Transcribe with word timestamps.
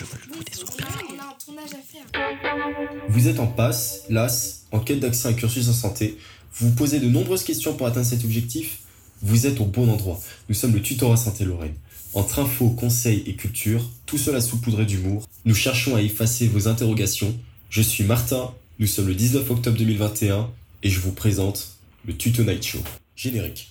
Je 0.00 0.06
veux 0.06 0.38
le 0.38 0.44
des. 0.44 0.52
On 0.64 1.18
a 1.18 1.24
un 1.24 1.34
tournage 1.44 1.74
à 1.74 1.82
faire. 1.82 3.02
Vous 3.10 3.28
êtes 3.28 3.38
en 3.38 3.46
passe, 3.46 4.04
las, 4.08 4.64
en 4.72 4.80
quête 4.80 5.00
d'accès 5.00 5.28
à 5.28 5.32
un 5.32 5.34
cursus 5.34 5.68
en 5.68 5.74
santé. 5.74 6.16
Vous 6.54 6.70
vous 6.70 6.74
posez 6.74 7.00
de 7.00 7.08
nombreuses 7.08 7.44
questions 7.44 7.74
pour 7.74 7.86
atteindre 7.86 8.06
cet 8.06 8.24
objectif. 8.24 8.78
Vous 9.20 9.46
êtes 9.46 9.60
au 9.60 9.66
bon 9.66 9.90
endroit. 9.90 10.18
Nous 10.48 10.54
sommes 10.54 10.72
le 10.72 10.80
tutorat 10.80 11.18
Santé 11.18 11.44
Lorraine. 11.44 11.74
Entre 12.14 12.38
infos, 12.38 12.70
conseils 12.70 13.24
et 13.26 13.34
culture, 13.34 13.86
tout 14.06 14.16
cela 14.16 14.40
saupoudré 14.40 14.86
d'humour, 14.86 15.28
nous 15.44 15.54
cherchons 15.54 15.96
à 15.96 16.00
effacer 16.00 16.46
vos 16.46 16.66
interrogations. 16.66 17.36
Je 17.68 17.82
suis 17.82 18.04
Martin, 18.04 18.54
nous 18.78 18.86
sommes 18.86 19.06
le 19.06 19.14
19 19.14 19.50
octobre 19.50 19.76
2021 19.76 20.48
et 20.82 20.88
je 20.88 20.98
vous 20.98 21.12
présente 21.12 21.76
le 22.06 22.16
Tuto 22.16 22.42
Night 22.42 22.64
Show. 22.64 22.82
Générique. 23.16 23.68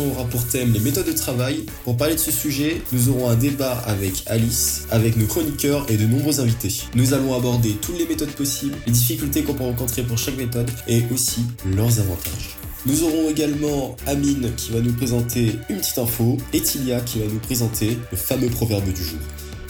Aura 0.00 0.24
pour 0.24 0.46
thème 0.46 0.72
les 0.72 0.80
méthodes 0.80 1.06
de 1.06 1.12
travail. 1.12 1.66
Pour 1.84 1.96
parler 1.96 2.14
de 2.14 2.20
ce 2.20 2.30
sujet, 2.30 2.80
nous 2.92 3.08
aurons 3.08 3.28
un 3.28 3.36
débat 3.36 3.78
avec 3.86 4.22
Alice, 4.26 4.86
avec 4.90 5.16
nos 5.16 5.26
chroniqueurs 5.26 5.84
et 5.90 5.96
de 5.96 6.06
nombreux 6.06 6.40
invités. 6.40 6.72
Nous 6.94 7.14
allons 7.14 7.34
aborder 7.34 7.72
toutes 7.80 7.98
les 7.98 8.06
méthodes 8.06 8.32
possibles, 8.32 8.76
les 8.86 8.92
difficultés 8.92 9.42
qu'on 9.42 9.54
peut 9.54 9.64
rencontrer 9.64 10.02
pour 10.02 10.18
chaque 10.18 10.36
méthode 10.36 10.70
et 10.88 11.02
aussi 11.12 11.40
leurs 11.76 12.00
avantages. 12.00 12.56
Nous 12.86 13.04
aurons 13.04 13.28
également 13.28 13.96
Amine 14.06 14.52
qui 14.56 14.72
va 14.72 14.80
nous 14.80 14.92
présenter 14.92 15.52
une 15.68 15.76
petite 15.76 15.98
info 15.98 16.36
et 16.52 16.60
Tilia 16.60 17.00
qui 17.00 17.20
va 17.20 17.26
nous 17.26 17.38
présenter 17.38 17.96
le 18.10 18.16
fameux 18.16 18.48
proverbe 18.48 18.92
du 18.92 19.04
jour. 19.04 19.20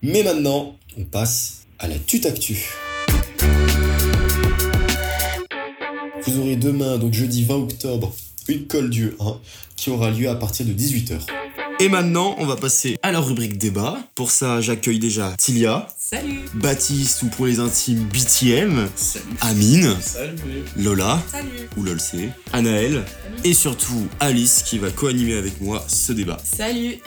Mais 0.02 0.22
maintenant, 0.22 0.76
on 0.98 1.04
passe 1.04 1.64
à 1.78 1.88
la 1.88 1.98
tutactu. 1.98 2.70
Vous 6.24 6.38
aurez 6.38 6.56
demain, 6.56 6.98
donc 6.98 7.12
jeudi 7.12 7.44
20 7.44 7.56
octobre, 7.56 8.14
une 8.52 8.66
colle 8.66 8.90
Dieu 8.90 9.16
1 9.20 9.36
qui 9.76 9.90
aura 9.90 10.10
lieu 10.10 10.28
à 10.28 10.34
partir 10.34 10.66
de 10.66 10.72
18h. 10.72 11.18
Et 11.80 11.88
maintenant, 11.88 12.36
on 12.38 12.46
va 12.46 12.56
passer 12.56 12.96
à 13.02 13.10
la 13.10 13.18
rubrique 13.20 13.58
débat. 13.58 13.98
Pour 14.14 14.30
ça, 14.30 14.60
j'accueille 14.60 15.00
déjà 15.00 15.34
Tilia, 15.36 15.88
Salut. 15.98 16.40
Baptiste 16.54 17.22
ou 17.22 17.26
pour 17.26 17.46
les 17.46 17.58
intimes 17.58 18.04
BTM, 18.04 18.88
Amine, 19.40 19.96
Salut. 20.00 20.36
Lola. 20.76 21.20
Salut. 21.30 21.48
Ou 21.76 21.82
LOLC, 21.82 22.30
Anaël. 22.52 23.04
Et 23.44 23.54
surtout 23.54 24.06
Alice 24.20 24.62
qui 24.64 24.78
va 24.78 24.90
co-animer 24.90 25.34
avec 25.34 25.60
moi 25.60 25.84
ce 25.88 26.12
débat. 26.12 26.36
Salut 26.44 26.98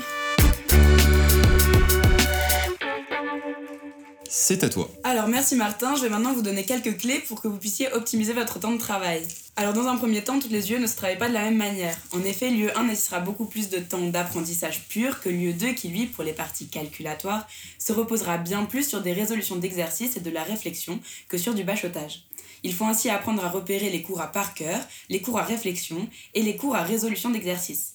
C'est 4.48 4.64
à 4.64 4.70
toi. 4.70 4.88
Alors 5.04 5.28
merci 5.28 5.56
Martin, 5.56 5.96
je 5.96 6.04
vais 6.04 6.10
maintenant 6.10 6.32
vous 6.32 6.44
donner 6.44 6.66
quelques 6.66 7.00
clés 7.00 7.18
pour 7.18 7.42
que 7.42 7.48
vous 7.48 7.58
puissiez 7.58 7.92
optimiser 7.92 8.32
votre 8.32 8.60
temps 8.60 8.74
de 8.74 8.78
travail. 8.78 9.24
Alors 9.56 9.74
dans 9.74 9.88
un 9.88 9.98
premier 9.98 10.24
temps, 10.24 10.40
toutes 10.40 10.52
les 10.52 10.72
UE 10.72 10.78
ne 10.78 10.86
se 10.86 10.96
travaillent 10.96 11.18
pas 11.18 11.30
de 11.30 11.34
la 11.34 11.46
même 11.46 11.58
manière. 11.58 11.98
En 12.14 12.24
effet, 12.24 12.52
l'UE 12.52 12.70
1 12.70 12.84
nécessitera 12.84 13.22
beaucoup 13.22 13.46
plus 13.46 13.70
de 13.70 13.80
temps 13.80 14.08
d'apprentissage 14.08 14.88
pur 14.88 15.20
que 15.20 15.30
l'UE 15.30 15.54
2 15.54 15.72
qui 15.72 15.88
lui, 15.88 16.06
pour 16.06 16.24
les 16.24 16.32
parties 16.32 16.68
calculatoires, 16.68 17.48
se 17.80 17.92
reposera 17.92 18.38
bien 18.38 18.66
plus 18.66 18.88
sur 18.88 19.02
des 19.02 19.14
résolutions 19.14 19.56
d'exercices 19.56 20.16
et 20.16 20.20
de 20.20 20.30
la 20.30 20.44
réflexion 20.44 21.00
que 21.28 21.40
sur 21.40 21.56
du 21.56 21.64
bachotage. 21.64 22.26
Il 22.62 22.72
faut 22.72 22.86
ainsi 22.86 23.10
apprendre 23.10 23.44
à 23.44 23.50
repérer 23.50 23.90
les 23.90 24.04
cours 24.04 24.22
à 24.22 24.32
par 24.32 24.54
cœur, 24.54 24.80
les 25.10 25.22
cours 25.22 25.40
à 25.40 25.44
réflexion 25.44 26.08
et 26.36 26.44
les 26.44 26.56
cours 26.56 26.76
à 26.76 26.84
résolution 26.84 27.32
d'exercices. 27.32 27.95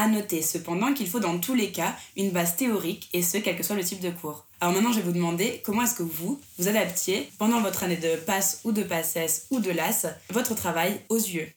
À 0.00 0.06
noter 0.06 0.42
cependant 0.42 0.94
qu'il 0.94 1.08
faut 1.08 1.18
dans 1.18 1.40
tous 1.40 1.54
les 1.56 1.72
cas 1.72 1.92
une 2.16 2.30
base 2.30 2.54
théorique 2.54 3.08
et 3.12 3.20
ce 3.20 3.36
quel 3.36 3.56
que 3.56 3.64
soit 3.64 3.74
le 3.74 3.82
type 3.82 3.98
de 3.98 4.10
cours. 4.10 4.46
Alors 4.60 4.72
maintenant 4.72 4.92
je 4.92 4.98
vais 5.00 5.04
vous 5.04 5.10
demander 5.10 5.60
comment 5.64 5.82
est-ce 5.82 5.96
que 5.96 6.04
vous 6.04 6.40
vous 6.56 6.68
adaptiez 6.68 7.28
pendant 7.36 7.60
votre 7.60 7.82
année 7.82 7.96
de 7.96 8.14
passe 8.14 8.60
ou 8.62 8.70
de 8.70 8.84
passesse 8.84 9.48
ou 9.50 9.58
de 9.58 9.72
LAS 9.72 10.06
votre 10.30 10.54
travail 10.54 11.00
aux 11.08 11.16
yeux? 11.16 11.48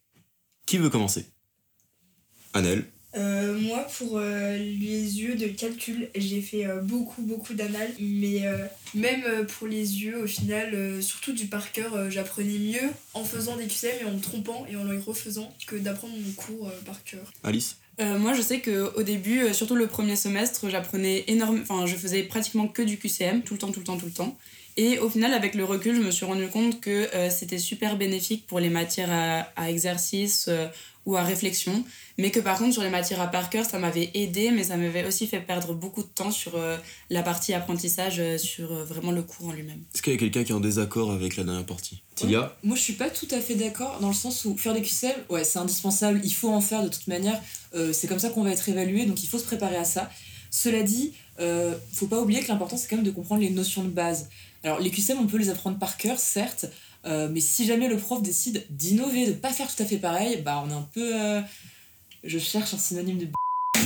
Qui 0.65 0.79
veut 0.79 0.89
commencer? 0.89 1.27
Anaël 2.55 2.83
Euh, 3.13 3.59
moi, 3.59 3.85
pour 3.97 4.17
euh, 4.17 4.57
les 4.57 5.19
yeux 5.21 5.35
de 5.35 5.47
calcul, 5.47 6.09
j'ai 6.15 6.41
fait 6.41 6.65
euh, 6.65 6.81
beaucoup, 6.81 7.21
beaucoup 7.21 7.53
d'anal. 7.53 7.89
Mais 7.99 8.47
euh, 8.47 8.65
même 8.95 9.23
euh, 9.27 9.43
pour 9.43 9.67
les 9.67 10.01
yeux, 10.01 10.23
au 10.23 10.27
final, 10.27 10.73
euh, 10.73 11.01
surtout 11.01 11.33
du 11.33 11.45
par 11.47 11.73
cœur, 11.73 11.93
euh, 11.93 12.09
j'apprenais 12.09 12.57
mieux 12.57 12.89
en 13.13 13.23
faisant 13.25 13.57
des 13.57 13.67
QCM 13.67 13.97
et 14.01 14.05
en 14.05 14.13
me 14.13 14.21
trompant 14.21 14.65
et 14.69 14.77
en 14.77 14.85
les 14.85 14.97
refaisant 14.97 15.53
que 15.67 15.75
d'apprendre 15.75 16.13
mon 16.17 16.31
cours 16.31 16.69
euh, 16.69 16.81
par 16.85 17.03
cœur. 17.03 17.25
Alice 17.43 17.75
Euh, 18.01 18.17
moi, 18.17 18.33
je 18.33 18.41
sais 18.41 18.59
que 18.61 18.91
au 18.95 19.03
début, 19.03 19.43
euh, 19.43 19.53
surtout 19.53 19.75
le 19.75 19.87
premier 19.87 20.15
semestre, 20.15 20.69
j'apprenais 20.69 21.23
énormément. 21.27 21.63
Enfin, 21.69 21.85
je 21.85 21.95
faisais 21.95 22.23
pratiquement 22.23 22.67
que 22.67 22.81
du 22.81 22.97
QCM, 22.97 23.43
tout 23.43 23.53
le 23.53 23.59
temps, 23.59 23.71
tout 23.71 23.79
le 23.79 23.85
temps, 23.85 23.97
tout 23.97 24.07
le 24.07 24.11
temps. 24.11 24.35
Et 24.77 24.99
au 24.99 25.09
final, 25.09 25.33
avec 25.33 25.55
le 25.55 25.63
recul, 25.65 25.95
je 25.95 26.01
me 26.01 26.11
suis 26.11 26.25
rendu 26.25 26.47
compte 26.47 26.79
que 26.79 27.09
euh, 27.15 27.29
c'était 27.29 27.57
super 27.57 27.97
bénéfique 27.97 28.47
pour 28.47 28.59
les 28.59 28.69
matières 28.69 29.11
à, 29.11 29.39
à 29.61 29.69
exercice 29.69 30.45
euh, 30.47 30.67
ou 31.05 31.15
à 31.17 31.23
réflexion. 31.23 31.83
Mais 32.17 32.29
que 32.29 32.39
par 32.39 32.57
contre, 32.59 32.73
sur 32.73 32.83
les 32.83 32.89
matières 32.89 33.21
à 33.21 33.27
par 33.27 33.49
cœur, 33.49 33.65
ça 33.65 33.79
m'avait 33.79 34.11
aidé, 34.13 34.51
mais 34.51 34.63
ça 34.65 34.77
m'avait 34.77 35.05
aussi 35.05 35.25
fait 35.27 35.39
perdre 35.39 35.73
beaucoup 35.73 36.03
de 36.03 36.07
temps 36.07 36.29
sur 36.31 36.55
euh, 36.55 36.77
la 37.09 37.23
partie 37.23 37.53
apprentissage, 37.53 38.19
euh, 38.19 38.37
sur 38.37 38.71
euh, 38.71 38.83
vraiment 38.85 39.11
le 39.11 39.23
cours 39.23 39.47
en 39.47 39.51
lui-même. 39.53 39.81
Est-ce 39.95 40.01
qu'il 40.03 40.13
y 40.13 40.15
a 40.15 40.19
quelqu'un 40.19 40.43
qui 40.43 40.51
est 40.51 40.55
en 40.55 40.59
désaccord 40.59 41.11
avec 41.11 41.37
la 41.37 41.43
dernière 41.43 41.65
partie? 41.65 42.01
Tilia? 42.15 42.55
Moi, 42.63 42.75
je 42.75 42.81
suis 42.81 42.93
pas 42.93 43.09
tout 43.09 43.27
à 43.31 43.39
fait 43.39 43.55
d'accord 43.55 43.99
dans 43.99 44.09
le 44.09 44.13
sens 44.13 44.45
où 44.45 44.55
faire 44.55 44.73
des 44.75 44.81
QCM, 44.83 45.13
ouais, 45.29 45.43
c'est 45.43 45.57
indispensable, 45.59 46.21
il 46.23 46.33
faut 46.33 46.49
en 46.49 46.61
faire 46.61 46.83
de 46.83 46.89
toute 46.89 47.07
manière. 47.07 47.41
euh, 47.73 47.93
c'est 47.93 48.07
comme 48.07 48.19
ça 48.19 48.29
qu'on 48.29 48.43
va 48.43 48.51
être 48.51 48.69
évalué, 48.69 49.05
donc 49.05 49.23
il 49.23 49.27
faut 49.27 49.39
se 49.39 49.45
préparer 49.45 49.77
à 49.77 49.85
ça. 49.85 50.11
Cela 50.51 50.83
dit, 50.83 51.13
euh, 51.39 51.73
faut 51.93 52.07
pas 52.07 52.19
oublier 52.19 52.41
que 52.41 52.49
l'important 52.49 52.77
c'est 52.77 52.87
quand 52.89 52.97
même 52.97 53.05
de 53.05 53.11
comprendre 53.11 53.41
les 53.41 53.49
notions 53.49 53.83
de 53.83 53.89
base. 53.89 54.29
Alors, 54.63 54.79
les 54.79 54.91
QCM, 54.91 55.17
on 55.19 55.27
peut 55.27 55.37
les 55.37 55.49
apprendre 55.49 55.79
par 55.79 55.97
cœur, 55.97 56.19
certes, 56.19 56.67
euh, 57.05 57.27
mais 57.31 57.39
si 57.39 57.65
jamais 57.65 57.87
le 57.87 57.97
prof 57.97 58.21
décide 58.21 58.65
d'innover, 58.69 59.25
de 59.25 59.31
pas 59.31 59.51
faire 59.51 59.73
tout 59.73 59.81
à 59.81 59.85
fait 59.85 59.97
pareil, 59.97 60.41
bah 60.43 60.63
on 60.65 60.69
est 60.69 60.73
un 60.73 60.87
peu. 60.93 61.19
euh, 61.19 61.41
je 62.23 62.37
cherche 62.37 62.73
un 62.73 62.77
synonyme 62.77 63.17
de. 63.17 63.27
on, 63.77 63.79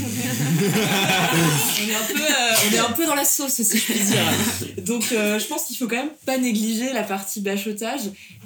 est 1.88 1.96
un 1.96 2.04
peu, 2.14 2.22
euh, 2.22 2.56
on 2.68 2.74
est 2.74 2.80
un 2.80 2.92
peu 2.92 3.06
dans 3.06 3.16
la 3.16 3.24
sauce, 3.24 3.62
si 3.62 3.78
je 3.78 3.84
puis 3.84 4.00
dire. 4.00 4.84
Donc, 4.84 5.06
je 5.12 5.48
pense 5.48 5.64
qu'il 5.64 5.78
faut 5.78 5.88
quand 5.88 5.96
même 5.96 6.12
pas 6.26 6.38
négliger 6.38 6.92
la 6.92 7.04
partie 7.04 7.40
bachotage. 7.40 8.02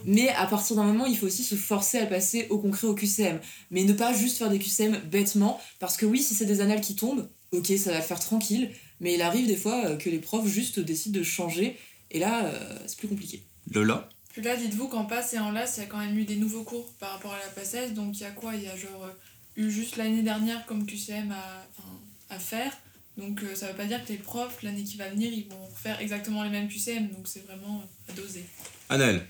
Mais 0.05 0.29
à 0.29 0.45
partir 0.45 0.75
d'un 0.75 0.83
moment, 0.83 1.07
il 1.07 1.17
faut 1.17 1.25
aussi 1.25 1.43
se 1.43 1.55
forcer 1.55 1.97
à 1.97 2.05
passer 2.05 2.45
au 2.51 2.59
concret 2.59 2.85
au 2.85 2.93
QCM. 2.93 3.39
Mais 3.71 3.83
ne 3.83 3.93
pas 3.93 4.13
juste 4.13 4.37
faire 4.37 4.51
des 4.51 4.59
QCM 4.59 4.99
bêtement. 5.09 5.59
Parce 5.79 5.97
que 5.97 6.05
oui, 6.05 6.21
si 6.21 6.35
c'est 6.35 6.45
des 6.45 6.61
annales 6.61 6.81
qui 6.81 6.95
tombent, 6.95 7.27
ok, 7.51 7.71
ça 7.83 7.91
va 7.91 8.01
faire 8.01 8.19
tranquille. 8.19 8.69
Mais 8.99 9.15
il 9.15 9.21
arrive 9.23 9.47
des 9.47 9.57
fois 9.57 9.95
que 9.95 10.09
les 10.09 10.19
profs 10.19 10.47
juste 10.47 10.79
décident 10.79 11.17
de 11.17 11.23
changer. 11.23 11.77
Et 12.11 12.19
là, 12.19 12.45
euh, 12.45 12.79
c'est 12.87 12.97
plus 12.97 13.07
compliqué. 13.07 13.43
Lola 13.71 14.09
Puis 14.29 14.41
là, 14.41 14.55
dites-vous 14.55 14.87
qu'en 14.87 15.05
passe 15.05 15.33
et 15.33 15.39
en 15.39 15.51
LAS, 15.51 15.75
il 15.77 15.81
y 15.81 15.83
a 15.83 15.87
quand 15.87 15.99
même 15.99 16.17
eu 16.17 16.25
des 16.25 16.35
nouveaux 16.37 16.63
cours 16.63 16.91
par 16.93 17.11
rapport 17.11 17.33
à 17.33 17.39
la 17.39 17.47
passesse. 17.47 17.93
Donc 17.93 18.17
il 18.19 18.23
y 18.23 18.25
a 18.25 18.31
quoi? 18.31 18.55
Il 18.55 18.63
y 18.63 18.67
a 18.67 18.75
genre 18.75 19.05
euh, 19.05 19.11
eu 19.55 19.69
juste 19.69 19.97
l'année 19.97 20.23
dernière 20.23 20.65
comme 20.65 20.85
QCM 20.85 21.31
à, 21.31 22.35
à 22.35 22.39
faire. 22.39 22.71
Donc 23.19 23.43
euh, 23.43 23.53
ça 23.53 23.67
veut 23.67 23.75
pas 23.75 23.85
dire 23.85 24.03
que 24.03 24.09
les 24.09 24.17
profs, 24.17 24.63
l'année 24.63 24.83
qui 24.83 24.97
va 24.97 25.09
venir, 25.09 25.31
ils 25.31 25.47
vont 25.49 25.69
faire 25.75 25.99
exactement 25.99 26.43
les 26.43 26.49
mêmes 26.49 26.69
QCM. 26.69 27.09
Donc 27.09 27.27
c'est 27.27 27.45
vraiment 27.45 27.79
euh, 27.79 28.11
à 28.11 28.15
doser. 28.15 28.45
Anaël 28.87 29.25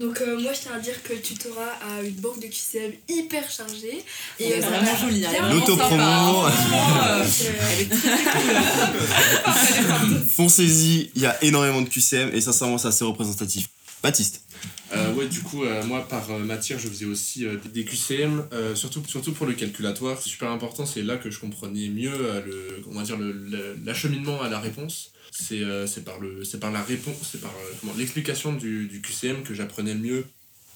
Donc, 0.00 0.20
euh, 0.20 0.38
moi, 0.40 0.52
je 0.52 0.60
tiens 0.60 0.72
à 0.74 0.78
dire 0.78 1.02
que 1.02 1.12
le 1.12 1.20
tutorat 1.20 1.72
a 1.80 2.02
une 2.02 2.14
banque 2.14 2.40
de 2.40 2.46
QCM 2.46 2.92
hyper 3.08 3.48
chargée. 3.50 4.02
Et 4.40 4.54
euh, 4.54 4.60
ça 4.60 4.68
vraiment 4.68 4.94
vraiment 4.94 5.54
L'autopromo. 5.54 6.46
euh, 6.46 7.24
Foncez-y, 10.34 11.10
il 11.14 11.22
y 11.22 11.26
a 11.26 11.42
énormément 11.44 11.82
de 11.82 11.88
QCM 11.88 12.30
et 12.32 12.40
sincèrement 12.40 12.78
c'est 12.78 12.88
assez 12.88 13.04
représentatif. 13.04 13.68
Baptiste 14.02 14.41
Euh, 14.94 15.12
ouais, 15.14 15.26
du 15.26 15.40
coup, 15.40 15.64
euh, 15.64 15.82
moi, 15.84 16.06
par 16.06 16.30
euh, 16.30 16.38
matière, 16.40 16.78
je 16.78 16.86
faisais 16.88 17.04
aussi 17.06 17.46
euh, 17.46 17.56
des 17.72 17.84
QCM, 17.84 18.44
euh, 18.52 18.74
surtout, 18.74 19.02
surtout 19.06 19.32
pour 19.32 19.46
le 19.46 19.54
calculatoire. 19.54 20.20
C'est 20.22 20.28
super 20.28 20.50
important, 20.50 20.84
c'est 20.86 21.02
là 21.02 21.16
que 21.16 21.30
je 21.30 21.38
comprenais 21.38 21.88
mieux 21.88 22.12
euh, 22.14 22.42
le, 22.44 22.82
on 22.90 22.94
va 22.94 23.02
dire 23.02 23.16
le- 23.16 23.32
le- 23.32 23.76
l'acheminement 23.84 24.42
à 24.42 24.48
la 24.48 24.58
réponse. 24.60 25.12
C'est 25.30 25.60
euh, 25.62 25.86
c'est 25.86 26.04
par, 26.04 26.20
le- 26.20 26.44
c'est 26.44 26.60
par 26.60 26.70
la 26.70 26.82
réponse, 26.82 27.16
c'est 27.30 27.40
par 27.40 27.52
euh, 27.52 27.72
comment, 27.80 27.94
l'explication 27.96 28.52
du, 28.52 28.86
du 28.86 29.00
QCM 29.00 29.42
que 29.44 29.54
j'apprenais 29.54 29.94
le 29.94 30.00
mieux, 30.00 30.26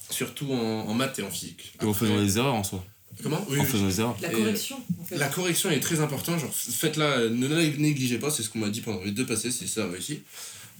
surtout 0.09 0.51
en, 0.53 0.89
en 0.89 0.95
maths 0.95 1.19
et 1.19 1.23
en 1.23 1.31
physique. 1.31 1.75
Et 1.81 1.85
en 1.85 1.91
Après- 1.91 2.07
faisant 2.07 2.19
des 2.23 2.39
erreurs 2.39 2.55
en 2.55 2.65
soi. 2.65 2.83
Comment? 3.23 3.45
Oui, 3.51 3.59
En 3.59 3.63
oui. 3.63 3.67
faisant 3.69 3.87
des 3.87 4.01
erreurs. 4.01 4.17
La 4.23 4.29
correction, 4.31 4.77
en 5.01 5.05
fait. 5.05 5.17
La 5.17 5.29
correction 5.29 5.71
est 5.71 5.81
très 5.81 6.01
importante, 6.01 6.41
genre 6.41 6.55
faites-la, 6.55 7.29
ne 7.29 7.47
la 7.49 7.67
négligez 7.67 8.19
pas, 8.19 8.31
c'est 8.31 8.43
ce 8.43 8.49
qu'on 8.49 8.59
m'a 8.61 8.69
dit 8.71 8.81
pendant 8.81 9.03
les 9.05 9.11
deux 9.11 9.27
passés, 9.27 9.51
c'est 9.51 9.67
ça 9.67 9.87
aussi. 9.87 10.21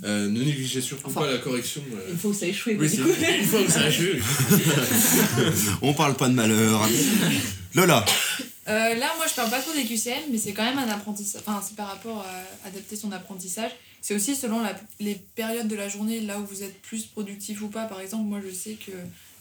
Euh, 0.05 0.29
ne 0.29 0.43
négligez 0.45 0.81
surtout 0.83 1.07
Enfin, 1.09 1.23
pas 1.23 1.31
la 1.33 1.39
correction. 1.39 1.83
euh. 1.95 2.11
Une 2.13 2.19
fois 2.19 2.31
que 2.33 2.37
ça 2.37 2.45
a 2.45 2.49
échoué, 2.49 2.77
Oui, 2.79 2.89
du 2.89 2.97
c'est 2.97 3.03
coup. 3.03 3.09
une 3.09 3.45
fois 3.47 3.63
que 3.65 3.71
ça 3.73 3.81
a 3.81 3.89
échoué. 3.89 4.21
On 5.83 5.95
parle 5.95 6.15
pas 6.17 6.29
de 6.29 6.35
malheur. 6.35 6.87
Lola 7.75 8.05
Euh, 8.69 8.95
là, 8.97 9.13
moi, 9.17 9.27
je 9.29 9.35
parle 9.35 9.49
pas 9.51 9.61
trop 9.61 9.73
des 9.73 9.85
QCM, 9.85 10.25
mais 10.33 10.39
c'est 10.39 10.53
quand 10.53 10.65
même 10.65 10.79
un 10.79 10.89
apprentissage. 10.89 11.41
Enfin, 11.47 11.63
c'est 11.67 11.77
par 11.77 11.87
rapport 11.89 12.27
à 12.27 12.67
adapter 12.69 12.97
son 12.97 13.13
apprentissage. 13.13 13.71
C'est 14.01 14.15
aussi 14.15 14.35
selon 14.37 14.61
la- 14.61 14.77
les 15.01 15.15
périodes 15.35 15.69
de 15.69 15.77
la 15.77 15.89
journée, 15.89 16.21
là 16.21 16.39
où 16.41 16.45
vous 16.47 16.63
êtes 16.63 16.81
plus 16.83 17.05
productif 17.07 17.63
ou 17.63 17.69
pas. 17.69 17.85
Par 17.87 18.01
exemple, 18.01 18.25
moi, 18.25 18.41
je 18.47 18.53
sais 18.53 18.75
que 18.75 18.91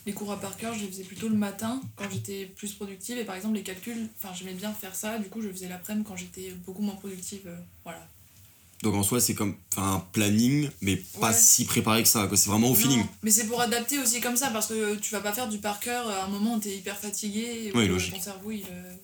les 0.06 0.12
cours 0.12 0.30
à 0.32 0.40
par 0.40 0.56
cœur, 0.56 0.74
je 0.74 0.80
les 0.80 0.86
faisais 0.88 1.02
plutôt 1.02 1.28
le 1.28 1.34
matin 1.36 1.80
quand 1.96 2.04
j'étais 2.10 2.46
plus 2.56 2.72
productive. 2.72 3.18
Et 3.18 3.24
par 3.24 3.34
exemple, 3.34 3.56
les 3.56 3.62
calculs, 3.62 4.06
enfin, 4.22 4.32
j'aimais 4.38 4.54
bien 4.54 4.72
faire 4.72 4.94
ça. 4.94 5.18
Du 5.18 5.28
coup, 5.28 5.42
je 5.42 5.48
faisais 5.48 5.68
l'après-midi 5.68 6.06
quand 6.08 6.16
j'étais 6.16 6.52
beaucoup 6.64 6.82
moins 6.82 6.94
productive. 6.94 7.40
euh, 7.46 7.56
voilà. 7.84 8.06
Donc 8.82 8.94
en 8.94 9.02
soi, 9.02 9.20
c'est 9.20 9.34
comme 9.34 9.54
un 9.76 10.00
planning, 10.12 10.68
mais 10.82 10.96
pas 11.20 11.28
Ouais. 11.30 11.36
si 11.36 11.64
préparé 11.64 12.02
que 12.02 12.08
ça. 12.08 12.28
C'est 12.34 12.50
vraiment 12.50 12.68
au 12.68 12.70
Non, 12.70 12.76
feeling. 12.76 13.04
Mais 13.22 13.30
c'est 13.30 13.46
pour 13.46 13.60
adapter 13.60 13.98
aussi 13.98 14.20
comme 14.20 14.36
ça 14.36 14.48
parce 14.50 14.66
que 14.66 14.96
tu 14.96 15.12
vas 15.12 15.20
pas 15.20 15.32
faire 15.32 15.48
du 15.48 15.58
par 15.58 15.80
cœur 15.80 16.08
à 16.08 16.24
un 16.24 16.28
moment 16.28 16.56
où 16.56 16.60
t'es 16.60 16.76
hyper 16.76 16.96
fatigué 16.98 17.72
et 17.74 17.76
euh, 17.76 17.86
logique. 17.88 18.14
ton 18.14 18.20
cerveau 18.20 18.50
il, 18.50 18.62
euh. 18.70 18.94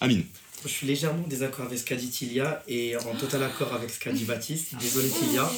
Amine. 0.00 0.24
Je 0.66 0.72
suis 0.72 0.86
légèrement 0.86 1.22
en 1.24 1.28
désaccord 1.28 1.66
avec 1.66 1.78
ce 1.78 1.84
qu'a 1.84 1.94
dit 1.94 2.08
Tilia 2.08 2.62
et 2.66 2.96
en 2.96 3.14
total 3.14 3.44
accord 3.44 3.72
avec 3.72 3.88
ce 3.88 4.00
qu'a 4.00 4.10
dit 4.10 4.24
Baptiste. 4.24 4.74
Désolé 4.80 5.08
Tilia. 5.08 5.48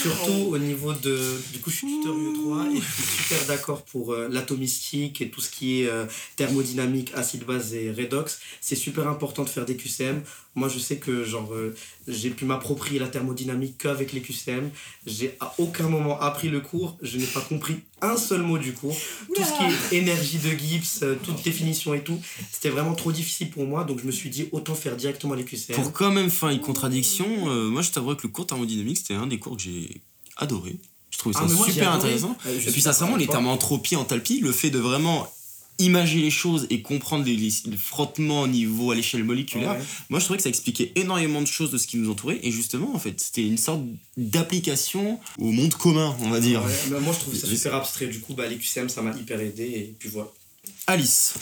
Surtout 0.00 0.48
au 0.50 0.58
niveau 0.58 0.94
de. 0.94 1.38
Du 1.52 1.60
coup, 1.60 1.70
je 1.70 1.76
suis 1.76 1.86
tuteur 1.86 2.14
UE3 2.16 2.74
et 2.74 2.80
je 2.80 3.02
suis 3.02 3.24
super 3.24 3.46
d'accord 3.46 3.84
pour 3.84 4.14
euh, 4.14 4.28
l'atomistique 4.30 5.20
et 5.20 5.28
tout 5.28 5.42
ce 5.42 5.50
qui 5.50 5.82
est 5.82 5.86
euh, 5.86 6.06
thermodynamique, 6.36 7.12
acide 7.14 7.44
base 7.44 7.74
et 7.74 7.92
redox. 7.92 8.40
C'est 8.62 8.74
super 8.74 9.06
important 9.06 9.44
de 9.44 9.50
faire 9.50 9.66
des 9.66 9.76
QCM. 9.76 10.22
Moi, 10.54 10.68
je 10.68 10.78
sais 10.78 10.96
que 10.96 11.24
genre 11.24 11.52
euh, 11.54 11.74
j'ai 12.06 12.28
pu 12.28 12.44
m'approprier 12.44 12.98
la 12.98 13.08
thermodynamique 13.08 13.78
qu'avec 13.78 14.12
les 14.12 14.20
QCM. 14.20 14.70
J'ai 15.06 15.36
à 15.40 15.54
aucun 15.58 15.88
moment 15.88 16.20
appris 16.20 16.48
le 16.48 16.60
cours. 16.60 16.98
Je 17.00 17.16
n'ai 17.16 17.24
pas 17.24 17.40
compris 17.40 17.80
un 18.02 18.16
seul 18.16 18.42
mot 18.42 18.58
du 18.58 18.74
cours. 18.74 18.96
Tout 19.34 19.42
ce 19.42 19.56
qui 19.56 19.94
est 19.94 19.98
énergie 19.98 20.38
de 20.38 20.50
Gibbs, 20.50 21.02
euh, 21.02 21.14
toute 21.22 21.42
définition 21.42 21.94
et 21.94 22.02
tout, 22.02 22.20
c'était 22.50 22.68
vraiment 22.68 22.94
trop 22.94 23.12
difficile 23.12 23.50
pour 23.50 23.64
moi. 23.64 23.84
Donc, 23.84 24.00
je 24.00 24.04
me 24.04 24.12
suis 24.12 24.21
dit 24.30 24.48
autant 24.52 24.74
faire 24.74 24.96
directement 24.96 25.34
les 25.34 25.44
QCM. 25.44 25.76
Pour 25.76 25.92
quand 25.92 26.10
même 26.10 26.30
faire 26.30 26.48
une 26.50 26.60
contradiction, 26.60 27.26
euh, 27.48 27.68
moi 27.68 27.82
je 27.82 27.90
t'avoue 27.90 28.14
que 28.14 28.22
le 28.26 28.28
cours 28.32 28.46
thermodynamique 28.46 28.98
c'était 28.98 29.14
un 29.14 29.26
des 29.26 29.38
cours 29.38 29.56
que 29.56 29.62
j'ai 29.62 30.00
adoré. 30.36 30.76
Je 31.10 31.18
trouvais 31.18 31.34
ça 31.34 31.42
Ah, 31.44 31.52
moi, 31.52 31.66
super 31.66 31.92
intéressant. 31.92 32.36
Euh, 32.46 32.56
Et 32.56 32.60
suis 32.60 32.72
puis 32.72 32.80
sincèrement, 32.82 33.16
les 33.16 33.26
termes 33.26 33.46
entropie, 33.46 33.96
enthalpie, 33.96 34.40
le 34.40 34.50
fait 34.50 34.70
de 34.70 34.78
vraiment 34.78 35.30
imaginer 35.78 36.22
les 36.22 36.30
choses 36.30 36.66
et 36.70 36.80
comprendre 36.82 37.24
les, 37.24 37.34
les- 37.36 37.52
le 37.70 37.76
frottement 37.76 38.42
au 38.42 38.46
niveau 38.46 38.90
à 38.92 38.94
l'échelle 38.94 39.24
moléculaire, 39.24 39.72
Ouais. 39.72 39.80
moi 40.10 40.20
je 40.20 40.24
trouvais 40.24 40.36
que 40.36 40.42
ça 40.42 40.48
expliquait 40.50 40.92
énormément 40.96 41.40
de 41.40 41.46
choses 41.46 41.70
de 41.70 41.78
ce 41.78 41.86
qui 41.86 41.96
nous 41.96 42.10
entourait 42.10 42.38
et 42.42 42.50
justement 42.50 42.94
en 42.94 42.98
fait 42.98 43.18
c'était 43.20 43.42
une 43.46 43.56
sorte 43.58 43.82
d'application 44.16 45.18
au 45.38 45.50
monde 45.50 45.74
commun 45.74 46.14
on 46.20 46.30
va 46.30 46.40
dire. 46.40 46.62
Ouais, 46.64 46.70
mais 46.90 47.00
moi 47.00 47.12
je 47.14 47.20
trouve 47.20 47.34
ça 47.34 47.46
super 47.46 47.74
abstrait, 47.74 48.06
du 48.06 48.20
coup 48.20 48.34
bah, 48.34 48.46
les 48.48 48.56
QCM 48.56 48.88
ça 48.88 49.02
m'a 49.02 49.16
hyper 49.16 49.40
aidé 49.40 49.64
et 49.64 49.94
puis 49.98 50.08
voilà. 50.08 50.28
Alice, 50.86 51.34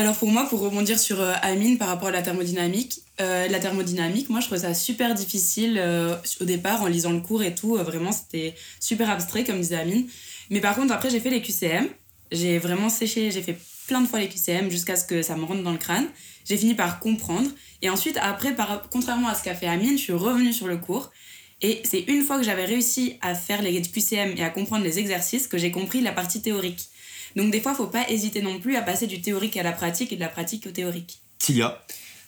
Alors 0.00 0.16
pour 0.16 0.30
moi, 0.30 0.46
pour 0.46 0.60
rebondir 0.60 0.98
sur 0.98 1.20
euh, 1.20 1.34
Amine 1.42 1.76
par 1.76 1.88
rapport 1.88 2.08
à 2.08 2.10
la 2.10 2.22
thermodynamique, 2.22 3.02
euh, 3.20 3.48
la 3.48 3.58
thermodynamique, 3.58 4.30
moi 4.30 4.40
je 4.40 4.46
trouvais 4.46 4.62
ça 4.62 4.72
super 4.72 5.12
difficile 5.12 5.76
euh, 5.78 6.16
au 6.40 6.46
départ 6.46 6.80
en 6.80 6.86
lisant 6.86 7.12
le 7.12 7.20
cours 7.20 7.42
et 7.42 7.54
tout. 7.54 7.76
vraiment, 7.76 8.10
c'était 8.10 8.54
super 8.80 9.10
abstrait 9.10 9.44
comme 9.44 9.60
disait 9.60 9.76
Amine. 9.76 10.06
Mais 10.48 10.60
par 10.62 10.74
contre, 10.74 10.94
après, 10.94 11.10
j'ai 11.10 11.20
fait 11.20 11.28
les 11.28 11.42
QCM. 11.42 11.86
J'ai 12.32 12.58
vraiment 12.58 12.88
séché, 12.88 13.30
j'ai 13.30 13.42
fait 13.42 13.58
plein 13.88 14.00
de 14.00 14.06
fois 14.06 14.20
les 14.20 14.30
QCM 14.30 14.70
jusqu'à 14.70 14.96
ce 14.96 15.04
que 15.04 15.20
ça 15.20 15.36
me 15.36 15.44
rentre 15.44 15.62
dans 15.62 15.72
le 15.72 15.76
crâne. 15.76 16.06
J'ai 16.46 16.56
fini 16.56 16.74
par 16.74 16.98
comprendre. 16.98 17.50
Et 17.82 17.90
ensuite, 17.90 18.18
après, 18.22 18.54
par, 18.54 18.88
contrairement 18.88 19.28
à 19.28 19.34
ce 19.34 19.42
qu'a 19.42 19.54
fait 19.54 19.66
Amine, 19.66 19.98
je 19.98 20.02
suis 20.04 20.12
revenue 20.14 20.54
sur 20.54 20.66
le 20.66 20.78
cours. 20.78 21.10
Et 21.60 21.82
c'est 21.84 22.00
une 22.08 22.22
fois 22.22 22.38
que 22.38 22.42
j'avais 22.42 22.64
réussi 22.64 23.18
à 23.20 23.34
faire 23.34 23.60
les 23.60 23.82
QCM 23.82 24.32
et 24.38 24.44
à 24.44 24.48
comprendre 24.48 24.82
les 24.82 24.98
exercices 24.98 25.46
que 25.46 25.58
j'ai 25.58 25.70
compris 25.70 26.00
la 26.00 26.12
partie 26.12 26.40
théorique. 26.40 26.88
Donc 27.36 27.50
des 27.50 27.60
fois, 27.60 27.74
faut 27.74 27.86
pas 27.86 28.08
hésiter 28.08 28.42
non 28.42 28.58
plus 28.58 28.76
à 28.76 28.82
passer 28.82 29.06
du 29.06 29.20
théorique 29.20 29.56
à 29.56 29.62
la 29.62 29.72
pratique 29.72 30.12
et 30.12 30.16
de 30.16 30.20
la 30.20 30.28
pratique 30.28 30.66
au 30.66 30.70
théorique. 30.70 31.18
Tilia, 31.38 31.82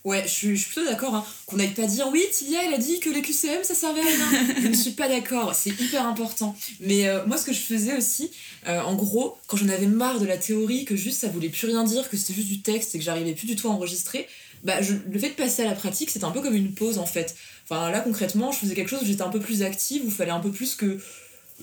Ouais, 0.04 0.24
je 0.26 0.30
suis, 0.32 0.56
je 0.56 0.62
suis 0.64 0.72
plutôt 0.72 0.90
d'accord. 0.90 1.14
Hein. 1.14 1.24
Qu'on 1.46 1.56
n'aille 1.58 1.68
pas 1.74 1.86
dire 1.86 2.08
oui, 2.10 2.20
Tilia, 2.32 2.58
elle 2.66 2.74
a 2.74 2.78
dit 2.78 2.98
que 2.98 3.08
les 3.08 3.22
QCM 3.22 3.62
ça 3.62 3.72
servait 3.74 4.00
à 4.00 4.04
rien. 4.04 4.54
je 4.60 4.66
ne 4.66 4.74
suis 4.74 4.90
pas 4.90 5.08
d'accord, 5.08 5.54
c'est 5.54 5.70
hyper 5.70 6.04
important. 6.08 6.56
Mais 6.80 7.06
euh, 7.06 7.24
moi, 7.26 7.36
ce 7.36 7.44
que 7.46 7.52
je 7.52 7.60
faisais 7.60 7.96
aussi, 7.96 8.32
euh, 8.66 8.80
en 8.80 8.96
gros, 8.96 9.36
quand 9.46 9.56
j'en 9.56 9.68
avais 9.68 9.86
marre 9.86 10.18
de 10.18 10.26
la 10.26 10.36
théorie, 10.38 10.84
que 10.84 10.96
juste 10.96 11.20
ça 11.20 11.28
voulait 11.28 11.50
plus 11.50 11.66
rien 11.68 11.84
dire, 11.84 12.10
que 12.10 12.16
c'était 12.16 12.34
juste 12.34 12.48
du 12.48 12.62
texte 12.62 12.96
et 12.96 12.98
que 12.98 13.04
j'arrivais 13.04 13.32
plus 13.34 13.46
du 13.46 13.54
tout 13.54 13.68
à 13.68 13.70
enregistrer, 13.70 14.26
bah, 14.64 14.82
je- 14.82 14.94
le 15.08 15.18
fait 15.20 15.28
de 15.30 15.34
passer 15.34 15.62
à 15.62 15.66
la 15.66 15.74
pratique, 15.76 16.10
c'était 16.10 16.24
un 16.24 16.32
peu 16.32 16.40
comme 16.40 16.56
une 16.56 16.74
pause 16.74 16.98
en 16.98 17.06
fait. 17.06 17.36
Enfin, 17.70 17.90
là 17.92 18.00
concrètement, 18.00 18.50
je 18.50 18.58
faisais 18.58 18.74
quelque 18.74 18.88
chose 18.90 19.02
où 19.02 19.06
j'étais 19.06 19.22
un 19.22 19.28
peu 19.28 19.38
plus 19.40 19.62
active, 19.62 20.02
où 20.02 20.06
il 20.06 20.12
fallait 20.12 20.32
un 20.32 20.40
peu 20.40 20.50
plus 20.50 20.74
que. 20.74 20.98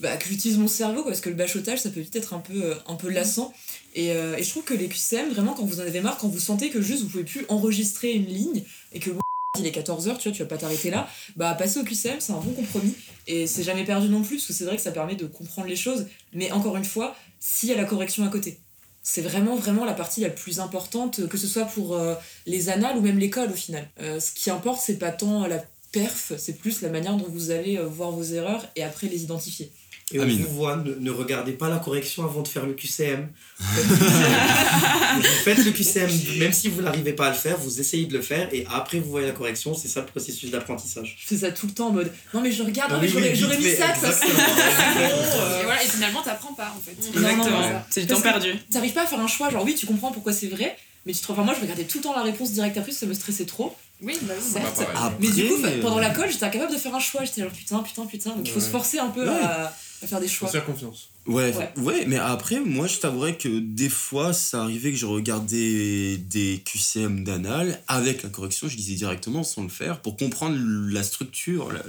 Bah, 0.02 0.16
que 0.16 0.30
j'utilise 0.30 0.58
mon 0.58 0.68
cerveau 0.68 1.02
quoi, 1.02 1.12
parce 1.12 1.22
que 1.22 1.30
le 1.30 1.36
bachotage 1.36 1.80
ça 1.80 1.90
peut 1.90 2.00
vite 2.00 2.16
être 2.16 2.34
un 2.34 2.40
peu, 2.40 2.64
euh, 2.64 2.76
un 2.88 2.96
peu 2.96 3.10
lassant. 3.10 3.54
Et, 3.96 4.12
euh, 4.14 4.38
et 4.38 4.44
je 4.44 4.50
trouve 4.50 4.64
que 4.64 4.74
les 4.74 4.88
QCM 4.88 5.30
vraiment 5.30 5.54
quand 5.54 5.66
vous 5.66 5.82
en 5.82 5.84
avez 5.84 6.00
marre 6.00 6.18
quand 6.18 6.30
vous 6.30 6.40
sentez 6.40 6.70
que 6.70 6.82
juste 6.82 7.04
vous 7.04 7.10
pouvez 7.10 7.24
plus 7.26 7.46
enregistrer 7.50 8.14
une 8.14 8.28
ligne 8.28 8.64
et 8.94 9.00
que 9.00 9.10
il 9.58 9.66
est 9.66 9.76
14h 9.76 10.18
tu 10.18 10.30
vois 10.30 10.32
tu 10.32 10.44
vas 10.44 10.48
pas 10.48 10.58
t'arrêter 10.58 10.92
là 10.92 11.10
bah 11.36 11.54
passer 11.54 11.80
au 11.80 11.84
QCM 11.84 12.18
c'est 12.20 12.32
un 12.32 12.40
bon 12.40 12.54
compromis. 12.54 12.94
Et 13.28 13.46
c'est 13.46 13.64
jamais 13.64 13.84
perdu 13.84 14.08
non 14.08 14.22
plus 14.22 14.38
parce 14.38 14.48
que 14.48 14.54
c'est 14.54 14.64
vrai 14.64 14.78
que 14.78 14.82
ça 14.82 14.92
permet 14.92 15.16
de 15.16 15.26
comprendre 15.26 15.68
les 15.68 15.76
choses. 15.76 16.06
Mais 16.34 16.52
encore 16.52 16.78
une 16.78 16.86
fois 16.86 17.16
s'il 17.42 17.68
y 17.70 17.74
a 17.74 17.76
la 17.76 17.86
correction 17.86 18.24
à 18.26 18.30
côté 18.30 18.58
c'est 19.04 19.22
vraiment 19.22 19.56
vraiment 19.56 19.86
la 19.86 19.94
partie 19.94 20.22
la 20.22 20.30
plus 20.30 20.60
importante 20.62 21.28
que 21.28 21.38
ce 21.38 21.48
soit 21.48 21.66
pour 21.66 21.96
euh, 21.96 22.16
les 22.46 22.70
annales 22.70 22.98
ou 22.98 23.02
même 23.02 23.20
l'école 23.20 23.50
au 23.50 23.56
final. 23.56 23.90
Ce 24.00 24.32
qui 24.32 24.50
importe 24.50 24.82
c'est 24.82 24.98
pas 24.98 25.12
tant 25.12 25.46
la 25.46 25.62
perf 25.92 26.34
c'est 26.38 26.54
plus 26.54 26.82
la 26.82 26.90
manière 26.90 27.18
dont 27.18 27.28
vous 27.28 27.52
allez 27.52 27.78
voir 27.78 28.12
vos 28.12 28.24
erreurs 28.24 28.66
et 28.78 28.84
après 28.84 29.08
les 29.08 29.24
identifier 29.24 29.72
Et 30.12 30.20
on 30.20 30.26
vous 30.26 30.56
voit, 30.56 30.76
ne, 30.78 30.96
ne 30.96 31.12
regardez 31.12 31.52
pas 31.52 31.70
la 31.70 31.78
correction 31.78 32.24
avant 32.24 32.42
de 32.42 32.48
faire 32.48 32.66
le 32.66 32.74
QCM. 32.74 33.30
vous 33.60 35.24
faites 35.44 35.58
le 35.64 35.72
QCM, 35.72 36.10
même 36.40 36.54
si 36.54 36.68
vous 36.70 36.82
n'arrivez 36.82 37.14
pas 37.14 37.28
à 37.28 37.30
le 37.30 37.36
faire, 37.36 37.58
vous 37.58 37.80
essayez 37.80 38.06
de 38.06 38.14
le 38.14 38.22
faire 38.22 38.50
et 38.54 38.66
après 38.74 39.00
vous 39.00 39.10
voyez 39.10 39.28
la 39.28 39.34
correction, 39.34 39.74
c'est 39.76 39.88
ça 39.88 40.00
le 40.02 40.08
processus 40.08 40.50
d'apprentissage. 40.52 41.18
je 41.22 41.28
fais 41.28 41.38
ça 41.38 41.52
tout 41.52 41.68
le 41.68 41.74
temps 41.74 41.88
en 41.90 41.92
mode 41.92 42.12
non 42.34 42.42
mais 42.42 42.52
je 42.52 42.64
regarde 42.64 42.92
Ah 42.92 42.96
non, 42.96 43.02
mais 43.02 43.08
oui, 43.08 43.36
j'aurais 43.36 43.58
oui, 43.58 43.66
mis 43.66 43.72
ça 43.76 43.90
exactement. 43.94 44.34
Euh, 44.40 45.62
Et 45.62 45.64
voilà, 45.66 45.84
et 45.84 45.88
finalement 45.88 46.22
t'apprends 46.22 46.54
pas 46.54 46.74
en 46.76 46.80
fait. 46.82 46.96
Non, 47.16 47.22
non, 47.22 47.28
non, 47.38 47.44
Exactement. 47.44 47.84
C'est 47.90 48.02
du 48.02 48.08
Parce 48.08 48.22
temps 48.22 48.28
que- 48.28 48.34
perdu. 48.34 48.54
T'arrives 48.72 48.94
pas 48.94 49.04
à 49.04 49.08
faire 49.08 49.20
un 49.20 49.28
choix, 49.28 49.50
genre 49.50 49.64
oui, 49.64 49.76
tu 49.76 49.86
comprends 49.86 50.12
pourquoi 50.12 50.34
c'est 50.34 50.48
vrai, 50.48 50.76
mais 51.06 51.14
tu 51.14 51.22
te 51.26 51.32
enfin, 51.32 51.44
moi 51.44 51.54
je 51.56 51.62
regardais 51.62 51.84
tout 51.84 52.00
le 52.00 52.04
temps 52.04 52.16
la 52.16 52.24
réponse 52.24 52.52
directe 52.52 52.78
après, 52.78 52.92
ça 52.92 53.06
me 53.06 53.14
stressait 53.14 53.46
trop. 53.46 53.76
Oui, 54.02 54.18
bah 54.22 54.34
oui. 54.38 54.44
Certes. 54.54 54.76
Bah, 54.80 54.86
pareil. 54.94 55.12
Mais 55.20 55.28
du 55.30 55.46
coup, 55.48 55.56
pendant 55.82 55.98
euh, 55.98 56.02
la 56.02 56.10
colle, 56.12 56.32
j'étais 56.32 56.46
incapable 56.46 56.72
de 56.72 56.78
faire 56.78 56.96
un 56.96 57.00
choix. 57.02 57.26
J'étais 57.26 57.42
genre 57.42 57.52
putain, 57.52 57.80
putain, 57.80 58.06
putain. 58.06 58.30
Donc 58.30 58.48
il 58.48 58.52
faut 58.52 58.60
Ouais. 58.60 58.66
se 58.66 58.70
forcer 58.70 58.98
un 59.00 59.10
peu 59.10 59.28
Ouais. 59.28 59.36
à, 59.44 59.74
à 60.02 60.08
faire 60.08 60.20
des 60.20 60.28
choix. 60.28 60.48
faire 60.50 60.66
confiance. 60.66 61.10
Ouais, 61.26 61.54
Ouais. 61.56 61.72
ouais, 61.78 62.06
mais 62.08 62.18
après, 62.18 62.60
moi, 62.60 62.88
je 62.88 62.98
t'avouerais 62.98 63.38
que 63.38 63.60
des 63.60 63.90
fois, 63.90 64.34
ça 64.34 64.64
arrivait 64.64 64.92
que 64.92 64.98
je 64.98 65.06
regardais 65.06 66.18
des 66.18 66.62
QCM 66.66 67.24
d'anal 67.24 67.82
avec 67.88 68.24
la 68.24 68.30
correction, 68.30 68.68
je 68.68 68.76
lisais 68.76 68.96
directement 68.96 69.44
sans 69.44 69.64
le 69.64 69.70
faire, 69.70 70.02
pour 70.02 70.18
comprendre 70.18 70.58
la 70.92 71.04
structure, 71.04 71.72
la- 71.72 71.84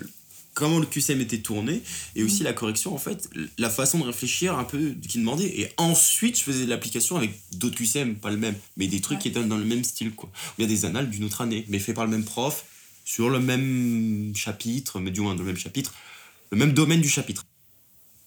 comment 0.53 0.79
le 0.79 0.85
QCM 0.87 1.21
était 1.23 1.39
tourné, 1.39 1.81
et 2.17 2.23
aussi 2.23 2.43
la 2.43 2.53
correction, 2.53 2.93
en 2.95 2.99
fait, 2.99 3.31
la 3.57 3.71
façon 3.71 3.99
de 4.01 4.05
réfléchir 4.05 4.59
un 4.59 4.65
peu 4.65 4.95
qui 5.09 5.19
demandait. 5.19 5.47
Et 5.61 5.69
ensuite, 5.79 6.39
je 6.39 6.43
faisais 6.43 6.65
de 6.65 6.71
l'application 6.71 7.17
avec 7.17 7.31
d'autres 7.55 7.77
QCM, 7.77 8.17
pas 8.17 8.31
le 8.31 8.37
même, 8.37 8.57
mais 8.77 8.87
des 8.89 9.01
trucs 9.01 9.19
Ouais. 9.19 9.23
qui 9.23 9.29
étaient 9.29 9.43
dans 9.45 9.57
le 9.57 9.65
même 9.65 9.85
style, 9.85 10.11
quoi. 10.11 10.31
Il 10.59 10.63
y 10.63 10.65
a 10.65 10.69
des 10.69 10.85
annales 10.85 11.09
d'une 11.09 11.25
autre 11.25 11.41
année, 11.41 11.65
mais 11.69 11.79
fait 11.79 11.95
par 11.95 12.05
le 12.05 12.11
même 12.11 12.25
prof, 12.25 12.65
sur 13.07 13.31
le 13.31 13.41
même 13.41 14.33
chapitre, 14.37 15.01
mais 15.01 15.11
du 15.11 15.21
moins 15.21 15.35
dans 15.35 15.41
le 15.43 15.47
même 15.47 15.57
chapitre, 15.57 15.95
le 16.51 16.59
même 16.59 16.73
domaine 16.73 17.01
du 17.01 17.09
chapitre. 17.09 17.47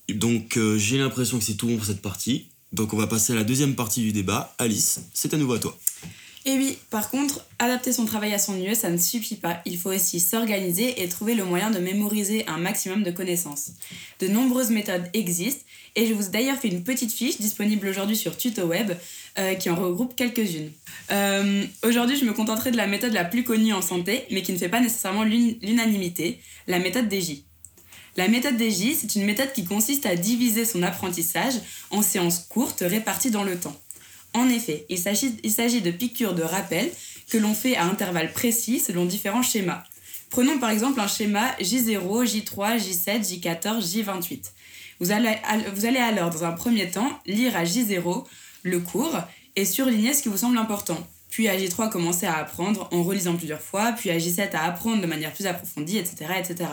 Donc 0.09 0.57
euh, 0.57 0.77
j'ai 0.77 0.97
l'impression 0.97 1.37
que 1.37 1.43
c'est 1.43 1.55
tout 1.55 1.67
bon 1.67 1.77
pour 1.77 1.85
cette 1.85 2.01
partie. 2.01 2.47
Donc 2.71 2.93
on 2.93 2.97
va 2.97 3.07
passer 3.07 3.33
à 3.33 3.35
la 3.35 3.43
deuxième 3.43 3.75
partie 3.75 4.01
du 4.01 4.11
débat. 4.11 4.55
Alice, 4.57 5.01
c'est 5.13 5.33
à 5.33 5.37
nouveau 5.37 5.53
à 5.53 5.59
toi. 5.59 5.77
Et 6.45 6.57
oui, 6.57 6.77
par 6.89 7.09
contre, 7.09 7.45
adapter 7.57 7.93
son 7.93 8.05
travail 8.05 8.33
à 8.33 8.37
son 8.37 8.53
mieux, 8.53 8.75
ça 8.75 8.89
ne 8.89 8.97
suffit 8.97 9.37
pas. 9.37 9.61
Il 9.65 9.77
faut 9.77 9.93
aussi 9.93 10.19
s'organiser 10.19 11.01
et 11.01 11.07
trouver 11.07 11.35
le 11.35 11.45
moyen 11.45 11.71
de 11.71 11.79
mémoriser 11.79 12.45
un 12.47 12.57
maximum 12.57 13.01
de 13.03 13.11
connaissances. 13.11 13.71
De 14.19 14.27
nombreuses 14.27 14.69
méthodes 14.69 15.09
existent 15.13 15.63
et 15.95 16.05
je 16.05 16.13
vous 16.13 16.27
ai 16.27 16.31
d'ailleurs 16.31 16.57
fait 16.57 16.67
une 16.67 16.83
petite 16.83 17.13
fiche 17.13 17.39
disponible 17.39 17.87
aujourd'hui 17.87 18.17
sur 18.17 18.35
TutoWeb 18.35 18.91
euh, 19.37 19.53
qui 19.53 19.69
en 19.69 19.75
regroupe 19.75 20.17
quelques-unes. 20.17 20.71
Euh, 21.11 21.63
aujourd'hui, 21.83 22.17
je 22.17 22.25
me 22.25 22.33
contenterai 22.33 22.71
de 22.71 22.77
la 22.77 22.87
méthode 22.87 23.13
la 23.13 23.23
plus 23.23 23.45
connue 23.45 23.71
en 23.71 23.81
santé, 23.81 24.25
mais 24.29 24.41
qui 24.41 24.51
ne 24.51 24.57
fait 24.57 24.69
pas 24.69 24.81
nécessairement 24.81 25.23
l'unanimité, 25.23 26.41
la 26.67 26.79
méthode 26.79 27.13
DJ. 27.13 27.43
La 28.15 28.27
méthode 28.27 28.61
DJ, 28.61 28.93
c'est 28.99 29.15
une 29.15 29.25
méthode 29.25 29.51
qui 29.53 29.65
consiste 29.65 30.05
à 30.05 30.15
diviser 30.15 30.65
son 30.65 30.83
apprentissage 30.83 31.53
en 31.89 32.01
séances 32.01 32.45
courtes 32.49 32.83
réparties 32.85 33.31
dans 33.31 33.43
le 33.43 33.59
temps. 33.59 33.75
En 34.33 34.49
effet, 34.49 34.85
il 34.89 34.97
s'agit 34.99 35.81
de 35.81 35.91
piqûres 35.91 36.35
de 36.35 36.43
rappel 36.43 36.91
que 37.29 37.37
l'on 37.37 37.53
fait 37.53 37.75
à 37.75 37.85
intervalles 37.85 38.31
précis 38.33 38.79
selon 38.79 39.05
différents 39.05 39.43
schémas. 39.43 39.83
Prenons 40.29 40.57
par 40.59 40.69
exemple 40.71 40.99
un 40.99 41.07
schéma 41.07 41.51
J0, 41.59 42.25
J3, 42.25 42.77
J7, 42.79 43.21
J14, 43.41 43.81
J28. 43.83 44.45
Vous 44.99 45.11
allez, 45.11 45.35
al- 45.43 45.71
vous 45.73 45.85
allez 45.85 45.99
alors, 45.99 46.29
dans 46.29 46.43
un 46.43 46.51
premier 46.53 46.89
temps, 46.89 47.19
lire 47.25 47.55
à 47.55 47.63
J0 47.63 48.25
le 48.63 48.79
cours 48.79 49.15
et 49.55 49.65
surligner 49.65 50.13
ce 50.13 50.23
qui 50.23 50.29
vous 50.29 50.37
semble 50.37 50.57
important. 50.57 50.97
Puis 51.29 51.47
à 51.47 51.57
J3, 51.57 51.89
commencer 51.91 52.25
à 52.27 52.37
apprendre 52.37 52.87
en 52.91 53.03
relisant 53.03 53.35
plusieurs 53.35 53.61
fois, 53.61 53.91
puis 53.91 54.09
à 54.11 54.17
J7 54.17 54.51
à 54.53 54.65
apprendre 54.65 55.01
de 55.01 55.07
manière 55.07 55.33
plus 55.33 55.45
approfondie, 55.47 55.97
etc. 55.97 56.25
etc. 56.39 56.69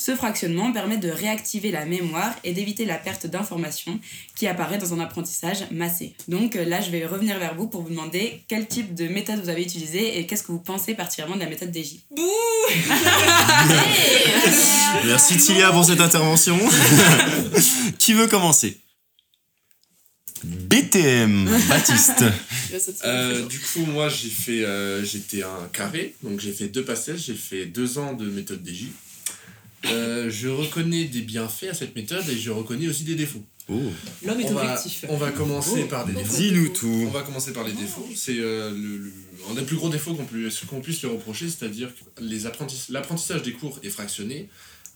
Ce 0.00 0.16
fractionnement 0.16 0.72
permet 0.72 0.96
de 0.96 1.10
réactiver 1.10 1.70
la 1.70 1.84
mémoire 1.84 2.34
et 2.42 2.54
d'éviter 2.54 2.86
la 2.86 2.96
perte 2.96 3.26
d'informations 3.26 4.00
qui 4.34 4.46
apparaît 4.46 4.78
dans 4.78 4.94
un 4.94 5.00
apprentissage 5.00 5.66
massé. 5.70 6.14
Donc 6.26 6.56
euh, 6.56 6.64
là, 6.64 6.80
je 6.80 6.90
vais 6.90 7.04
revenir 7.04 7.38
vers 7.38 7.54
vous 7.54 7.66
pour 7.68 7.82
vous 7.82 7.90
demander 7.90 8.42
quel 8.48 8.66
type 8.66 8.94
de 8.94 9.08
méthode 9.08 9.42
vous 9.42 9.50
avez 9.50 9.60
utilisé 9.60 10.18
et 10.18 10.26
qu'est-ce 10.26 10.42
que 10.42 10.52
vous 10.52 10.58
pensez 10.58 10.94
particulièrement 10.94 11.34
de 11.34 11.42
la 11.42 11.50
méthode 11.50 11.76
DJ. 11.76 11.96
Merci 15.04 15.36
Tilia 15.36 15.70
pour 15.70 15.84
cette 15.84 16.00
intervention. 16.00 16.58
Qui 17.98 18.14
veut 18.14 18.26
commencer? 18.26 18.78
BTM, 20.42 21.46
Baptiste. 21.68 22.24
Euh, 23.04 23.46
du 23.46 23.58
coup, 23.58 23.84
moi, 23.84 24.08
j'ai 24.08 24.28
fait, 24.28 24.64
euh, 24.64 25.04
j'étais 25.04 25.42
un 25.42 25.68
carré, 25.72 26.14
donc 26.22 26.38
j'ai 26.38 26.52
fait 26.52 26.68
deux 26.68 26.84
passels, 26.84 27.18
j'ai 27.18 27.34
fait 27.34 27.66
deux 27.66 27.98
ans 27.98 28.14
de 28.14 28.26
méthode 28.26 28.64
DJ. 28.64 28.84
Euh, 29.86 30.28
je 30.30 30.48
reconnais 30.48 31.04
des 31.06 31.22
bienfaits 31.22 31.68
à 31.70 31.74
cette 31.74 31.94
méthode 31.96 32.28
et 32.28 32.36
je 32.38 32.50
reconnais 32.50 32.86
aussi 32.88 33.04
des 33.04 33.14
défauts. 33.14 33.42
Oh. 33.68 33.80
L'homme 34.26 34.40
est 34.40 34.44
On 34.46 34.52
va, 34.54 34.74
objectif. 34.74 35.04
on 35.08 35.16
va 35.16 35.30
commencer 35.30 35.84
par 35.84 36.04
des 36.04 36.12
défauts. 36.12 36.36
Dis-nous 36.36 36.66
On 36.66 36.72
tout. 36.74 37.10
va 37.10 37.22
commencer 37.22 37.52
par 37.52 37.64
les 37.64 37.72
défauts. 37.72 38.06
C'est 38.14 38.38
euh, 38.38 38.70
le, 38.72 38.98
le- 38.98 39.12
un 39.50 39.54
des 39.54 39.62
plus 39.62 39.76
gros 39.76 39.88
défauts 39.88 40.14
qu'on 40.14 40.24
puisse, 40.26 40.60
puisse 40.82 41.00
lui 41.02 41.08
reprocher, 41.08 41.48
c'est-à-dire 41.48 41.88
que 41.94 42.22
l'apprentissage 42.92 43.42
des 43.42 43.52
cours 43.52 43.78
est 43.82 43.88
fractionné, 43.90 44.48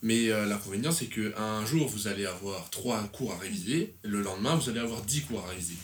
mais 0.03 0.29
euh, 0.31 0.45
l'inconvénient 0.45 0.93
c'est 0.93 1.07
qu'un 1.07 1.65
jour 1.65 1.89
vous 1.89 2.07
allez 2.09 2.27
avoir 2.27 2.69
trois 2.69 3.03
cours 3.13 3.33
à 3.33 3.39
réviser, 3.39 3.95
et 4.05 4.09
le 4.09 4.21
lendemain 4.23 4.55
vous 4.57 4.69
allez 4.69 4.81
avoir 4.81 5.03
dix 5.03 5.23
cours 5.23 5.43
à 5.47 5.51
réviser. 5.51 5.77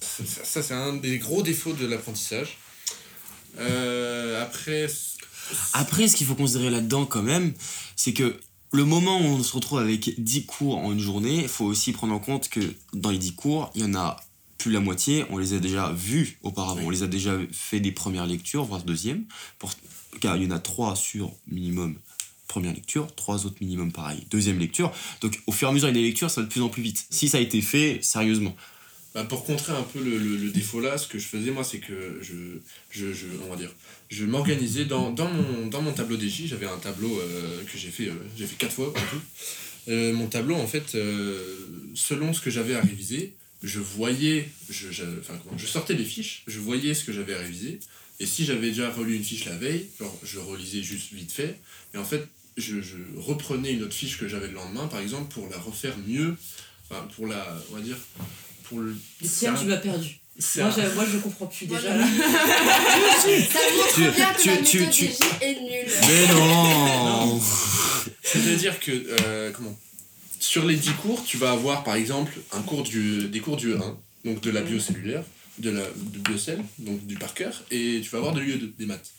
Ça, 0.00 0.24
ça- 0.26 0.44
ça, 0.44 0.62
c'est 0.62 0.74
un 0.74 0.94
des 0.94 1.18
gros 1.18 1.42
défauts 1.42 1.72
de 1.72 1.86
l'apprentissage. 1.86 2.58
Euh, 3.58 4.42
après, 4.42 4.88
Après, 5.72 6.08
ce 6.08 6.16
qu'il 6.16 6.26
faut 6.26 6.34
considérer 6.34 6.70
là-dedans 6.70 7.06
quand 7.06 7.22
même, 7.22 7.52
c'est 7.96 8.12
que 8.12 8.38
le 8.72 8.84
moment 8.84 9.20
où 9.20 9.24
on 9.24 9.42
se 9.42 9.52
retrouve 9.54 9.78
avec 9.78 10.20
10 10.20 10.46
cours 10.46 10.78
en 10.78 10.92
une 10.92 10.98
journée, 10.98 11.42
il 11.42 11.48
faut 11.48 11.64
aussi 11.64 11.92
prendre 11.92 12.14
en 12.14 12.18
compte 12.18 12.48
que 12.48 12.60
dans 12.92 13.10
les 13.10 13.18
10 13.18 13.34
cours, 13.34 13.70
il 13.74 13.82
y 13.82 13.84
en 13.84 13.94
a 13.94 14.16
plus 14.58 14.70
de 14.70 14.74
la 14.74 14.80
moitié, 14.80 15.24
on 15.30 15.38
les 15.38 15.52
a 15.52 15.58
déjà 15.58 15.92
vus 15.92 16.38
auparavant, 16.42 16.82
on 16.84 16.90
les 16.90 17.02
a 17.02 17.06
déjà 17.06 17.36
fait 17.52 17.80
des 17.80 17.92
premières 17.92 18.26
lectures, 18.26 18.64
voire 18.64 18.82
deuxième, 18.82 19.24
pour, 19.58 19.70
car 20.20 20.36
il 20.36 20.44
y 20.44 20.46
en 20.46 20.50
a 20.50 20.58
3 20.58 20.96
sur 20.96 21.32
minimum 21.46 21.96
première 22.54 22.72
lecture, 22.72 23.12
trois 23.16 23.46
autres 23.46 23.56
minimum 23.60 23.90
pareil, 23.90 24.26
deuxième 24.30 24.60
lecture. 24.60 24.92
Donc 25.20 25.42
au 25.48 25.52
fur 25.52 25.66
et 25.66 25.70
à 25.70 25.74
mesure 25.74 25.90
des 25.92 26.02
lectures, 26.02 26.30
ça 26.30 26.40
va 26.40 26.46
de 26.46 26.52
plus 26.52 26.62
en 26.62 26.68
plus 26.68 26.82
vite. 26.82 27.04
Si 27.10 27.28
ça 27.28 27.38
a 27.38 27.40
été 27.40 27.60
fait 27.60 27.98
sérieusement. 28.00 28.54
Bah, 29.14 29.22
pour 29.24 29.44
contrer 29.44 29.72
un 29.72 29.82
peu 29.84 30.02
le, 30.02 30.18
le- 30.18 30.50
défaut 30.50 30.80
là, 30.80 30.98
ce 30.98 31.06
que 31.06 31.18
je 31.20 31.26
faisais 31.26 31.50
moi, 31.52 31.62
c'est 31.62 31.78
que 31.78 32.18
je, 32.20 32.34
je, 32.90 33.12
je, 33.12 33.26
on 33.46 33.50
va 33.50 33.56
dire, 33.56 33.70
je 34.10 34.24
m'organisais 34.24 34.86
dans, 34.86 35.10
dans, 35.12 35.30
mon, 35.30 35.68
dans 35.68 35.82
mon 35.82 35.92
tableau 35.92 36.16
DJ. 36.16 36.46
J'avais 36.46 36.66
un 36.66 36.78
tableau 36.78 37.20
euh, 37.20 37.62
que 37.64 37.78
j'ai 37.78 37.90
fait, 37.90 38.08
euh, 38.08 38.14
j'ai 38.36 38.46
fait 38.46 38.56
quatre 38.56 38.72
fois. 38.72 38.92
Euh, 39.88 40.12
mon 40.14 40.26
tableau, 40.26 40.56
en 40.56 40.66
fait, 40.66 40.94
euh, 40.96 41.56
selon 41.94 42.32
ce 42.32 42.40
que 42.40 42.50
j'avais 42.50 42.74
à 42.74 42.80
réviser, 42.80 43.34
je 43.62 43.78
voyais, 43.80 44.48
je, 44.68 44.90
je, 44.90 45.04
enfin, 45.20 45.34
je 45.56 45.66
sortais 45.66 45.94
les 45.94 46.04
fiches, 46.04 46.42
je 46.46 46.58
voyais 46.58 46.94
ce 46.94 47.04
que 47.04 47.12
j'avais 47.12 47.34
à 47.34 47.38
réviser. 47.38 47.78
Et 48.20 48.26
si 48.26 48.44
j'avais 48.44 48.68
déjà 48.68 48.90
relu 48.90 49.14
une 49.16 49.24
fiche 49.24 49.44
la 49.44 49.56
veille, 49.56 49.86
genre, 50.00 50.16
je 50.24 50.38
relisais 50.38 50.82
juste 50.82 51.12
vite 51.12 51.32
fait. 51.32 51.58
Et 51.94 51.98
en 51.98 52.04
fait, 52.04 52.26
je, 52.56 52.80
je 52.80 52.96
reprenais 53.16 53.72
une 53.72 53.82
autre 53.82 53.94
fiche 53.94 54.18
que 54.18 54.26
j'avais 54.28 54.48
le 54.48 54.54
lendemain, 54.54 54.86
par 54.88 55.00
exemple, 55.00 55.32
pour 55.32 55.48
la 55.50 55.58
refaire 55.58 55.94
mieux. 56.06 56.34
Enfin, 56.90 57.06
pour 57.16 57.26
la, 57.26 57.60
on 57.72 57.76
va 57.76 57.80
dire, 57.80 57.96
pour 58.68 58.80
le. 58.80 58.96
Tiens, 59.22 59.54
tu 59.54 59.66
m'as 59.66 59.76
perdu. 59.76 60.18
Moi, 60.56 60.64
un- 60.66 60.70
je, 60.72 60.94
moi, 60.96 61.04
je 61.12 61.18
comprends 61.18 61.46
plus 61.46 61.66
déjà. 61.66 61.80
Voilà. 61.80 62.06
Ça 62.08 63.58
montre 63.76 63.94
Tu- 63.94 64.00
bien 64.10 64.32
que 64.32 64.42
tu- 64.42 64.48
la 64.48 64.56
tu- 64.56 64.78
méthode 64.80 64.90
tu- 64.90 65.06
DJ 65.06 65.18
est 65.40 65.60
nulle. 65.60 65.92
Mais 66.08 66.34
non 66.34 67.40
C'est-à-dire 68.22 68.80
que, 68.80 68.90
euh, 69.22 69.52
comment? 69.52 69.76
Sur 70.40 70.66
les 70.66 70.76
10 70.76 70.90
cours, 71.02 71.24
tu 71.24 71.36
vas 71.36 71.52
avoir 71.52 71.84
par 71.84 71.94
exemple 71.94 72.32
un 72.52 72.62
cours 72.62 72.82
du, 72.82 73.28
des 73.28 73.40
cours 73.40 73.56
du 73.56 73.72
E1, 73.74 73.94
donc 74.24 74.40
de 74.42 74.50
la 74.50 74.60
biocellulaire, 74.60 75.22
de 75.58 75.70
la 75.70 75.82
de 75.82 76.18
biocell, 76.18 76.58
donc 76.80 77.06
du 77.06 77.14
par 77.14 77.32
cœur, 77.32 77.62
et 77.70 78.00
tu 78.02 78.10
vas 78.10 78.18
avoir 78.18 78.34
de 78.34 78.40
l'UE 78.40 78.74
des 78.78 78.86
maths. 78.86 79.12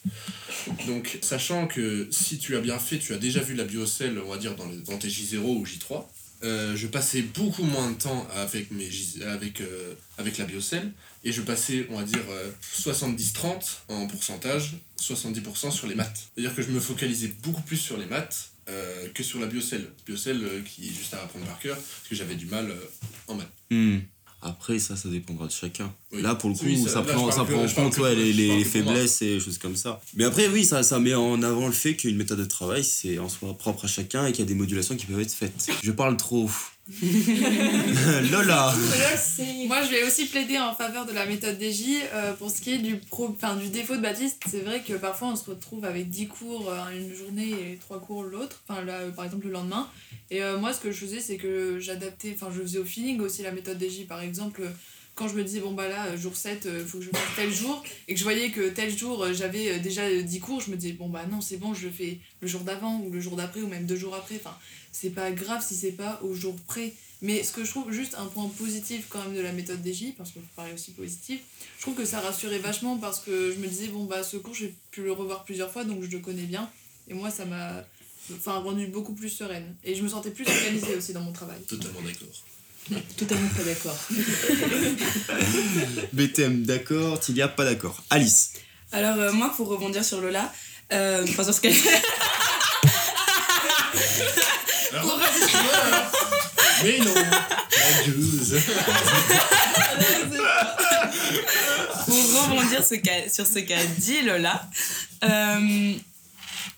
Donc, 0.86 1.18
sachant 1.22 1.66
que 1.68 2.08
si 2.12 2.38
tu 2.38 2.56
as 2.56 2.60
bien 2.60 2.78
fait, 2.78 3.00
tu 3.00 3.14
as 3.14 3.18
déjà 3.18 3.40
vu 3.40 3.56
la 3.56 3.64
biocell, 3.64 4.20
on 4.24 4.30
va 4.30 4.38
dire, 4.38 4.56
dans, 4.56 4.68
les, 4.68 4.78
dans 4.80 4.98
tes 4.98 5.08
J0 5.08 5.38
ou 5.40 5.66
J3, 5.66 6.04
euh, 6.46 6.76
je 6.76 6.88
passais 6.88 7.22
beaucoup 7.22 7.64
moins 7.64 7.92
de 7.92 7.98
temps 7.98 8.28
avec, 8.36 8.72
mes 8.72 8.90
avec, 9.26 9.62
euh, 9.62 9.94
avec 10.18 10.38
la 10.38 10.46
biocell, 10.46 10.92
et 11.24 11.32
je 11.32 11.42
passais, 11.42 11.88
on 11.90 11.98
va 11.98 12.04
dire, 12.04 12.24
euh, 12.30 12.52
70-30 12.62 13.80
en 13.90 14.08
pourcentage, 14.08 14.76
70% 15.02 15.72
sur 15.72 15.88
les 15.88 15.96
maths. 15.96 16.30
C'est-à-dire 16.34 16.56
que 16.56 16.62
je 16.62 16.70
me 16.70 16.80
focalisais 16.80 17.34
beaucoup 17.44 17.64
plus 17.64 17.78
sur 17.78 17.98
les 17.98 18.06
maths 18.06 18.52
euh, 18.70 19.10
que 19.14 19.24
sur 19.24 19.40
la 19.40 19.48
biocell. 19.48 19.88
Biocell 20.06 20.44
euh, 20.44 20.62
qui 20.62 20.88
est 20.88 20.94
juste 20.94 21.14
à 21.14 21.24
apprendre 21.24 21.46
par 21.46 21.60
cœur, 21.60 21.76
parce 21.76 22.10
que 22.10 22.16
j'avais 22.16 22.36
du 22.36 22.46
mal 22.46 22.70
euh, 22.70 22.76
en 23.28 23.36
maths. 23.36 23.48
Hmm. 23.70 24.00
Après, 24.48 24.78
ça, 24.78 24.96
ça 24.96 25.10
dépendra 25.10 25.48
de 25.48 25.52
chacun. 25.52 25.92
Oui. 26.12 26.22
Là, 26.22 26.36
pour 26.36 26.52
le 26.52 26.56
coup, 26.56 26.66
Oui, 26.66 26.84
ça, 26.84 26.90
ça- 26.90 27.02
là, 27.02 27.14
prend, 27.14 27.32
ça 27.32 27.44
prend 27.46 27.64
en 27.64 27.68
compte 27.68 27.98
ouais, 27.98 28.14
les, 28.14 28.64
faiblesses 28.64 29.24
et 29.24 29.40
choses 29.40 29.58
comme 29.58 29.76
ça. 29.76 30.00
Mais 30.14 30.24
après, 30.24 30.48
oui, 30.48 30.64
ça, 30.64 30.84
ça 30.84 31.00
met 31.00 31.16
en 31.16 31.42
avant 31.42 31.66
le 31.66 31.74
fait 31.74 31.96
qu'une 31.96 32.16
méthode 32.16 32.38
de 32.38 32.46
travail, 32.46 32.84
c'est 32.84 33.18
en 33.18 33.28
soi 33.28 33.58
propre 33.58 33.86
à 33.86 33.88
chacun 33.88 34.28
et 34.28 34.32
qu'il 34.32 34.46
y 34.46 34.48
a 34.48 34.48
des 34.48 34.54
modulations 34.54 34.96
qui 34.96 35.08
peuvent 35.08 35.20
être 35.20 35.34
faites. 35.34 35.68
Je 35.82 35.92
parle 35.92 36.16
trop. 36.16 36.48
Lola 38.32 38.72
Moi, 39.68 39.82
je 39.84 39.90
vais 39.90 40.04
aussi 40.04 40.28
plaider 40.28 40.60
en 40.60 40.76
faveur 40.76 41.08
de 41.08 41.14
la 41.14 41.26
méthode 41.26 41.60
DJ. 41.60 42.04
euh, 42.14 42.34
pour 42.34 42.52
ce 42.52 42.62
qui 42.62 42.74
est 42.74 42.78
du, 42.78 42.98
pro, 42.98 43.36
du 43.60 43.70
défaut 43.70 43.96
de 43.96 44.02
Baptiste, 44.02 44.44
c'est 44.48 44.60
vrai 44.60 44.84
que 44.88 44.94
parfois 44.94 45.30
on 45.30 45.36
se 45.36 45.50
retrouve 45.50 45.84
avec 45.84 46.12
10 46.12 46.28
cours 46.28 46.70
euh, 46.70 46.92
une 46.96 47.12
journée 47.16 47.50
et 47.50 47.78
3 47.82 48.00
cours 48.02 48.22
l'autre. 48.22 48.64
Euh, 48.70 49.10
par 49.12 49.26
exemple, 49.26 49.48
le 49.48 49.54
lendemain. 49.54 49.90
Et 50.30 50.44
euh, 50.44 50.60
moi, 50.60 50.74
ce 50.74 50.80
que 50.80 50.92
je 50.92 51.00
faisais, 51.00 51.22
c'est 51.22 51.38
que 51.38 51.80
j'adaptais, 51.80 52.36
enfin, 52.36 52.52
je 52.56 52.62
faisais 52.62 52.78
au 52.78 52.86
feeling 52.86 53.20
aussi 53.20 53.42
la 53.42 53.52
méthode 53.52 53.82
DJ. 53.84 54.06
Par 54.08 54.22
exemple, 54.22 54.62
euh, 54.62 54.70
quand 55.16 55.28
je 55.30 55.36
me 55.36 55.44
disais, 55.44 55.62
bon, 55.62 55.72
bah 55.72 55.88
là, 55.88 56.08
euh, 56.08 56.18
jour 56.18 56.36
7, 56.36 56.68
il 56.82 56.86
faut 56.86 57.00
que 57.00 57.06
je 57.06 57.10
fasse 57.10 57.22
tel 57.36 57.52
jour, 57.52 57.82
et 58.08 58.14
que 58.14 58.20
je 58.20 58.24
voyais 58.26 58.52
que 58.52 58.70
tel 58.70 58.96
jour, 58.96 59.24
euh, 59.24 59.34
j'avais 59.34 59.70
euh, 59.72 59.80
déjà 59.80 60.04
euh, 60.04 60.22
10 60.22 60.40
cours, 60.40 60.62
je 60.62 60.70
me 60.72 60.76
disais, 60.76 60.94
bon, 60.94 61.08
bah 61.10 61.26
non, 61.32 61.40
c'est 61.42 61.58
bon, 61.58 61.74
je 61.74 61.86
le 61.86 61.92
fais 61.92 62.20
le 62.42 62.48
jour 62.48 62.62
d'avant, 62.62 63.00
ou 63.00 63.10
le 63.10 63.22
jour 63.22 63.36
d'après, 63.38 63.62
ou 63.62 63.68
même 63.68 63.86
deux 63.86 63.96
jours 63.96 64.14
après. 64.14 64.36
Enfin, 64.36 64.56
c'est 64.96 65.10
pas 65.10 65.32
grave 65.32 65.64
si 65.66 65.76
c'est 65.76 65.92
pas 65.92 66.20
au 66.24 66.36
jour 66.36 66.56
près. 66.68 66.94
Mais 67.22 67.44
ce 67.44 67.52
que 67.52 67.64
je 67.64 67.70
trouve 67.70 67.92
juste 67.92 68.16
un 68.18 68.26
point 68.26 68.50
positif 68.58 69.06
quand 69.10 69.22
même 69.24 69.36
de 69.36 69.42
la 69.42 69.52
méthode 69.52 69.86
DJ, 69.86 70.14
parce 70.18 70.32
que 70.32 70.40
vous 70.40 70.46
parlez 70.56 70.74
aussi 70.74 70.92
positif, 70.92 71.42
je 71.78 71.82
trouve 71.82 71.96
que 71.96 72.06
ça 72.06 72.20
rassurait 72.20 72.60
vachement 72.60 72.98
parce 72.98 73.20
que 73.20 73.52
je 73.52 73.60
me 73.60 73.68
disais, 73.68 73.88
bon 73.88 74.06
bah 74.06 74.24
ce 74.24 74.38
cours 74.38 74.54
j'ai 74.54 74.74
pu 74.92 75.02
le 75.02 75.12
revoir 75.12 75.44
plusieurs 75.44 75.72
fois 75.72 75.84
donc 75.84 76.04
je 76.04 76.10
le 76.10 76.20
connais 76.20 76.44
bien. 76.44 76.70
Et 77.08 77.14
moi 77.14 77.30
ça 77.30 77.46
m'a 77.46 77.84
enfin, 78.34 78.60
rendu 78.60 78.88
beaucoup 78.88 79.14
plus 79.14 79.30
sereine. 79.30 79.76
Et 79.84 79.96
je 79.96 80.04
me 80.04 80.08
sentais 80.08 80.32
plus 80.32 80.48
organisée 80.48 80.96
aussi 80.96 81.14
dans 81.14 81.22
mon 81.22 81.34
travail. 81.34 81.60
Totalement 81.68 82.02
d'accord. 82.02 83.02
Totalement 83.18 83.50
pas 83.50 83.64
d'accord. 83.64 83.98
BTM, 86.14 86.64
d'accord. 86.64 87.20
Tilia, 87.20 87.48
pas 87.48 87.66
d'accord. 87.66 88.04
Alice 88.12 88.54
Alors, 88.92 89.18
euh, 89.18 89.32
moi, 89.32 89.52
pour 89.56 89.68
rebondir 89.68 90.06
sur 90.06 90.22
Lola, 90.22 90.54
euh, 90.94 91.24
enfin, 91.24 91.44
sur 91.44 91.54
ce 91.54 91.62
qu'elle 91.62 91.74
mais 96.84 97.00
non 97.00 97.14
Abuse. 98.06 98.56
pour 102.06 102.44
rebondir 102.44 102.84
ce 102.84 102.96
sur 103.34 103.46
ce 103.46 103.60
qu'a 103.60 103.84
dit 103.98 104.22
Lola, 104.24 104.70
euh, 105.24 105.94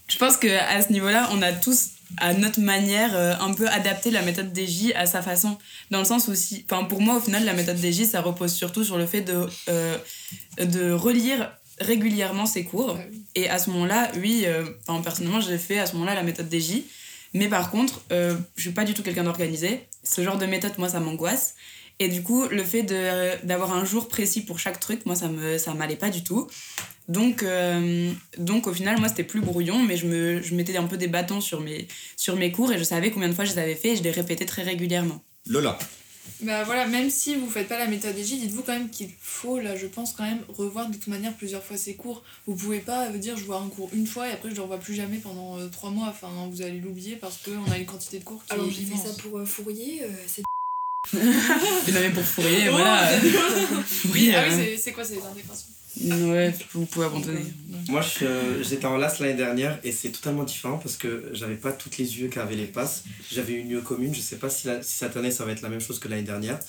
je 0.08 0.18
pense 0.18 0.38
qu'à 0.38 0.82
ce 0.82 0.92
niveau-là, 0.92 1.30
on 1.32 1.42
a 1.42 1.52
tous, 1.52 1.90
à 2.18 2.34
notre 2.34 2.62
manière, 2.62 3.16
euh, 3.16 3.34
un 3.40 3.54
peu 3.54 3.68
adapté 3.68 4.10
la 4.10 4.22
méthode 4.22 4.58
DJ 4.58 4.94
à 4.96 5.06
sa 5.06 5.22
façon. 5.22 5.58
Dans 5.92 6.00
le 6.00 6.06
sens 6.06 6.28
où, 6.28 6.36
si, 6.36 6.66
enfin, 6.70 6.86
pour 6.86 7.02
moi, 7.02 7.18
au 7.18 7.20
final, 7.20 7.44
la 7.44 7.54
méthode 7.54 7.78
DJ, 7.78 8.06
ça 8.06 8.22
repose 8.22 8.54
surtout 8.54 8.84
sur 8.84 8.98
le 8.98 9.06
fait 9.06 9.22
de, 9.22 9.48
euh, 9.70 9.98
de 10.60 10.92
relire 10.92 11.52
régulièrement 11.80 12.46
ses 12.46 12.64
cours. 12.64 12.98
Et 13.36 13.50
à 13.50 13.60
ce 13.60 13.70
moment-là, 13.72 14.12
oui, 14.18 14.44
euh, 14.46 14.66
enfin, 14.88 15.02
personnellement, 15.02 15.42
j'ai 15.42 15.58
fait 15.58 15.80
à 15.80 15.86
ce 15.86 15.94
moment-là 15.94 16.16
la 16.16 16.24
méthode 16.24 16.52
DJ. 16.52 16.84
Mais 17.38 17.50
par 17.50 17.70
contre, 17.70 18.02
euh, 18.12 18.36
je 18.56 18.64
suis 18.64 18.72
pas 18.72 18.84
du 18.84 18.94
tout 18.94 19.04
quelqu'un 19.04 19.24
d'organisé. 19.24 19.82
Ce 20.04 20.24
genre 20.24 20.38
de 20.38 20.46
méthode, 20.46 20.74
moi, 20.78 20.90
ça 20.90 21.00
m'angoisse. 21.00 21.56
Et 22.00 22.08
du 22.10 22.24
coup, 22.24 22.48
le 22.48 22.64
fait 22.64 22.84
d'avoir 23.44 23.74
un 23.74 23.86
jour 23.86 24.08
précis 24.08 24.42
pour 24.42 24.60
chaque 24.60 24.80
truc, 24.80 25.06
moi, 25.06 25.16
ça 25.16 25.74
m'allait 25.74 25.96
pas 25.96 26.10
du 26.10 26.24
tout. 26.24 26.48
Donc, 27.08 27.42
euh, 27.44 28.12
donc 28.38 28.68
au 28.68 28.74
final, 28.74 29.00
moi, 29.00 29.08
c'était 29.08 29.24
plus 29.24 29.42
brouillon, 29.42 29.80
mais 29.84 29.98
je 29.98 30.56
mettais 30.56 30.78
un 30.78 30.84
peu 30.84 30.98
des 30.98 31.08
bâtons 31.08 31.42
sur 31.42 31.62
mes, 31.62 31.88
sur 32.16 32.36
mes 32.36 32.52
cours 32.52 32.72
et 32.72 32.78
je 32.78 32.84
savais 32.84 33.12
combien 33.12 33.30
de 33.30 33.34
fois 33.34 33.46
je 33.46 33.54
les 33.54 33.60
avais 33.60 33.76
fait 33.76 33.90
et 33.90 33.96
je 33.96 34.04
les 34.04 34.12
répétais 34.12 34.46
très 34.46 34.64
régulièrement. 34.64 35.24
Lola 35.48 35.78
Bah 36.42 36.64
voilà, 36.64 36.88
même 36.88 37.10
si 37.10 37.36
vous 37.36 37.50
faites 37.50 37.68
pas 37.68 37.78
la 37.80 37.88
méthode 37.88 38.16
DJ, 38.18 38.34
dites-vous 38.40 38.62
quand 38.64 38.74
même 38.74 38.90
qu'il 38.90 39.10
faut, 39.22 39.60
là, 39.60 39.76
je 39.76 39.88
pense, 39.88 40.14
quand 40.14 40.24
même 40.24 40.42
revoir 40.50 40.88
de 40.90 40.94
toute 40.94 41.08
manière 41.08 41.34
plusieurs 41.36 41.64
fois 41.64 41.78
ces 41.78 41.96
cours. 41.96 42.22
Vous 42.46 42.56
pouvez 42.56 42.80
pas 42.80 43.08
euh, 43.08 43.18
dire 43.18 43.38
je 43.38 43.44
vois 43.44 43.60
un 43.60 43.70
cours 43.70 43.90
une 43.94 44.08
fois 44.08 44.28
et 44.28 44.32
après 44.32 44.50
je 44.50 44.56
le 44.56 44.62
revois 44.62 44.78
plus 44.80 44.94
jamais 44.96 45.18
pendant 45.18 45.58
euh, 45.60 45.68
trois 45.68 45.90
mois. 45.90 46.08
Enfin, 46.10 46.30
vous 46.52 46.62
allez 46.62 46.80
l'oublier 46.80 47.16
parce 47.16 47.38
qu'on 47.38 47.72
a 47.72 47.78
une 47.78 47.86
quantité 47.86 48.20
de 48.20 48.24
cours 48.24 48.44
qui 48.46 48.54
Alors 48.54 48.68
est 48.68 48.72
j'ai 48.72 48.84
fait 48.86 48.98
ça 48.98 49.14
pour 49.22 49.38
euh, 49.40 49.46
Fourier, 49.46 50.04
euh, 50.04 50.08
c'est 50.28 50.44
Et 51.18 51.92
même 51.92 52.14
pour 52.14 52.24
Fourier, 52.24 52.68
Oh, 52.70 52.72
voilà. 52.74 53.10
Oui, 54.14 54.34
ah 54.36 54.44
oui, 54.48 54.54
euh, 54.54 54.58
c'est- 54.58 54.78
c'est 54.78 54.92
quoi 54.92 55.04
ces 55.06 55.18
intégrations 55.18 55.68
ouais, 56.02 56.54
vous 56.74 56.86
pouvez 56.86 57.06
abandonner. 57.06 57.46
Moi, 57.90 58.02
euh, 58.22 58.64
j'étais 58.64 58.86
en 58.86 58.98
LAS 58.98 59.20
l'année 59.20 59.34
dernière 59.36 59.80
et 59.84 59.92
c'est 59.92 60.10
totalement 60.10 60.44
différent 60.44 60.78
parce 60.78 60.98
que 60.98 61.30
j'avais 61.34 61.56
pas 61.56 61.72
toutes 61.72 61.98
les 61.98 62.20
UE 62.22 62.30
qui 62.30 62.40
avaient 62.40 62.56
les 62.56 62.66
passes. 62.66 63.04
J'avais 63.32 63.54
une 63.54 63.72
UE 63.72 63.82
commune. 63.82 64.14
Je 64.14 64.22
sais 64.22 64.38
pas 64.38 64.50
si, 64.50 64.68
si 64.82 64.94
cette 64.98 65.16
année 65.18 65.32
ça 65.32 65.46
va 65.46 65.52
être 65.52 65.62
la 65.62 65.70
même 65.70 65.82
chose 65.82 66.00
que 66.00 66.08
l'année 66.08 66.24
dernière. 66.24 66.60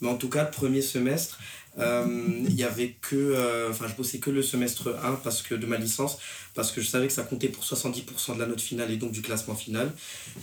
Mais 0.00 0.08
en 0.08 0.16
tout 0.16 0.28
cas, 0.28 0.44
le 0.44 0.50
premier 0.50 0.82
semestre, 0.82 1.38
Euh, 1.78 2.04
Il 2.48 2.56
y 2.56 2.64
avait 2.64 2.96
que. 3.00 3.14
euh, 3.14 3.70
Enfin, 3.70 3.86
je 3.88 3.94
bossais 3.94 4.18
que 4.18 4.30
le 4.30 4.42
semestre 4.42 4.96
1 5.04 5.12
parce 5.22 5.42
que, 5.42 5.54
de 5.54 5.64
ma 5.66 5.76
licence, 5.76 6.18
parce 6.58 6.72
que 6.72 6.80
je 6.80 6.88
savais 6.88 7.06
que 7.06 7.12
ça 7.12 7.22
comptait 7.22 7.46
pour 7.46 7.62
70% 7.62 8.34
de 8.34 8.40
la 8.40 8.46
note 8.46 8.60
finale 8.60 8.90
et 8.90 8.96
donc 8.96 9.12
du 9.12 9.22
classement 9.22 9.54
final. 9.54 9.92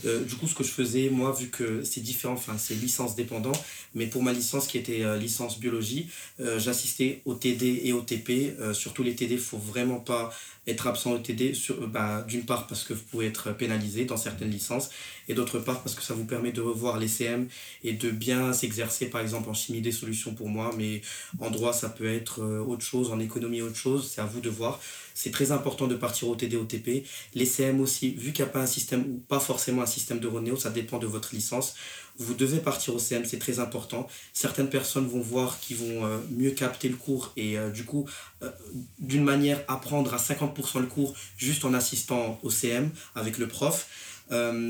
Euh, 0.06 0.24
du 0.24 0.34
coup, 0.36 0.48
ce 0.48 0.54
que 0.54 0.64
je 0.64 0.70
faisais, 0.70 1.10
moi, 1.10 1.30
vu 1.30 1.50
que 1.50 1.84
c'est 1.84 2.00
différent, 2.00 2.32
enfin, 2.32 2.54
c'est 2.56 2.74
licence 2.74 3.14
dépendant, 3.14 3.52
mais 3.94 4.06
pour 4.06 4.22
ma 4.22 4.32
licence 4.32 4.66
qui 4.66 4.78
était 4.78 5.02
euh, 5.02 5.18
licence 5.18 5.60
biologie, 5.60 6.08
euh, 6.40 6.58
j'assistais 6.58 7.20
au 7.26 7.34
TD 7.34 7.82
et 7.84 7.92
au 7.92 8.00
TP. 8.00 8.56
Surtout 8.72 9.02
les 9.02 9.14
TD, 9.14 9.34
il 9.34 9.38
faut 9.38 9.58
vraiment 9.58 10.00
pas 10.00 10.32
être 10.66 10.86
absent 10.86 11.12
au 11.12 11.18
TD, 11.18 11.52
sur, 11.52 11.86
bah, 11.86 12.24
d'une 12.26 12.46
part 12.46 12.66
parce 12.66 12.82
que 12.82 12.94
vous 12.94 13.02
pouvez 13.02 13.26
être 13.26 13.52
pénalisé 13.52 14.06
dans 14.06 14.16
certaines 14.16 14.50
licences, 14.50 14.88
et 15.28 15.34
d'autre 15.34 15.58
part 15.58 15.82
parce 15.82 15.94
que 15.94 16.02
ça 16.02 16.14
vous 16.14 16.24
permet 16.24 16.50
de 16.50 16.62
revoir 16.62 16.98
les 16.98 17.08
CM 17.08 17.46
et 17.84 17.92
de 17.92 18.10
bien 18.10 18.54
s'exercer, 18.54 19.06
par 19.06 19.20
exemple 19.20 19.50
en 19.50 19.54
chimie 19.54 19.82
des 19.82 19.92
solutions 19.92 20.34
pour 20.34 20.48
moi, 20.48 20.72
mais 20.76 21.02
en 21.38 21.50
droit 21.50 21.72
ça 21.72 21.88
peut 21.88 22.12
être 22.12 22.42
autre 22.42 22.84
chose, 22.84 23.12
en 23.12 23.20
économie 23.20 23.62
autre 23.62 23.76
chose, 23.76 24.10
c'est 24.12 24.20
à 24.20 24.24
vous 24.24 24.40
de 24.40 24.50
voir. 24.50 24.80
C'est 25.16 25.30
très 25.30 25.50
important 25.50 25.86
de 25.86 25.94
partir 25.94 26.28
au 26.28 26.36
TD, 26.36 26.56
au 26.58 26.64
TP. 26.64 27.04
Les 27.34 27.46
CM 27.46 27.80
aussi, 27.80 28.10
vu 28.10 28.34
qu'il 28.34 28.44
n'y 28.44 28.50
a 28.50 28.52
pas 28.52 28.60
un 28.60 28.66
système, 28.66 29.00
ou 29.00 29.24
pas 29.26 29.40
forcément 29.40 29.80
un 29.80 29.86
système 29.86 30.20
de 30.20 30.28
Ronéo, 30.28 30.56
ça 30.56 30.68
dépend 30.68 30.98
de 30.98 31.06
votre 31.06 31.34
licence, 31.34 31.74
vous 32.18 32.34
devez 32.34 32.58
partir 32.58 32.94
au 32.94 32.98
CM, 32.98 33.24
c'est 33.24 33.38
très 33.38 33.58
important. 33.58 34.06
Certaines 34.32 34.70
personnes 34.70 35.06
vont 35.06 35.20
voir 35.20 35.60
qu'ils 35.60 35.76
vont 35.76 36.04
euh, 36.04 36.18
mieux 36.30 36.50
capter 36.50 36.88
le 36.88 36.96
cours 36.96 37.32
et 37.36 37.58
euh, 37.58 37.70
du 37.70 37.84
coup, 37.84 38.08
euh, 38.42 38.50
d'une 38.98 39.24
manière, 39.24 39.62
apprendre 39.68 40.14
à 40.14 40.18
50% 40.18 40.80
le 40.80 40.86
cours 40.86 41.14
juste 41.36 41.64
en 41.64 41.74
assistant 41.74 42.38
au 42.42 42.50
CM 42.50 42.90
avec 43.14 43.38
le 43.38 43.48
prof. 43.48 43.88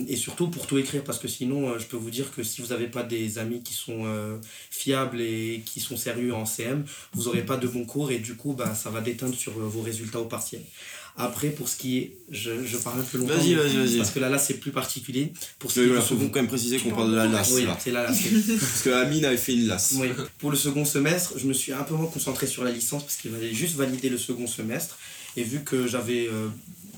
Et 0.09 0.17
surtout 0.17 0.49
pour 0.49 0.67
tout 0.67 0.77
écrire, 0.77 1.03
parce 1.03 1.19
que 1.19 1.29
sinon, 1.29 1.79
je 1.79 1.87
peux 1.87 1.97
vous 1.97 2.11
dire 2.11 2.31
que 2.31 2.43
si 2.43 2.61
vous 2.61 2.69
n'avez 2.69 2.89
pas 2.89 3.03
des 3.03 3.39
amis 3.39 3.63
qui 3.63 3.73
sont 3.73 4.05
fiables 4.71 5.19
et 5.19 5.63
qui 5.65 5.81
sont 5.81 5.97
sérieux 5.97 6.35
en 6.35 6.45
CM, 6.45 6.85
vous 7.15 7.23
n'aurez 7.23 7.41
pas 7.41 7.57
de 7.57 7.67
bons 7.67 7.87
cours 7.87 8.11
et 8.11 8.19
du 8.19 8.37
coup, 8.37 8.53
bah, 8.53 8.75
ça 8.75 8.91
va 8.91 9.01
déteindre 9.01 9.35
sur 9.35 9.53
vos 9.53 9.81
résultats 9.81 10.21
au 10.21 10.27
partiel. 10.27 10.61
Après, 11.19 11.49
pour 11.49 11.69
ce 11.69 11.77
qui 11.77 11.99
est. 11.99 12.17
Je, 12.31 12.51
je 12.67 12.77
parle 12.77 13.01
un 13.01 13.03
peu 13.03 13.17
longtemps. 13.19 13.35
Vas-y, 13.35 13.55
vas-y, 13.55 13.77
vas-y. 13.77 13.97
Parce 13.97 14.11
que 14.11 14.19
là, 14.19 14.29
là, 14.29 14.39
c'est 14.39 14.55
plus 14.55 14.71
particulier. 14.71 15.33
Pour 15.59 15.71
ce 15.71 15.81
Il 15.81 15.85
qui 15.87 15.89
est 15.93 15.95
du 15.95 16.01
faut 16.03 16.09
second- 16.15 16.29
quand 16.29 16.41
même 16.41 16.49
préciser 16.49 16.79
qu'on 16.79 16.91
parle 16.91 17.11
de 17.13 17.17
la 17.17 17.27
LAS. 17.27 17.51
Oui, 17.55 17.67
c'est 17.79 17.91
là, 17.91 18.13
c'est- 18.13 18.59
Parce 18.61 18.83
que 18.83 18.91
Amine 18.91 19.25
avait 19.25 19.37
fait 19.39 19.55
une 19.55 19.67
LAS. 19.67 19.95
oui. 19.99 20.09
Pour 20.39 20.51
le 20.51 20.57
second 20.59 20.85
semestre, 20.85 21.35
je 21.39 21.47
me 21.47 21.53
suis 21.55 21.73
un 21.73 21.83
peu 21.85 21.95
moins 21.95 22.07
concentré 22.09 22.47
sur 22.47 22.65
la 22.65 22.71
licence 22.71 23.03
parce 23.05 23.17
qu'il 23.17 23.31
fallait 23.31 23.55
juste 23.55 23.77
valider 23.77 24.11
le 24.11 24.19
second 24.19 24.47
semestre. 24.47 24.99
Et 25.39 25.43
vu 25.43 25.65
que 25.65 25.87
j'avais 25.87 26.29
euh, 26.29 26.49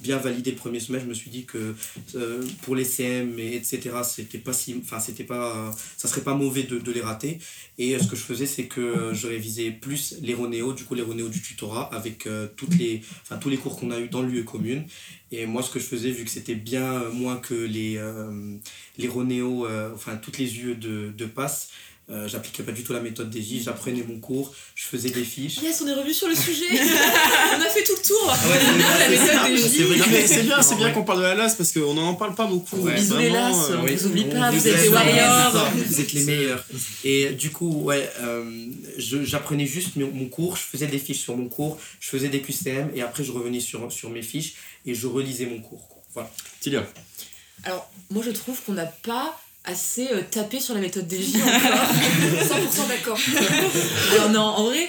bien 0.02 0.18
validé 0.18 0.50
le 0.50 0.56
premier 0.56 0.80
semestre, 0.80 1.04
je 1.04 1.08
me 1.08 1.14
suis 1.14 1.30
dit 1.30 1.44
que 1.44 1.74
euh, 2.14 2.42
pour 2.62 2.74
les 2.74 2.84
CM 2.84 3.38
et 3.38 3.54
etc, 3.56 3.90
c'était 4.04 4.38
pas 4.38 4.52
si, 4.52 4.80
enfin 4.82 5.00
c'était 5.00 5.24
pas, 5.24 5.74
ça 5.96 6.08
serait 6.08 6.22
pas 6.22 6.34
mauvais 6.34 6.64
de, 6.64 6.92
les 6.92 7.00
rater. 7.00 7.38
Et 7.78 7.94
euh, 7.94 7.98
ce 7.98 8.08
que 8.08 8.16
je 8.16 8.22
faisais, 8.22 8.46
c'est 8.46 8.66
que 8.66 8.80
euh, 8.80 9.14
je 9.14 9.26
révisais 9.26 9.70
plus 9.70 10.16
les 10.22 10.34
Ronéo, 10.34 10.72
du 10.72 10.84
coup 10.84 10.94
les 10.94 11.02
Ronéo 11.02 11.28
du 11.28 11.40
tutorat 11.42 11.94
avec 11.94 12.28
toutes 12.56 12.76
les, 12.76 13.02
enfin 13.22 13.36
tous 13.36 13.48
les 13.48 13.56
cours 13.56 13.78
qu'on 13.78 13.90
a 13.90 13.98
eu 13.98 14.08
dans 14.08 14.22
l'UE 14.22 14.44
commune. 14.44 14.84
Et 15.30 15.44
moi, 15.44 15.62
ce 15.62 15.70
que 15.70 15.78
je 15.78 15.84
faisais, 15.84 16.10
vu 16.10 16.24
que 16.24 16.30
c'était 16.30 16.54
bien 16.54 17.04
moins 17.10 17.36
que 17.36 17.54
les, 17.54 18.00
les 18.96 19.08
Ronéo, 19.08 19.66
enfin 19.94 20.16
toutes 20.16 20.38
les 20.38 20.58
UE 20.60 20.74
de, 20.74 21.12
de 21.16 21.26
passe, 21.26 21.70
euh, 22.10 22.26
j'appliquais 22.28 22.62
pas 22.62 22.72
du 22.72 22.82
tout 22.84 22.92
la 22.92 23.00
méthode 23.00 23.28
des 23.30 23.42
J, 23.42 23.62
j'apprenais 23.62 24.02
mon 24.02 24.18
cours, 24.18 24.54
je 24.74 24.84
faisais 24.84 25.10
des 25.10 25.24
fiches. 25.24 25.58
Yes, 25.62 25.82
on 25.82 25.86
est 25.88 25.92
revenu 25.94 26.14
sur 26.14 26.26
le 26.28 26.34
sujet. 26.34 26.64
on 26.72 27.60
a 27.60 27.68
fait 27.68 27.84
tout 27.84 27.92
le 27.96 28.02
tour. 28.06 28.26
Ouais, 28.26 28.58
la 28.98 29.08
méthode 29.10 29.52
des 29.52 30.26
c'est 30.26 30.42
bien, 30.42 30.62
c'est 30.62 30.74
bien 30.76 30.86
Ouais. 30.88 30.92
qu'on 30.94 31.04
parle 31.04 31.18
de 31.18 31.24
la 31.24 31.34
LAS 31.34 31.54
parce 31.56 31.72
qu'on 31.72 31.92
n'en 31.94 32.14
parle 32.14 32.34
pas 32.34 32.46
beaucoup. 32.46 32.76
Ouais. 32.76 32.94
Bisous 32.94 33.16
les 33.18 33.30
lasses, 33.30 33.70
euh, 33.70 33.76
on 33.80 33.84
oui. 33.84 33.94
vous 33.96 34.06
oublie 34.06 34.24
On 34.28 34.32
pas, 34.32 34.50
vous 34.50 34.58
vous 34.58 34.68
êtes 34.68 34.80
des 34.80 34.88
warriors. 34.88 35.70
Vous 35.74 36.00
êtes 36.00 36.12
les 36.14 36.24
meilleurs. 36.24 36.64
Et 37.04 37.30
du 37.30 37.50
coup, 37.50 37.82
ouais, 37.82 38.10
euh, 38.20 38.66
je- 38.96 39.22
j'apprenais 39.24 39.66
juste 39.66 39.96
mon, 39.96 40.10
mon 40.10 40.26
cours, 40.28 40.56
je 40.56 40.62
faisais 40.62 40.86
des 40.86 40.98
fiches 40.98 41.20
sur 41.20 41.36
mon 41.36 41.48
cours, 41.48 41.78
je 42.00 42.08
faisais 42.08 42.28
des 42.28 42.40
QCM 42.40 42.90
et 42.94 43.02
après 43.02 43.22
je 43.24 43.32
revenais 43.32 43.60
sur, 43.60 43.90
sur 43.92 44.08
mes 44.10 44.22
fiches 44.22 44.54
et 44.86 44.94
je 44.94 45.06
relisais 45.06 45.46
mon 45.46 45.60
cours. 45.60 45.88
quoi. 45.88 46.02
Voilà. 46.14 46.30
Tilia. 46.60 46.86
Alors, 47.64 47.90
moi 48.10 48.22
je 48.24 48.30
trouve 48.30 48.58
qu'on 48.62 48.72
n'a 48.72 48.86
pas 48.86 49.38
assez 49.68 50.08
euh, 50.12 50.22
tapé 50.30 50.60
sur 50.60 50.74
la 50.74 50.80
méthode 50.80 51.06
des 51.06 51.22
J 51.22 51.36
encore. 51.42 51.48
100% 52.84 52.88
d'accord. 52.88 53.18
Non, 54.32 54.40
en 54.40 54.64
vrai, 54.64 54.88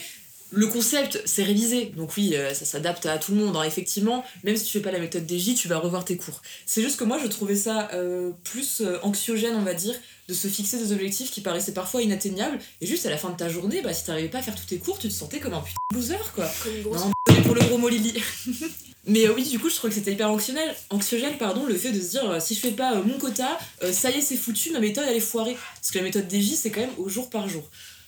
le 0.51 0.67
concept, 0.67 1.21
c'est 1.25 1.43
révisé. 1.43 1.91
Donc 1.95 2.11
oui, 2.17 2.31
euh, 2.35 2.53
ça 2.53 2.65
s'adapte 2.65 3.05
à 3.05 3.17
tout 3.17 3.33
le 3.33 3.43
monde. 3.43 3.55
hein. 3.55 3.63
Effectivement, 3.63 4.23
même 4.43 4.55
si 4.57 4.65
tu 4.65 4.71
fais 4.71 4.79
pas 4.79 4.91
la 4.91 4.99
méthode 4.99 5.25
des 5.25 5.37
J, 5.39 5.53
tu 5.55 5.67
vas 5.67 5.77
revoir 5.77 6.05
tes 6.05 6.17
cours. 6.17 6.41
C'est 6.65 6.81
juste 6.81 6.97
que 6.97 7.03
moi, 7.03 7.19
je 7.21 7.27
trouvais 7.27 7.55
ça 7.55 7.89
euh, 7.93 8.31
plus 8.43 8.81
euh, 8.81 8.97
anxiogène, 9.03 9.55
on 9.55 9.61
va 9.61 9.73
dire, 9.73 9.95
de 10.27 10.33
se 10.33 10.47
fixer 10.47 10.77
des 10.77 10.91
objectifs 10.91 11.29
qui 11.31 11.41
paraissaient 11.41 11.73
parfois 11.73 12.01
inatteignables. 12.01 12.57
Et 12.81 12.87
juste 12.87 13.05
à 13.05 13.09
la 13.09 13.17
fin 13.17 13.29
de 13.29 13.37
ta 13.37 13.49
journée, 13.49 13.81
bah, 13.81 13.93
si 13.93 14.05
t'arrivais 14.05 14.29
pas 14.29 14.39
à 14.39 14.41
faire 14.41 14.55
tous 14.55 14.65
tes 14.65 14.77
cours, 14.77 14.97
tu 14.97 15.07
te 15.09 15.13
sentais 15.13 15.39
comme 15.39 15.53
un 15.53 15.61
putain 15.61 15.75
de 15.91 15.95
loser, 15.97 16.15
quoi. 16.33 16.49
Comme 16.63 16.75
une 16.75 16.83
grosse. 16.83 17.01
Non, 17.01 17.41
pour 17.43 17.55
le 17.55 17.61
gros 17.61 17.77
mot 17.77 17.89
Lily. 17.89 18.13
Mais 19.07 19.27
euh, 19.27 19.33
oui, 19.33 19.43
du 19.43 19.59
coup, 19.59 19.69
je 19.69 19.75
trouve 19.75 19.89
que 19.89 19.95
c'était 19.95 20.13
hyper 20.13 20.29
anxiogène, 20.29 20.73
anxiogène 20.89 21.37
pardon, 21.37 21.65
le 21.65 21.75
fait 21.75 21.91
de 21.91 22.01
se 22.01 22.11
dire 22.11 22.29
euh, 22.29 22.39
si 22.39 22.53
je 22.53 22.59
fais 22.59 22.71
pas 22.71 22.95
euh, 22.95 23.03
mon 23.03 23.17
quota, 23.17 23.57
ça 23.91 24.11
y 24.11 24.17
est, 24.17 24.21
c'est 24.21 24.35
foutu, 24.35 24.71
ma 24.71 24.79
méthode 24.79 25.05
elle 25.07 25.17
est 25.17 25.21
foirée. 25.21 25.57
Parce 25.75 25.91
que 25.91 25.97
la 25.97 26.03
méthode 26.03 26.29
DJ, 26.31 26.53
c'est 26.55 26.69
quand 26.69 26.81
même 26.81 26.97
au 26.97 27.09
jour 27.09 27.29
par 27.29 27.47
jour. 27.47 27.63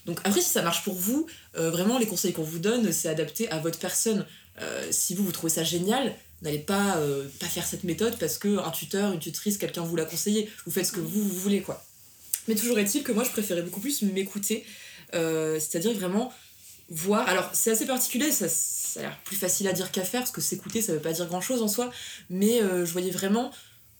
Donc 0.05 0.19
après, 0.23 0.41
si 0.41 0.49
ça 0.49 0.61
marche 0.61 0.83
pour 0.83 0.95
vous, 0.95 1.27
vraiment, 1.53 1.99
les 1.99 2.07
conseils 2.07 2.33
qu'on 2.33 2.43
vous 2.43 2.59
donne, 2.59 2.91
c'est 2.91 3.07
adapté 3.07 3.49
à 3.49 3.59
votre 3.59 3.77
personne. 3.77 4.25
Si 4.89 5.13
vous, 5.13 5.23
vous 5.23 5.31
trouvez 5.31 5.51
ça 5.51 5.63
génial, 5.63 6.15
n'allez 6.41 6.57
pas, 6.57 6.99
pas 7.39 7.45
faire 7.45 7.65
cette 7.65 7.83
méthode 7.83 8.17
parce 8.17 8.39
que 8.39 8.57
un 8.57 8.71
tuteur, 8.71 9.13
une 9.13 9.19
tutrice, 9.19 9.59
quelqu'un 9.59 9.83
vous 9.83 9.95
l'a 9.95 10.05
conseillé. 10.05 10.49
Vous 10.65 10.71
faites 10.71 10.87
ce 10.87 10.91
que 10.91 10.99
vous, 10.99 11.21
vous 11.21 11.39
voulez, 11.39 11.61
quoi. 11.61 11.85
Mais 12.47 12.55
toujours 12.55 12.79
est-il 12.79 13.03
que 13.03 13.11
moi, 13.11 13.23
je 13.23 13.29
préférais 13.29 13.61
beaucoup 13.61 13.79
plus 13.79 14.01
m'écouter, 14.01 14.65
c'est-à-dire 15.13 15.93
vraiment 15.93 16.33
voir. 16.89 17.29
Alors, 17.29 17.51
c'est 17.53 17.69
assez 17.69 17.85
particulier, 17.85 18.31
ça, 18.31 18.47
ça 18.91 18.99
a 18.99 19.03
l'air 19.03 19.17
plus 19.23 19.35
facile 19.35 19.67
à 19.67 19.73
dire 19.73 19.91
qu'à 19.91 20.03
faire, 20.03 20.21
parce 20.21 20.31
que 20.31 20.41
s'écouter, 20.41 20.81
ça 20.81 20.93
veut 20.93 20.99
pas 20.99 21.13
dire 21.13 21.27
grand-chose 21.27 21.61
en 21.61 21.67
soi, 21.67 21.91
mais 22.29 22.61
euh, 22.61 22.85
je 22.85 22.91
voyais 22.91 23.11
vraiment, 23.11 23.51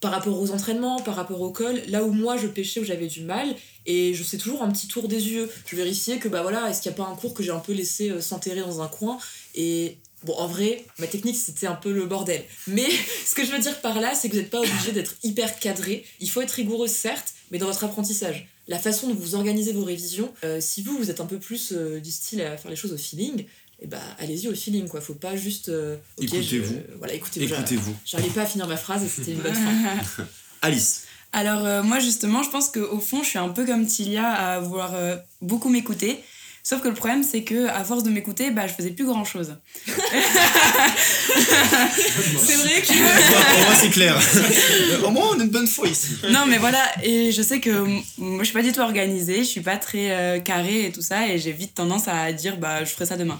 par 0.01 0.11
rapport 0.11 0.39
aux 0.39 0.51
entraînements, 0.51 0.99
par 0.99 1.15
rapport 1.15 1.39
au 1.41 1.51
col, 1.51 1.81
là 1.87 2.03
où 2.03 2.11
moi 2.11 2.37
je 2.37 2.47
pêchais, 2.47 2.79
où 2.79 2.83
j'avais 2.83 3.07
du 3.07 3.21
mal, 3.21 3.55
et 3.85 4.13
je 4.13 4.23
sais 4.23 4.37
toujours 4.37 4.63
un 4.63 4.71
petit 4.71 4.87
tour 4.87 5.07
des 5.07 5.29
yeux. 5.29 5.49
Je 5.65 5.75
vérifiais 5.75 6.17
que, 6.17 6.27
bah 6.27 6.41
voilà, 6.41 6.69
est-ce 6.69 6.81
qu'il 6.81 6.91
n'y 6.91 6.95
a 6.99 7.03
pas 7.03 7.09
un 7.09 7.15
cours 7.15 7.33
que 7.33 7.43
j'ai 7.43 7.51
un 7.51 7.59
peu 7.59 7.73
laissé 7.73 8.09
euh, 8.09 8.21
s'enterrer 8.21 8.61
dans 8.61 8.81
un 8.81 8.87
coin, 8.87 9.17
et 9.55 9.97
Bon, 10.23 10.33
en 10.33 10.45
vrai, 10.45 10.85
ma 10.99 11.07
technique, 11.07 11.35
c'était 11.35 11.65
un 11.65 11.73
peu 11.73 11.91
le 11.91 12.05
bordel. 12.05 12.43
Mais 12.67 12.87
ce 13.25 13.33
que 13.33 13.43
je 13.43 13.51
veux 13.51 13.57
dire 13.57 13.81
par 13.81 13.99
là, 13.99 14.13
c'est 14.13 14.29
que 14.29 14.35
vous 14.35 14.41
n'êtes 14.41 14.51
pas 14.51 14.59
obligé 14.59 14.91
d'être 14.91 15.15
hyper 15.23 15.59
cadré. 15.59 16.05
Il 16.19 16.29
faut 16.29 16.41
être 16.41 16.51
rigoureux, 16.51 16.87
certes, 16.87 17.33
mais 17.49 17.57
dans 17.57 17.65
votre 17.65 17.83
apprentissage. 17.83 18.47
La 18.67 18.77
façon 18.77 19.07
dont 19.07 19.15
vous 19.15 19.33
organisez 19.33 19.73
vos 19.73 19.83
révisions, 19.83 20.31
euh, 20.43 20.61
si 20.61 20.83
vous, 20.83 20.95
vous 20.95 21.09
êtes 21.09 21.21
un 21.21 21.25
peu 21.25 21.39
plus 21.39 21.71
du 21.71 22.11
style 22.11 22.41
à 22.43 22.55
faire 22.55 22.69
les 22.69 22.77
choses 22.77 22.93
au 22.93 22.97
feeling, 22.97 23.45
et 23.81 23.87
bah 23.87 23.99
allez-y 24.19 24.47
au 24.47 24.53
feeling, 24.55 24.87
quoi. 24.87 25.01
Faut 25.01 25.13
pas 25.15 25.35
juste. 25.35 25.69
euh, 25.69 25.97
Écoutez-vous. 26.19 26.73
je- 26.73 26.97
voilà, 26.99 27.13
écoutez-vous. 27.13 27.53
Écoutez-vous. 27.53 27.95
J'arrivais 28.05 28.33
pas 28.33 28.41
à 28.43 28.45
finir 28.45 28.67
ma 28.67 28.77
phrase 28.77 29.03
et 29.03 29.07
c'était 29.09 29.31
une 29.31 29.39
bonne 29.41 29.55
fin. 29.55 30.23
Alice. 30.61 31.03
Alors 31.33 31.65
euh, 31.65 31.81
moi 31.81 31.99
justement, 31.99 32.43
je 32.43 32.49
pense 32.49 32.69
qu'au 32.69 32.99
fond, 32.99 33.23
je 33.23 33.29
suis 33.29 33.39
un 33.39 33.49
peu 33.49 33.65
comme 33.65 33.85
Tilia 33.87 34.29
à 34.29 34.59
vouloir 34.59 34.93
euh, 34.95 35.15
beaucoup 35.41 35.69
m'écouter. 35.69 36.19
Sauf 36.63 36.81
que 36.81 36.87
le 36.87 36.93
problème, 36.93 37.23
c'est 37.23 37.43
que 37.43 37.67
à 37.67 37.83
force 37.83 38.03
de 38.03 38.09
m'écouter, 38.09 38.51
bah, 38.51 38.67
je 38.67 38.73
faisais 38.73 38.91
plus 38.91 39.05
grand 39.05 39.25
chose. 39.25 39.55
c'est 39.85 39.93
vrai 42.55 42.81
que. 42.81 43.51
Pour 43.51 43.59
moi, 43.65 43.75
c'est 43.79 43.89
clair. 43.89 44.19
Au 45.03 45.09
moins, 45.09 45.29
on 45.35 45.39
a 45.39 45.43
une 45.43 45.49
bonne 45.49 45.67
foi 45.67 45.87
ici. 45.87 46.17
non, 46.29 46.45
mais 46.47 46.57
voilà, 46.57 46.83
et 47.03 47.31
je 47.31 47.41
sais 47.41 47.59
que 47.59 47.85
moi, 48.17 48.39
je 48.39 48.45
suis 48.45 48.53
pas 48.53 48.61
du 48.61 48.71
tout 48.71 48.81
organisée, 48.81 49.37
je 49.39 49.49
suis 49.49 49.61
pas 49.61 49.77
très 49.77 50.11
euh, 50.11 50.39
carrée 50.39 50.85
et 50.85 50.91
tout 50.91 51.01
ça, 51.01 51.27
et 51.27 51.37
j'ai 51.39 51.51
vite 51.51 51.73
tendance 51.73 52.07
à 52.07 52.31
dire, 52.31 52.57
bah, 52.57 52.83
je 52.83 52.91
ferai 52.91 53.05
ça 53.05 53.17
demain. 53.17 53.39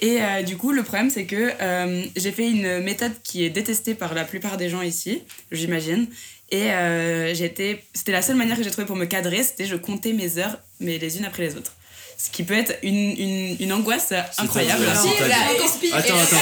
Et 0.00 0.22
euh, 0.22 0.42
du 0.42 0.56
coup, 0.56 0.72
le 0.72 0.82
problème, 0.82 1.10
c'est 1.10 1.26
que 1.26 1.52
euh, 1.60 2.04
j'ai 2.16 2.32
fait 2.32 2.50
une 2.50 2.80
méthode 2.80 3.12
qui 3.22 3.44
est 3.44 3.50
détestée 3.50 3.94
par 3.94 4.14
la 4.14 4.24
plupart 4.24 4.56
des 4.56 4.70
gens 4.70 4.80
ici, 4.80 5.22
j'imagine. 5.52 6.06
Et 6.50 6.72
euh, 6.72 7.34
j'étais, 7.34 7.84
c'était 7.94 8.12
la 8.12 8.22
seule 8.22 8.36
manière 8.36 8.56
que 8.56 8.64
j'ai 8.64 8.70
trouvé 8.70 8.86
pour 8.86 8.96
me 8.96 9.04
cadrer, 9.04 9.42
c'était 9.42 9.66
je 9.66 9.76
comptais 9.76 10.12
mes 10.12 10.38
heures, 10.38 10.58
mais 10.80 10.98
les 10.98 11.18
unes 11.18 11.24
après 11.24 11.44
les 11.44 11.56
autres. 11.56 11.74
Ce 12.22 12.28
qui 12.30 12.42
peut 12.42 12.54
être 12.54 12.76
une, 12.82 13.16
une, 13.18 13.56
une 13.60 13.72
angoisse 13.72 14.12
incroyable. 14.36 14.84
C'est-à-dire. 15.16 15.36
Attends, 15.94 16.14
attends. 16.18 16.36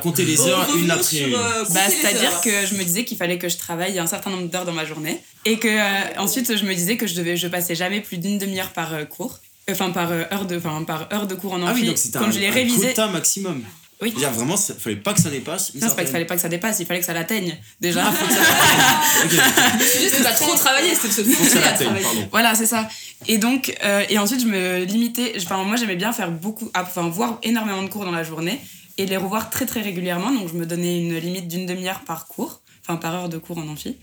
compter 0.00 0.24
les 0.24 0.40
heures 0.46 0.68
une 0.76 0.90
après 0.90 1.16
une. 1.18 1.34
euh, 1.34 1.64
Bah, 1.70 1.80
les 1.88 1.94
c'est-à-dire 1.94 2.40
que 2.40 2.66
je 2.66 2.74
me 2.74 2.84
disais 2.84 3.04
qu'il 3.04 3.16
fallait 3.16 3.38
que 3.38 3.48
je 3.48 3.56
travaille 3.56 3.98
un 3.98 4.06
certain 4.06 4.30
nombre 4.30 4.48
d'heures 4.48 4.64
dans 4.64 4.72
ma 4.72 4.84
journée 4.84 5.20
et 5.44 5.58
que 5.58 5.68
euh, 5.68 6.18
ensuite 6.18 6.56
je 6.56 6.64
me 6.64 6.74
disais 6.74 6.96
que 6.96 7.06
je 7.08 7.14
devais 7.14 7.36
je 7.36 7.48
passais 7.48 7.74
jamais 7.74 8.00
plus 8.00 8.18
d'une 8.18 8.38
demi-heure 8.38 8.70
par 8.70 8.94
euh, 8.94 9.04
cours 9.04 9.40
enfin 9.70 9.90
par 9.90 10.12
euh, 10.12 10.22
heure 10.32 10.44
de 10.46 10.58
enfin 10.58 10.84
par 10.84 11.08
heure 11.12 11.26
de 11.26 11.34
cours 11.34 11.54
en 11.54 11.62
Ah 11.66 11.70
amphi 11.72 11.82
oui, 11.82 11.86
donc 11.88 11.98
c'était 11.98 12.18
quand 12.18 12.26
un, 12.26 12.30
je 12.30 12.38
l'ai 12.38 12.48
un 12.48 12.52
révisé 12.52 12.88
quota 12.88 13.08
maximum. 13.08 13.64
Oui. 14.02 14.10
C'est-à-dire, 14.10 14.30
vraiment, 14.30 14.56
il 14.56 14.74
fallait 14.80 14.96
pas 14.96 15.12
que 15.12 15.20
ça 15.20 15.28
dépasse. 15.30 15.74
non 15.74 15.80
c'est 15.88 15.94
pas 15.96 16.02
qu'il 16.02 16.10
fallait 16.12 16.24
pas 16.24 16.34
que 16.36 16.40
ça 16.40 16.48
dépasse 16.48 16.80
il 16.80 16.86
fallait 16.86 17.00
que 17.00 17.06
ça 17.06 17.12
l'atteigne 17.12 17.56
déjà 17.80 18.02
que 18.04 19.34
Le 19.78 19.84
sujet, 19.84 20.08
c'était 20.08 20.22
pas 20.22 20.30
trop 20.32 20.54
travailler, 20.54 20.94
c'était 20.94 21.08
de 21.08 21.12
se 21.12 21.34
faut 21.36 21.44
que 21.44 21.50
ça 21.50 21.60
l'atteigne, 21.60 21.88
pardon. 22.02 22.28
voilà 22.30 22.54
c'est 22.54 22.66
ça 22.66 22.88
et 23.28 23.38
donc 23.38 23.76
euh, 23.84 24.04
et 24.08 24.18
ensuite 24.18 24.40
je 24.40 24.46
me 24.46 24.84
limitais 24.84 25.34
enfin 25.38 25.62
moi 25.64 25.76
j'aimais 25.76 25.96
bien 25.96 26.12
faire 26.12 26.30
beaucoup 26.30 26.70
enfin 26.74 27.08
voir 27.08 27.38
énormément 27.42 27.82
de 27.82 27.88
cours 27.88 28.04
dans 28.04 28.10
la 28.10 28.22
journée 28.24 28.58
et 28.98 29.06
les 29.06 29.16
revoir 29.16 29.50
très 29.50 29.66
très 29.66 29.82
régulièrement 29.82 30.32
donc 30.32 30.48
je 30.48 30.54
me 30.54 30.64
donnais 30.66 30.98
une 30.98 31.16
limite 31.18 31.48
d'une 31.48 31.66
demi-heure 31.66 32.00
par 32.00 32.26
cours 32.26 32.60
enfin 32.82 32.96
par 32.96 33.14
heure 33.14 33.28
de 33.28 33.38
cours 33.38 33.58
en 33.58 33.68
amphi 33.68 33.96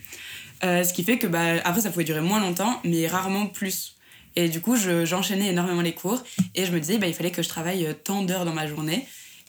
Euh, 0.64 0.84
ce 0.84 0.92
qui 0.92 1.04
fait 1.04 1.20
que 1.20 1.28
bah, 1.28 1.62
après 1.66 1.82
ça 1.82 1.90
pouvait 1.92 2.04
durer 2.06 2.22
moins 2.22 2.40
longtemps 2.40 2.82
mais 2.84 3.06
rarement 3.08 3.46
plus 3.48 3.94
Et 4.36 4.50
du 4.50 4.60
coup, 4.62 4.76
je- 4.76 5.04
j'enchaînais 5.06 5.50
énormément 5.50 5.82
les 5.84 5.94
cours 5.94 6.22
et 6.56 6.64
je 6.66 6.72
me 6.72 6.80
disais, 6.80 6.98
bah, 7.00 7.08
il 7.08 7.14
fallait 7.16 7.32
que 7.38 7.42
je 7.44 7.50
travaille 7.50 7.86
euh, 7.88 7.94
tant 8.08 8.22
d'heures 8.28 8.46
dans 8.46 8.54
ma 8.54 8.68
journée. 8.68 9.00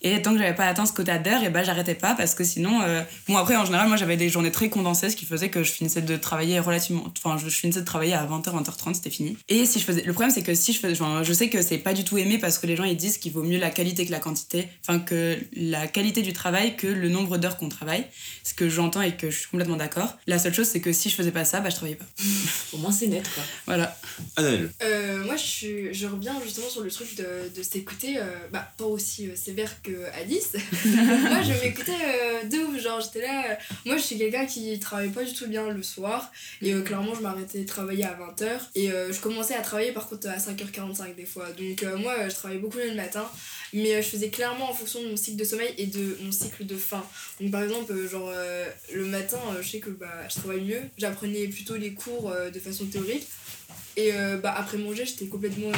Et 0.02 0.20
tant 0.22 0.32
que 0.32 0.38
j'avais 0.38 0.54
pas 0.54 0.66
atteint 0.66 0.86
ce 0.86 0.92
quota 0.92 1.18
d'heures, 1.18 1.42
et 1.42 1.50
bah, 1.50 1.62
j'arrêtais 1.64 1.94
pas 1.94 2.14
parce 2.14 2.34
que 2.34 2.44
sinon. 2.44 2.82
euh, 2.82 3.02
Bon, 3.26 3.36
après, 3.36 3.56
en 3.56 3.64
général, 3.64 3.88
moi 3.88 3.96
j'avais 3.96 4.16
des 4.16 4.28
journées 4.28 4.52
très 4.52 4.68
condensées, 4.68 5.10
ce 5.10 5.16
qui 5.16 5.24
faisait 5.26 5.48
que 5.50 5.62
je 5.62 5.72
finissais 5.72 6.02
de 6.02 6.16
travailler 6.16 6.58
relativement. 6.60 7.04
Enfin, 7.24 7.36
je, 7.38 7.48
finissais 7.48 7.80
de 7.80 7.84
travailler 7.84 8.14
à 8.14 8.24
20h, 8.26 8.62
20h30, 8.62 8.94
c'était 8.94 9.10
fini. 9.10 9.36
Et 9.48 9.66
si 9.66 9.78
je 9.80 9.84
faisais. 9.84 10.02
Le 10.02 10.12
problème, 10.12 10.30
c'est 10.32 10.42
que 10.42 10.54
si 10.54 10.72
je 10.72 10.78
faisais. 10.78 10.94
enfin, 11.00 11.22
je 11.22 11.32
sais 11.32 11.48
que 11.48 11.62
c'est 11.62 11.78
pas 11.78 11.94
du 11.94 12.04
tout 12.04 12.18
aimé 12.18 12.38
parce 12.38 12.58
que 12.58 12.66
les 12.66 12.76
gens 12.76 12.84
ils 12.84 12.96
disent 12.96 13.18
qu'il 13.18 13.32
vaut 13.32 13.42
mieux 13.42 13.58
la 13.58 13.70
qualité 13.70 14.06
que 14.06 14.10
la 14.12 14.20
quantité. 14.20 14.68
Enfin, 14.86 14.98
que 15.00 15.38
la 15.56 15.86
qualité 15.86 16.22
du 16.22 16.32
travail 16.32 16.76
que 16.76 16.86
le 16.86 17.08
nombre 17.08 17.36
d'heures 17.38 17.56
qu'on 17.56 17.68
travaille. 17.68 18.04
Ce 18.44 18.54
que 18.54 18.68
j'entends 18.68 19.02
et 19.02 19.16
que 19.16 19.30
je 19.30 19.38
suis 19.40 19.48
complètement 19.48 19.76
d'accord. 19.76 20.16
La 20.26 20.38
seule 20.38 20.54
chose, 20.54 20.66
c'est 20.68 20.80
que 20.80 20.92
si 20.92 21.10
je 21.10 21.14
faisais 21.16 21.32
pas 21.32 21.44
ça, 21.44 21.60
bah 21.60 21.70
je 21.70 21.74
travaillais 21.76 21.96
pas. 21.96 22.06
Au 22.72 22.78
moins, 22.78 22.92
c'est 22.92 23.06
net, 23.08 23.28
quoi. 23.34 23.42
Voilà. 23.66 23.96
Annelle. 24.36 24.70
Euh, 24.82 25.24
moi, 25.24 25.36
je, 25.36 25.42
suis- 25.42 25.94
je 25.94 26.06
reviens 26.06 26.34
justement 26.44 26.68
sur 26.68 26.82
le 26.82 26.90
truc 26.90 27.14
de, 27.16 27.50
de 27.56 27.62
s'écouter, 27.62 28.18
euh, 28.18 28.22
bah, 28.52 28.72
pas 28.78 28.84
aussi 28.84 29.28
euh, 29.28 29.36
sévère 29.36 29.82
que 29.82 29.87
Alice. 30.14 30.52
moi, 30.84 31.42
je 31.42 31.64
m'écoutais 31.64 31.92
euh, 31.92 32.44
de 32.44 32.58
ouf. 32.58 32.80
Genre, 32.80 33.00
j'étais 33.00 33.22
là. 33.22 33.50
euh, 33.50 33.54
moi, 33.86 33.96
je 33.96 34.02
suis 34.02 34.18
quelqu'un 34.18 34.46
qui 34.46 34.78
travaille 34.78 35.10
pas 35.10 35.24
du 35.24 35.32
tout 35.32 35.46
bien 35.46 35.68
le 35.68 35.82
soir. 35.82 36.30
Et 36.62 36.72
euh, 36.72 36.82
clairement, 36.82 37.14
je 37.14 37.20
m'arrêtais 37.20 37.60
de 37.60 37.66
travailler 37.66 38.04
à 38.04 38.14
20h. 38.14 38.60
Et 38.74 38.88
je 38.88 39.20
commençais 39.20 39.54
à 39.54 39.60
travailler 39.60 39.92
par 39.92 40.08
contre 40.08 40.28
à 40.28 40.36
5h45 40.36 41.14
des 41.14 41.24
fois. 41.24 41.46
Donc, 41.52 41.84
moi, 42.00 42.28
je 42.28 42.34
travaillais 42.34 42.60
beaucoup 42.60 42.78
le 42.78 42.94
matin. 42.94 43.28
Mais 43.72 44.02
je 44.02 44.08
faisais 44.08 44.30
clairement 44.30 44.70
en 44.70 44.72
fonction 44.72 45.02
de 45.02 45.08
mon 45.08 45.16
cycle 45.16 45.36
de 45.36 45.44
sommeil 45.44 45.74
et 45.76 45.86
de 45.86 46.18
mon 46.22 46.32
cycle 46.32 46.64
de 46.64 46.76
faim. 46.76 47.04
Donc, 47.40 47.50
par 47.50 47.62
exemple, 47.62 47.94
genre, 48.08 48.32
le 48.92 49.04
matin, 49.04 49.38
je 49.60 49.68
sais 49.68 49.80
que 49.80 49.90
bah, 49.90 50.06
je 50.28 50.36
travaille 50.36 50.62
mieux. 50.62 50.82
J'apprenais 50.96 51.46
plutôt 51.48 51.76
les 51.76 51.92
cours 51.92 52.32
de 52.52 52.58
façon 52.58 52.86
théorique. 52.86 53.26
Et 53.96 54.12
bah, 54.42 54.54
après 54.56 54.78
manger, 54.78 55.04
j'étais 55.04 55.26
complètement 55.26 55.72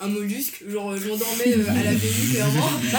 un 0.00 0.08
mollusque. 0.08 0.62
Genre, 0.68 0.96
je 0.96 1.08
m'endormais 1.08 1.54
euh, 1.56 1.70
à 1.70 1.74
la 1.84 1.90
bénie, 1.92 2.32
clairement. 2.32 2.70
Donc, 2.70 2.92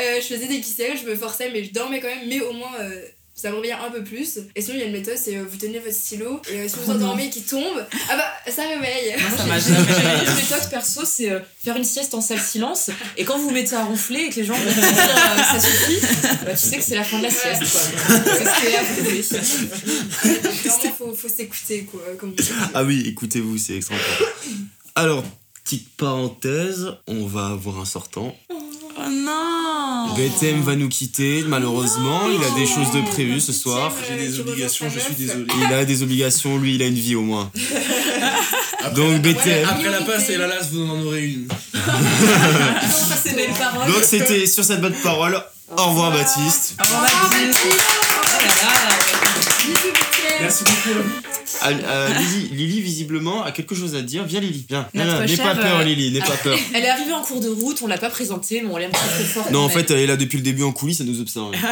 euh, 0.00 0.20
je 0.20 0.26
faisais 0.34 0.46
des 0.46 0.60
QCL, 0.60 0.98
je 1.02 1.08
me 1.10 1.16
forçais, 1.16 1.50
mais 1.52 1.64
je 1.64 1.72
dormais 1.72 2.00
quand 2.00 2.08
même. 2.08 2.28
Mais 2.28 2.40
au 2.40 2.52
moins, 2.52 2.72
euh, 2.80 3.02
ça 3.34 3.50
me 3.52 3.56
revient 3.56 3.70
un 3.72 3.90
peu 3.92 4.02
plus. 4.02 4.40
Et 4.56 4.60
sinon, 4.62 4.74
il 4.74 4.80
y 4.80 4.82
a 4.82 4.86
une 4.86 4.92
méthode 4.92 5.16
c'est 5.16 5.36
euh, 5.36 5.44
vous 5.48 5.56
tenez 5.56 5.78
votre 5.78 5.94
stylo. 5.94 6.40
Et 6.50 6.58
euh, 6.60 6.68
si 6.68 6.74
vous 6.84 6.90
endormez 6.90 7.26
et 7.26 7.30
qu'il 7.30 7.44
tombe, 7.44 7.86
ah 8.10 8.16
bah, 8.16 8.52
ça 8.52 8.62
réveille. 8.62 9.14
Moi, 9.16 9.30
ça 9.36 9.44
m'a. 9.46 9.58
Une 9.58 10.34
méthode 10.34 10.68
perso, 10.70 11.02
c'est 11.04 11.30
euh, 11.30 11.38
faire 11.62 11.76
une 11.76 11.84
sieste 11.84 12.14
en 12.14 12.20
salle 12.20 12.40
silence. 12.40 12.90
Et 13.16 13.24
quand 13.24 13.38
vous 13.38 13.48
vous 13.48 13.54
mettez 13.54 13.76
à 13.76 13.84
ronfler 13.84 14.22
et 14.22 14.30
que 14.30 14.36
les 14.36 14.44
gens 14.44 14.54
vont 14.54 14.70
vous 14.70 14.80
dire 14.80 14.88
euh, 14.90 15.42
ça 15.52 15.60
suffit, 15.60 16.00
bah, 16.44 16.50
tu 16.50 16.56
sais 16.56 16.76
que 16.78 16.82
c'est 16.82 16.96
la 16.96 17.04
fin 17.04 17.18
de 17.18 17.22
la 17.24 17.30
sieste. 17.30 17.60
quoi. 17.60 17.80
C'est 17.80 18.44
ce 18.44 18.60
qui 18.60 18.66
est 18.66 18.76
approuvé. 18.76 19.22
Vraiment, 20.68 20.94
faut, 20.98 21.14
faut 21.14 21.28
s'écouter, 21.28 21.84
quoi. 21.84 22.00
Comme. 22.18 22.34
Ah 22.74 22.82
oui, 22.82 23.04
écoutez-vous, 23.06 23.56
c'est 23.56 23.76
extra 23.76 23.94
important. 23.94 24.32
Alors, 24.96 25.24
petite 25.68 25.96
parenthèse, 25.98 26.94
on 27.06 27.26
va 27.26 27.48
avoir 27.48 27.78
un 27.78 27.84
sortant. 27.84 28.34
Oh 28.48 28.54
non 29.10 30.14
BTM 30.16 30.62
va 30.62 30.76
nous 30.76 30.88
quitter, 30.88 31.44
malheureusement. 31.46 32.22
Il 32.30 32.42
a 32.42 32.50
des 32.58 32.64
choses 32.64 32.90
de 32.92 33.02
prévues 33.10 33.40
ce 33.40 33.52
soir. 33.52 33.92
J'ai 34.08 34.16
des 34.16 34.40
obligations, 34.40 34.86
je 34.88 34.98
suis 34.98 35.14
désolé. 35.14 35.44
Il 35.58 35.74
a 35.74 35.84
des 35.84 36.02
obligations, 36.02 36.56
lui, 36.56 36.76
il 36.76 36.82
a 36.82 36.86
une 36.86 36.94
vie 36.94 37.16
au 37.16 37.20
moins. 37.20 37.50
Donc, 38.94 39.20
BTM. 39.20 39.68
Après 39.68 39.90
la 39.90 40.00
passe 40.00 40.30
et 40.30 40.38
la 40.38 40.46
lasse, 40.46 40.70
vous 40.72 40.88
en 40.88 41.02
aurez 41.02 41.26
une. 41.26 41.48
Donc, 43.88 44.02
c'était 44.04 44.46
sur 44.46 44.64
cette 44.64 44.80
bonne 44.80 44.96
parole. 45.02 45.38
Au 45.76 45.84
revoir, 45.84 46.12
Baptiste. 46.12 46.76
Au 46.80 46.84
revoir, 46.84 47.02
Baptiste. 47.30 47.78
Merci 50.40 50.64
beaucoup. 50.64 50.98
Ah, 51.60 51.70
euh, 51.70 52.08
Lily, 52.14 52.48
Lily, 52.52 52.80
visiblement, 52.80 53.42
a 53.42 53.52
quelque 53.52 53.74
chose 53.74 53.94
à 53.94 54.02
dire. 54.02 54.24
Viens, 54.24 54.40
Lily, 54.40 54.66
viens. 54.68 54.88
N'aie 54.94 55.36
pas 55.36 55.54
peur, 55.54 55.80
euh, 55.80 55.84
Lily, 55.84 56.12
n'aie 56.12 56.20
pas 56.20 56.36
peur. 56.36 56.58
Elle 56.74 56.84
est 56.84 56.88
arrivée 56.88 57.12
en 57.12 57.22
cours 57.22 57.40
de 57.40 57.48
route, 57.48 57.80
on 57.82 57.86
l'a 57.86 57.98
pas 57.98 58.10
présentée, 58.10 58.62
mais 58.62 58.70
on 58.70 58.76
l'aime 58.76 58.90
très 58.90 59.08
très 59.08 59.24
fort. 59.24 59.50
Non, 59.50 59.60
en 59.60 59.68
fait, 59.68 59.90
elle 59.90 59.98
est 59.98 60.06
là 60.06 60.16
depuis 60.16 60.36
le 60.36 60.42
début 60.42 60.62
en 60.62 60.72
coulisses, 60.72 61.00
elle 61.00 61.06
nous 61.06 61.20
observe. 61.20 61.52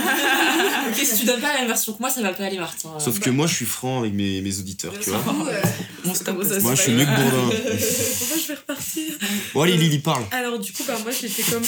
Ok, 0.89 0.95
si 1.05 1.19
tu 1.19 1.27
donnes 1.27 1.41
pas 1.41 1.53
la 1.53 1.59
même 1.61 1.69
version 1.69 1.93
que 1.93 1.99
moi, 2.01 2.11
ça 2.11 2.23
va 2.23 2.33
pas 2.33 2.45
aller, 2.45 2.59
Martin. 2.59 2.91
Sauf 2.99 3.19
que 3.19 3.31
moi, 3.31 3.47
je 3.49 3.55
suis 3.55 3.67
franc 3.67 4.01
avec 4.01 4.13
mes, 4.13 4.41
mes 4.41 4.59
auditeurs, 4.59 4.93
tu 5.01 5.11
vois. 5.11 5.19
Euh, 5.19 5.61
On. 6.05 6.33
Moi, 6.63 6.75
je 6.75 6.81
suis 6.81 6.93
mieux 6.93 7.05
que 7.05 7.11
Bourdin. 7.11 7.47
Moi, 7.47 8.37
je 8.41 8.49
vais 8.49 8.55
repartir. 8.55 9.03
Bon, 9.53 9.63
allez, 9.63 9.77
Lily, 9.77 9.99
parle. 9.99 10.25
Alors, 10.31 10.59
du 10.59 10.73
coup, 10.73 10.85
bah, 10.87 10.97
moi, 11.03 11.13
j'étais 11.13 11.43
comme. 11.43 11.63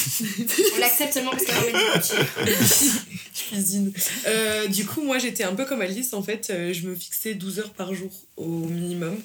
on 0.77 0.81
l'accepte 0.81 1.15
seulement 1.15 1.33
parce 1.33 1.45
qu'elle 1.45 1.57
a 1.57 2.01
Je 2.01 3.45
cuisine. 3.49 3.93
Euh, 4.27 4.69
du 4.69 4.87
coup, 4.87 5.03
moi, 5.03 5.19
j'étais 5.19 5.45
un 5.45 5.55
peu 5.55 5.65
comme 5.65 5.81
Alice. 5.81 6.15
En 6.15 6.23
fait, 6.23 6.53
je 6.73 6.88
me 6.89 6.95
fixais 6.95 7.35
12 7.35 7.59
heures 7.61 7.71
par 7.71 7.95
jour 7.95 8.11
au 8.37 8.47
minimum. 8.47 9.17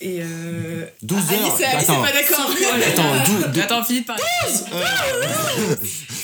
Et. 0.00 0.20
Euh... 0.22 0.86
12 1.02 1.18
Alice, 1.18 1.40
heures. 1.40 1.50
Alice 1.74 1.88
Attends, 1.90 2.04
est 2.04 2.08
pas 2.08 2.12
d'accord. 2.12 2.50
attends, 2.86 3.24
dou- 3.32 3.52
dou- 3.52 3.60
Attends, 3.60 3.84
Philippe, 3.84 4.06
parle. 4.06 4.20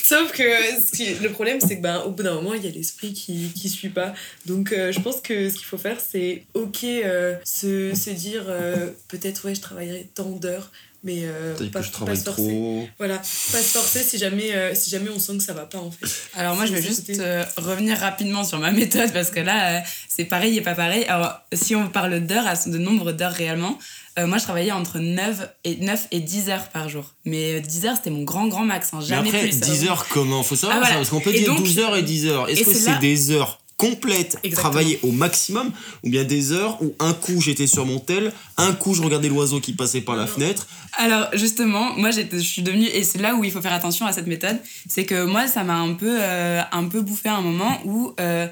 Sauf 0.04 0.32
que 0.32 0.42
ce 0.42 0.90
qui- 0.96 1.14
le 1.14 1.30
problème, 1.30 1.58
c'est 1.60 1.76
que 1.78 1.82
ben, 1.82 2.00
au 2.02 2.10
bout 2.10 2.22
d'un 2.22 2.34
moment, 2.34 2.54
il 2.54 2.64
y 2.64 2.68
a 2.68 2.70
l'esprit 2.70 3.12
qui, 3.12 3.50
qui 3.54 3.68
suit 3.68 3.88
pas. 3.88 4.14
Donc, 4.46 4.72
euh, 4.72 4.92
je 4.92 5.00
pense 5.00 5.20
que 5.20 5.48
ce 5.48 5.54
qu'il 5.54 5.64
faut 5.64 5.78
faire, 5.78 5.98
c'est 6.00 6.44
ok, 6.54 6.84
euh, 6.84 7.36
se, 7.44 7.94
se 7.94 8.10
dire 8.10 8.44
euh, 8.48 8.90
peut-être, 9.08 9.46
ouais, 9.46 9.54
je 9.54 9.60
travaillerai 9.60 10.08
tant 10.14 10.28
d'heures, 10.30 10.70
mais 11.04 11.20
euh, 11.24 11.54
pas, 11.70 11.80
que 11.80 11.86
je 11.86 11.90
pas 11.90 11.96
travaille 11.98 12.16
se 12.16 12.24
forcer. 12.24 12.42
trop. 12.48 12.88
Voilà, 12.98 13.18
pas 13.18 13.22
se 13.24 13.78
forcer 13.78 14.02
si 14.02 14.18
jamais, 14.18 14.52
euh, 14.54 14.74
si 14.74 14.90
jamais 14.90 15.10
on 15.14 15.18
sent 15.18 15.36
que 15.36 15.42
ça 15.44 15.52
va 15.52 15.66
pas 15.66 15.78
en 15.78 15.90
fait. 15.90 16.06
Alors 16.34 16.56
moi 16.56 16.66
je 16.66 16.72
vais 16.72 16.82
juste 16.82 17.08
euh, 17.10 17.44
revenir 17.58 17.98
rapidement 17.98 18.42
sur 18.42 18.58
ma 18.58 18.72
méthode 18.72 19.12
parce 19.12 19.30
que 19.30 19.40
là 19.40 19.76
euh, 19.76 19.80
c'est 20.08 20.24
pareil 20.24 20.56
et 20.56 20.62
pas 20.62 20.74
pareil. 20.74 21.04
Alors 21.04 21.34
si 21.52 21.76
on 21.76 21.88
parle 21.88 22.20
d'heures, 22.20 22.46
de 22.66 22.78
nombre 22.78 23.12
d'heures 23.12 23.32
réellement, 23.32 23.78
euh, 24.18 24.26
moi 24.26 24.38
je 24.38 24.44
travaillais 24.44 24.72
entre 24.72 24.98
9 24.98 25.48
et, 25.64 25.76
9 25.76 26.06
et 26.10 26.20
10 26.20 26.48
heures 26.50 26.68
par 26.70 26.88
jour. 26.88 27.12
Mais 27.24 27.54
euh, 27.56 27.60
10 27.60 27.86
heures 27.86 27.96
c'était 27.96 28.10
mon 28.10 28.22
grand 28.22 28.48
grand 28.48 28.64
max, 28.64 28.90
hein, 28.94 28.98
Mais 29.00 29.06
jamais 29.06 29.28
après, 29.28 29.40
plus. 29.48 29.60
10 29.60 29.86
heures, 29.88 30.06
comment? 30.08 30.42
Faut 30.42 30.56
savoir 30.56 30.78
Ah, 30.78 30.80
voilà. 30.80 30.94
ça, 30.94 30.98
parce 31.00 31.10
qu'on 31.10 31.20
peut 31.20 31.34
Et 31.34 31.40
dire 31.40 31.48
donc- 31.48 31.58
12 31.58 31.78
heures 31.80 31.96
et 31.96 32.02
10 32.02 32.26
heures. 32.26 32.48
Est-ce 32.48 32.62
que 32.62 32.72
c'est 32.72 32.78
c'est 32.80 32.90
là- 32.92 32.98
des 32.98 33.30
heures? 33.30 33.60
Complètes, 33.84 34.36
Exactement. 34.42 34.70
travaillées 34.70 34.98
au 35.02 35.10
maximum, 35.12 35.72
ou 36.02 36.10
bien 36.10 36.24
des 36.24 36.52
heures 36.52 36.82
où 36.82 36.94
un 37.00 37.12
coup 37.12 37.40
j'étais 37.40 37.66
sur 37.66 37.84
mon 37.86 37.98
tel, 37.98 38.32
un 38.56 38.72
coup 38.72 38.94
je 38.94 39.02
regardais 39.02 39.28
l'oiseau 39.28 39.60
qui 39.60 39.72
passait 39.72 40.00
par 40.00 40.16
la 40.16 40.26
fenêtre, 40.26 40.66
Alors 40.98 41.28
justement, 41.34 41.92
moi 41.96 42.10
je 42.10 42.38
suis 42.38 42.62
devenue 42.62 42.86
et 42.86 43.02
c'est 43.02 43.18
là 43.18 43.34
où 43.34 43.44
il 43.44 43.50
faut 43.50 43.60
faire 43.60 43.72
attention 43.72 44.06
à 44.06 44.12
cette 44.12 44.26
méthode, 44.26 44.58
c'est 44.88 45.04
que 45.04 45.24
moi 45.24 45.46
ça 45.48 45.64
m'a 45.64 45.76
un 45.76 45.94
peu 45.94 46.18
euh, 46.20 46.62
un 46.70 46.84
peu 46.84 47.00
bouffé 47.00 47.28
à 47.28 47.36
un 47.36 47.42
moment 47.42 47.80
où 47.84 48.12
euh, 48.20 48.46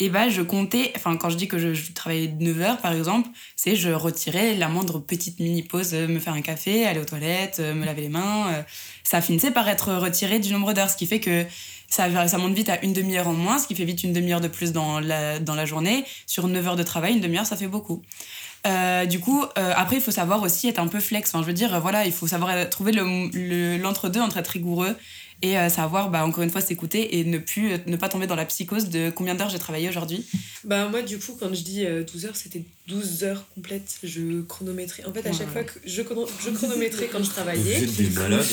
et 0.00 0.10
ben 0.10 0.28
je 0.28 0.42
comptais, 0.42 0.92
enfin 0.94 1.16
quand 1.16 1.28
je 1.28 1.36
dis 1.36 1.48
que 1.48 1.58
je, 1.58 1.74
je 1.74 1.92
travaillais 1.92 2.32
9 2.38 2.60
heures 2.60 2.78
par 2.78 2.92
exemple, 2.92 3.28
c'est 3.56 3.74
je 3.74 3.90
retirais 3.90 4.54
la 4.54 4.68
moindre 4.68 5.00
petite 5.00 5.40
mini 5.40 5.62
pause, 5.64 5.90
euh, 5.92 6.06
me 6.06 6.20
faire 6.20 6.34
un 6.34 6.40
café, 6.40 6.86
aller 6.86 7.00
aux 7.00 7.04
toilettes, 7.04 7.58
me 7.58 7.84
laver 7.84 8.02
les 8.02 8.08
mains, 8.08 8.64
ça 9.02 9.20
finissait 9.20 9.50
par 9.50 9.68
être 9.68 9.92
retiré 9.94 10.38
du 10.38 10.52
nombre 10.52 10.72
d'heures, 10.72 10.90
ce 10.90 10.96
qui 10.96 11.06
fait 11.06 11.20
que 11.20 11.44
ça, 11.88 12.28
ça 12.28 12.38
monte 12.38 12.54
vite 12.54 12.68
à 12.68 12.82
une 12.84 12.92
demi-heure 12.92 13.28
en 13.28 13.32
moins, 13.32 13.58
ce 13.58 13.66
qui 13.66 13.74
fait 13.74 13.84
vite 13.84 14.04
une 14.04 14.12
demi-heure 14.12 14.40
de 14.40 14.48
plus 14.48 14.72
dans 14.72 15.00
la, 15.00 15.38
dans 15.38 15.54
la 15.54 15.64
journée. 15.64 16.04
Sur 16.26 16.46
9 16.48 16.66
heures 16.68 16.76
de 16.76 16.82
travail, 16.82 17.14
une 17.14 17.20
demi-heure, 17.20 17.46
ça 17.46 17.56
fait 17.56 17.66
beaucoup. 17.68 18.02
Euh, 18.66 19.06
du 19.06 19.20
coup, 19.20 19.42
euh, 19.56 19.72
après, 19.76 19.96
il 19.96 20.02
faut 20.02 20.10
savoir 20.10 20.42
aussi 20.42 20.68
être 20.68 20.78
un 20.80 20.88
peu 20.88 21.00
flex. 21.00 21.30
Enfin, 21.30 21.42
je 21.42 21.46
veux 21.46 21.52
dire, 21.54 21.74
euh, 21.74 21.80
voilà, 21.80 22.04
il 22.06 22.12
faut 22.12 22.26
savoir 22.26 22.68
trouver 22.68 22.92
le- 22.92 23.30
le- 23.32 23.78
l'entre-deux 23.78 24.20
entre 24.20 24.36
être 24.36 24.48
rigoureux 24.48 24.96
et 25.40 25.56
euh, 25.56 25.68
savoir, 25.68 26.10
bah, 26.10 26.26
encore 26.26 26.42
une 26.42 26.50
fois, 26.50 26.60
s'écouter 26.60 27.18
et 27.20 27.24
ne 27.24 27.38
plus 27.38 27.70
ne 27.86 27.96
pas 27.96 28.08
tomber 28.08 28.26
dans 28.26 28.34
la 28.34 28.44
psychose 28.44 28.88
de 28.88 29.10
combien 29.10 29.36
d'heures 29.36 29.48
j'ai 29.48 29.60
travaillé 29.60 29.88
aujourd'hui. 29.88 30.26
Bah, 30.64 30.88
moi, 30.88 31.02
du 31.02 31.18
coup, 31.18 31.36
quand 31.38 31.54
je 31.54 31.62
dis 31.62 31.86
euh, 31.86 32.02
12 32.02 32.26
heures, 32.26 32.36
c'était 32.36 32.64
12 32.88 33.22
heures 33.22 33.44
complètes. 33.54 33.98
Je 34.02 34.42
chronométrais. 34.42 35.04
En 35.06 35.12
fait, 35.12 35.26
à 35.26 35.32
chaque 35.32 35.48
fois 35.50 35.62
que 35.62 35.78
je, 35.86 36.02
chrono- 36.02 36.28
je 36.44 36.50
chronométrais 36.50 37.06
quand 37.10 37.22
je 37.22 37.30
travaillais. 37.30 37.80
des 37.80 38.10
malades. 38.10 38.44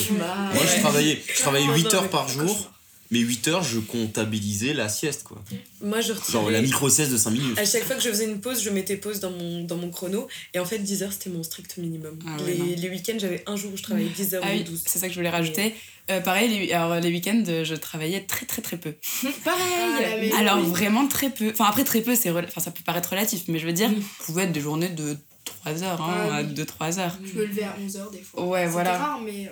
Moi 0.54 0.62
je 0.74 0.80
travaillais, 0.80 1.20
je 1.34 1.40
travaillais 1.40 1.66
Oh, 1.68 1.74
8 1.74 1.82
non, 1.82 1.94
heures 1.94 2.08
par 2.08 2.28
jour, 2.28 2.70
mais 3.10 3.18
8 3.20 3.48
heures 3.48 3.62
je 3.62 3.78
comptabilisais 3.78 4.72
la 4.74 4.88
sieste 4.88 5.22
quoi. 5.24 5.42
Moi, 5.80 6.00
je 6.00 6.12
retirais. 6.12 6.32
Genre 6.32 6.50
la 6.50 6.60
micro-sieste 6.62 7.12
de 7.12 7.16
5 7.16 7.30
minutes. 7.30 7.58
À 7.58 7.64
chaque 7.64 7.84
fois 7.84 7.96
que 7.96 8.02
je 8.02 8.08
faisais 8.08 8.24
une 8.24 8.40
pause, 8.40 8.62
je 8.62 8.70
mettais 8.70 8.96
pause 8.96 9.20
dans 9.20 9.30
mon, 9.30 9.64
dans 9.64 9.76
mon 9.76 9.90
chrono. 9.90 10.26
Et 10.54 10.58
en 10.58 10.64
fait, 10.64 10.78
10 10.78 11.02
heures, 11.02 11.12
c'était 11.12 11.30
mon 11.30 11.42
strict 11.42 11.76
minimum. 11.78 12.18
Ah 12.26 12.36
ouais, 12.42 12.52
les 12.54 12.76
les 12.76 12.90
week-ends, 12.90 13.16
j'avais 13.18 13.42
un 13.46 13.56
jour 13.56 13.72
où 13.72 13.76
je 13.76 13.82
travaillais 13.82 14.08
10 14.08 14.34
heures 14.34 14.42
Ah 14.44 14.50
ou 14.52 14.56
oui, 14.56 14.64
12. 14.64 14.82
c'est 14.86 14.98
ça 14.98 15.06
que 15.06 15.12
je 15.12 15.18
voulais 15.18 15.30
rajouter. 15.30 15.74
Euh, 16.10 16.20
pareil, 16.20 16.48
les, 16.48 16.72
alors, 16.72 16.94
les 17.00 17.08
week-ends, 17.10 17.42
je 17.46 17.74
travaillais 17.74 18.20
très 18.26 18.46
très 18.46 18.62
très 18.62 18.76
peu. 18.76 18.94
pareil. 19.44 20.30
Ah. 20.34 20.38
Alors 20.38 20.60
vraiment 20.60 21.06
très 21.08 21.30
peu. 21.30 21.50
Enfin 21.50 21.64
après 21.66 21.84
très 21.84 22.00
peu, 22.00 22.14
c'est 22.14 22.30
rela- 22.30 22.46
enfin, 22.48 22.60
ça 22.60 22.70
peut 22.70 22.82
paraître 22.84 23.10
relatif, 23.10 23.42
mais 23.48 23.58
je 23.58 23.66
veux 23.66 23.72
dire, 23.72 23.90
pouvait 24.20 24.44
être 24.44 24.52
des 24.52 24.60
journées 24.60 24.88
de 24.88 25.16
3 25.44 25.82
heures, 25.82 26.00
hein, 26.00 26.28
Ah 26.32 26.42
oui. 26.42 26.54
2-3 26.54 26.98
heures. 27.00 27.18
Je 27.24 27.38
me 27.38 27.44
levais 27.46 27.62
à 27.64 27.76
11h 27.80 28.10
des 28.12 28.22
fois. 28.22 28.44
Ouais, 28.44 28.66
voilà. 28.66 28.96
rare, 28.98 29.20
mais. 29.20 29.50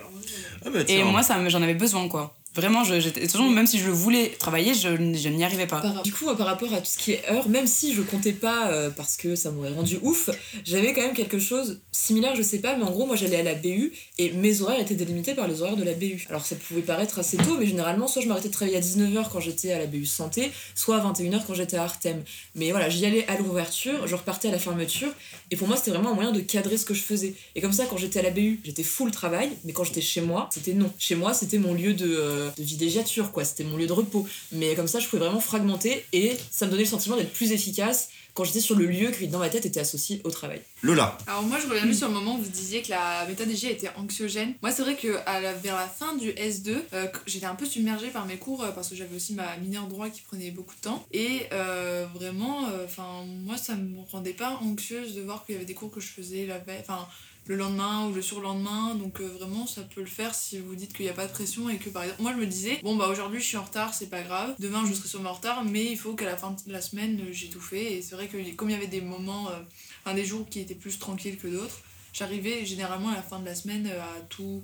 Ah 0.65 0.69
bah, 0.69 0.79
Et 0.87 1.03
moi, 1.03 1.21
j'en 1.47 1.61
avais 1.61 1.73
besoin, 1.73 2.07
quoi. 2.07 2.35
Vraiment, 2.55 2.85
façon, 2.85 3.49
même 3.49 3.67
si 3.67 3.79
je 3.79 3.89
voulais 3.89 4.29
travailler, 4.39 4.73
je, 4.73 4.89
je 5.13 5.29
n'y 5.29 5.43
arrivais 5.43 5.67
pas. 5.67 5.81
Du 6.03 6.13
coup, 6.13 6.25
par 6.35 6.47
rapport 6.47 6.73
à 6.73 6.77
tout 6.77 6.85
ce 6.85 6.97
qui 6.97 7.11
est 7.11 7.29
heures, 7.29 7.49
même 7.49 7.67
si 7.67 7.93
je 7.93 8.01
comptais 8.01 8.31
pas 8.31 8.69
euh, 8.69 8.89
parce 8.89 9.17
que 9.17 9.35
ça 9.35 9.51
m'aurait 9.51 9.73
rendu 9.73 9.99
ouf, 10.01 10.29
j'avais 10.63 10.93
quand 10.93 11.01
même 11.01 11.13
quelque 11.13 11.37
chose 11.37 11.81
similaire, 11.91 12.35
je 12.35 12.41
sais 12.41 12.59
pas, 12.59 12.77
mais 12.77 12.83
en 12.83 12.91
gros, 12.91 13.05
moi 13.05 13.17
j'allais 13.17 13.37
à 13.37 13.43
la 13.43 13.55
BU 13.55 13.91
et 14.17 14.31
mes 14.31 14.61
horaires 14.61 14.79
étaient 14.79 14.95
délimités 14.95 15.33
par 15.33 15.47
les 15.47 15.61
horaires 15.61 15.75
de 15.75 15.83
la 15.83 15.93
BU. 15.93 16.25
Alors 16.29 16.45
ça 16.45 16.55
pouvait 16.55 16.81
paraître 16.81 17.19
assez 17.19 17.37
tôt, 17.37 17.57
mais 17.59 17.65
généralement, 17.65 18.07
soit 18.07 18.21
je 18.21 18.27
m'arrêtais 18.27 18.47
de 18.47 18.53
travailler 18.53 18.77
à 18.77 18.81
19h 18.81 19.25
quand 19.31 19.41
j'étais 19.41 19.73
à 19.73 19.79
la 19.79 19.85
BU 19.85 20.05
santé, 20.05 20.51
soit 20.75 20.97
à 20.97 21.11
21h 21.11 21.41
quand 21.45 21.55
j'étais 21.55 21.77
à 21.77 21.83
Artem. 21.83 22.23
Mais 22.55 22.71
voilà, 22.71 22.89
j'y 22.89 23.05
allais 23.05 23.27
à 23.27 23.37
l'ouverture, 23.37 24.07
je 24.07 24.15
repartais 24.15 24.47
à 24.47 24.51
la 24.51 24.59
fermeture, 24.59 25.09
et 25.51 25.57
pour 25.57 25.67
moi, 25.67 25.75
c'était 25.75 25.91
vraiment 25.91 26.11
un 26.11 26.15
moyen 26.15 26.31
de 26.31 26.39
cadrer 26.39 26.77
ce 26.77 26.85
que 26.85 26.93
je 26.93 27.01
faisais. 27.01 27.33
Et 27.55 27.61
comme 27.61 27.73
ça, 27.73 27.85
quand 27.85 27.97
j'étais 27.97 28.19
à 28.19 28.23
la 28.23 28.31
BU, 28.31 28.61
j'étais 28.63 28.83
full 28.83 29.11
travail, 29.11 29.49
mais 29.65 29.73
quand 29.73 29.83
j'étais 29.83 30.01
chez 30.01 30.21
moi, 30.21 30.49
c'était 30.51 30.73
non. 30.73 30.91
Chez 30.97 31.15
moi, 31.15 31.33
c'était 31.33 31.57
mon 31.57 31.73
lieu 31.73 31.93
de, 31.93 32.07
euh, 32.07 32.44
de 32.57 32.63
villégiature, 32.63 33.31
quoi, 33.31 33.45
c'était 33.45 33.63
mon 33.63 33.77
lieu 33.77 33.87
de 33.87 33.93
repos. 33.93 34.27
Mais 34.51 34.75
comme 34.75 34.87
ça, 34.87 34.99
je 34.99 35.07
pouvais 35.07 35.21
vraiment 35.21 35.39
fragmenter 35.39 36.05
et 36.13 36.37
ça 36.51 36.65
me 36.65 36.71
donnait 36.71 36.83
le 36.83 36.89
sentiment 36.89 37.15
d'être 37.17 37.33
plus 37.33 37.51
efficace 37.51 38.09
quand 38.33 38.43
j'étais 38.43 38.59
sur 38.59 38.75
le 38.75 38.85
lieu 38.85 39.11
qui, 39.11 39.29
dans 39.29 39.39
ma 39.39 39.47
tête, 39.49 39.65
était 39.65 39.79
associé 39.79 40.19
au 40.25 40.29
travail. 40.29 40.59
Lola. 40.81 41.17
Alors 41.25 41.43
moi 41.43 41.57
je 41.57 41.67
reviens 41.69 41.85
juste 41.85 41.99
sur 41.99 42.09
le 42.09 42.13
moment 42.13 42.35
où 42.35 42.41
vous 42.41 42.49
disiez 42.49 42.81
que 42.81 42.89
la 42.89 43.25
méthode 43.27 43.49
était 43.49 43.89
anxiogène. 43.95 44.53
Moi 44.61 44.71
c'est 44.71 44.81
vrai 44.81 44.95
que 44.97 45.15
à 45.25 45.39
la- 45.39 45.53
vers 45.53 45.75
la 45.77 45.87
fin 45.87 46.15
du 46.17 46.31
S2, 46.31 46.75
euh, 46.93 47.07
j'étais 47.25 47.45
un 47.45 47.55
peu 47.55 47.65
submergée 47.65 48.09
par 48.09 48.25
mes 48.25 48.35
cours 48.35 48.61
euh, 48.63 48.71
parce 48.71 48.89
que 48.89 48.95
j'avais 48.95 49.15
aussi 49.15 49.33
ma 49.35 49.55
mineure 49.57 49.87
droit 49.87 50.09
qui 50.09 50.19
prenait 50.21 50.51
beaucoup 50.51 50.75
de 50.75 50.81
temps. 50.81 51.05
Et 51.13 51.43
euh, 51.53 52.05
vraiment, 52.13 52.67
enfin 52.83 53.23
moi 53.45 53.55
ça 53.55 53.75
me 53.75 54.01
rendait 54.11 54.33
pas 54.33 54.59
anxieuse 54.61 55.15
de 55.15 55.21
voir 55.21 55.45
qu'il 55.45 55.53
y 55.55 55.57
avait 55.57 55.65
des 55.65 55.73
cours 55.73 55.89
que 55.91 56.01
je 56.01 56.07
faisais 56.07 56.45
la 56.45 56.57
veille, 56.59 56.81
enfin 56.81 57.07
le 57.47 57.55
lendemain 57.55 58.07
ou 58.07 58.13
le 58.13 58.21
surlendemain. 58.21 58.95
Donc 58.95 59.19
euh, 59.19 59.27
vraiment 59.39 59.67
ça 59.67 59.81
peut 59.81 60.01
le 60.01 60.07
faire 60.07 60.33
si 60.33 60.59
vous 60.59 60.75
dites 60.75 60.93
qu'il 60.93 61.05
n'y 61.05 61.11
a 61.11 61.13
pas 61.13 61.27
de 61.27 61.31
pression 61.31 61.69
et 61.69 61.77
que 61.77 61.89
par 61.89 62.03
exemple 62.03 62.21
moi 62.21 62.33
je 62.33 62.37
me 62.37 62.45
disais 62.45 62.79
bon 62.83 62.95
bah 62.95 63.07
aujourd'hui 63.07 63.39
je 63.39 63.45
suis 63.45 63.57
en 63.57 63.63
retard 63.63 63.93
c'est 63.93 64.09
pas 64.09 64.21
grave, 64.21 64.55
demain 64.59 64.83
je 64.87 64.93
serai 64.93 65.07
sûrement 65.07 65.31
en 65.31 65.33
retard 65.33 65.63
mais 65.63 65.85
il 65.85 65.97
faut 65.97 66.13
qu'à 66.13 66.25
la 66.25 66.37
fin 66.37 66.55
de 66.65 66.71
la 66.71 66.81
semaine 66.81 67.21
j'ai 67.31 67.49
tout 67.49 67.61
fait. 67.61 67.93
Et 67.93 68.01
c'est 68.01 68.15
vrai 68.15 68.27
que 68.27 68.37
comme 68.55 68.69
il 68.69 68.73
y 68.73 68.75
avait 68.75 68.87
des 68.87 69.01
moments... 69.01 69.49
euh, 69.49 69.59
enfin 70.05 70.15
des 70.15 70.25
jours 70.25 70.47
qui 70.49 70.59
étaient 70.59 70.75
plus 70.75 70.99
tranquilles 70.99 71.37
que 71.37 71.47
d'autres. 71.47 71.79
J'arrivais 72.13 72.65
généralement 72.65 73.09
à 73.09 73.15
la 73.15 73.23
fin 73.23 73.39
de 73.39 73.45
la 73.45 73.55
semaine 73.55 73.87
euh, 73.87 74.01
à 74.01 74.21
tout 74.29 74.63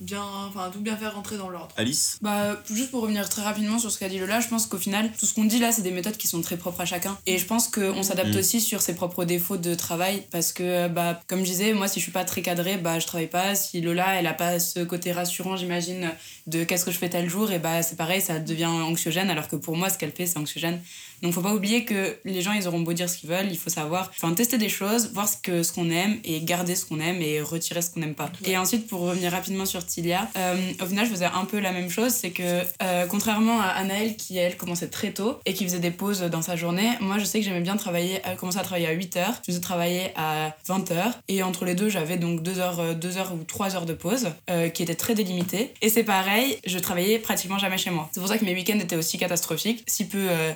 bien, 0.00 0.22
enfin 0.48 0.70
tout 0.72 0.80
bien 0.80 0.96
faire 0.96 1.14
rentrer 1.14 1.36
dans 1.36 1.48
l'ordre. 1.48 1.74
Alice. 1.76 2.18
Bah, 2.22 2.56
juste 2.72 2.90
pour 2.90 3.02
revenir 3.02 3.28
très 3.28 3.42
rapidement 3.42 3.78
sur 3.78 3.90
ce 3.90 3.98
qu'a 3.98 4.08
dit 4.08 4.18
Lola, 4.18 4.40
je 4.40 4.48
pense 4.48 4.66
qu'au 4.66 4.78
final, 4.78 5.10
tout 5.18 5.26
ce 5.26 5.34
qu'on 5.34 5.44
dit 5.44 5.58
là, 5.58 5.72
c'est 5.72 5.82
des 5.82 5.90
méthodes 5.90 6.16
qui 6.16 6.28
sont 6.28 6.40
très 6.40 6.56
propres 6.56 6.80
à 6.80 6.84
chacun. 6.86 7.16
Et 7.26 7.38
je 7.38 7.44
pense 7.46 7.68
qu'on 7.68 8.02
s'adapte 8.02 8.34
Mm. 8.34 8.38
aussi 8.38 8.60
sur 8.60 8.80
ses 8.82 8.94
propres 8.94 9.24
défauts 9.24 9.56
de 9.56 9.74
travail 9.74 10.22
parce 10.30 10.52
que, 10.52 10.88
bah, 10.88 11.20
comme 11.26 11.40
je 11.40 11.44
disais, 11.44 11.72
moi, 11.72 11.88
si 11.88 11.98
je 12.00 12.04
suis 12.04 12.12
pas 12.12 12.24
très 12.24 12.42
cadrée, 12.42 12.76
bah, 12.76 12.98
je 12.98 13.06
travaille 13.06 13.26
pas. 13.26 13.54
Si 13.54 13.80
Lola, 13.80 14.14
elle 14.18 14.26
a 14.26 14.34
pas 14.34 14.58
ce 14.60 14.80
côté 14.84 15.12
rassurant, 15.12 15.56
j'imagine, 15.56 16.10
de 16.46 16.64
qu'est-ce 16.64 16.84
que 16.84 16.90
je 16.90 16.98
fais 16.98 17.08
tel 17.08 17.28
jour, 17.28 17.50
et 17.50 17.58
bah, 17.58 17.82
c'est 17.82 17.96
pareil, 17.96 18.20
ça 18.20 18.38
devient 18.38 18.66
anxiogène, 18.66 19.30
alors 19.30 19.48
que 19.48 19.56
pour 19.56 19.76
moi, 19.76 19.88
ce 19.90 19.98
qu'elle 19.98 20.12
fait, 20.12 20.26
c'est 20.26 20.38
anxiogène. 20.38 20.80
Donc, 21.22 21.32
faut 21.32 21.42
pas 21.42 21.54
oublier 21.54 21.84
que 21.84 22.16
les 22.24 22.40
gens, 22.40 22.52
ils 22.52 22.66
auront 22.68 22.80
beau 22.80 22.92
dire 22.92 23.08
ce 23.08 23.16
qu'ils 23.18 23.28
veulent, 23.28 23.48
il 23.50 23.58
faut 23.58 23.70
savoir, 23.70 24.10
enfin, 24.16 24.32
tester 24.34 24.58
des 24.58 24.68
choses, 24.68 25.12
voir 25.12 25.28
ce 25.28 25.36
que 25.36 25.62
ce 25.62 25.72
qu'on 25.72 25.90
aime 25.90 26.18
et 26.24 26.40
garder 26.40 26.74
ce 26.74 26.84
qu'on 26.84 27.00
aime 27.00 27.20
et 27.22 27.40
retirer 27.40 27.82
ce 27.82 27.90
qu'on 27.90 28.00
n'aime 28.00 28.14
pas. 28.14 28.30
Et 28.44 28.56
ensuite, 28.56 28.86
pour 28.86 29.00
revenir 29.00 29.32
rapidement 29.32 29.66
sur 29.66 29.84
Tilia, 29.84 30.28
euh, 30.36 30.56
au 30.82 30.86
final, 30.86 31.06
je 31.06 31.10
faisais 31.10 31.26
un 31.26 31.44
peu 31.44 31.58
la 31.58 31.72
même 31.72 31.90
chose, 31.90 32.12
c'est 32.12 32.30
que 32.30 32.62
euh, 32.82 33.06
contrairement 33.06 33.60
à 33.60 33.66
Anaëlle 33.66 34.16
qui 34.16 34.36
elle 34.36 34.56
commençait 34.56 34.88
très 34.88 35.12
tôt 35.12 35.38
et 35.46 35.54
qui 35.54 35.64
faisait 35.64 35.78
des 35.78 35.90
pauses 35.90 36.20
dans 36.20 36.42
sa 36.42 36.56
journée, 36.56 36.90
moi 37.00 37.18
je 37.18 37.24
sais 37.24 37.38
que 37.38 37.44
j'aimais 37.44 37.60
bien 37.60 37.76
travailler, 37.76 38.20
elle 38.24 38.36
commençait 38.36 38.58
à 38.58 38.62
travailler 38.62 38.86
à 38.86 38.94
8h, 38.94 39.26
je 39.40 39.52
faisais 39.52 39.60
travailler 39.60 40.10
à 40.16 40.56
20h 40.68 41.12
et 41.28 41.42
entre 41.42 41.64
les 41.64 41.74
deux, 41.74 41.88
j'avais 41.88 42.16
donc 42.16 42.42
2 42.42 42.58
heures, 42.58 42.80
euh, 42.80 42.94
deux 42.94 43.16
heures 43.16 43.32
ou 43.32 43.44
3 43.44 43.76
heures 43.76 43.86
de 43.86 43.94
pause 43.94 44.28
euh, 44.50 44.68
qui 44.68 44.82
étaient 44.82 44.94
très 44.94 45.14
délimitées. 45.14 45.72
Et 45.82 45.88
c'est 45.88 46.04
pareil, 46.04 46.58
je 46.66 46.78
travaillais 46.78 47.18
pratiquement 47.18 47.58
jamais 47.58 47.78
chez 47.78 47.90
moi. 47.90 48.08
C'est 48.12 48.20
pour 48.20 48.28
ça 48.28 48.38
que 48.38 48.44
mes 48.44 48.54
week-ends 48.54 48.78
étaient 48.78 48.96
aussi 48.96 49.18
catastrophiques, 49.18 49.84
si 49.86 50.06
peu 50.06 50.28
euh, 50.30 50.52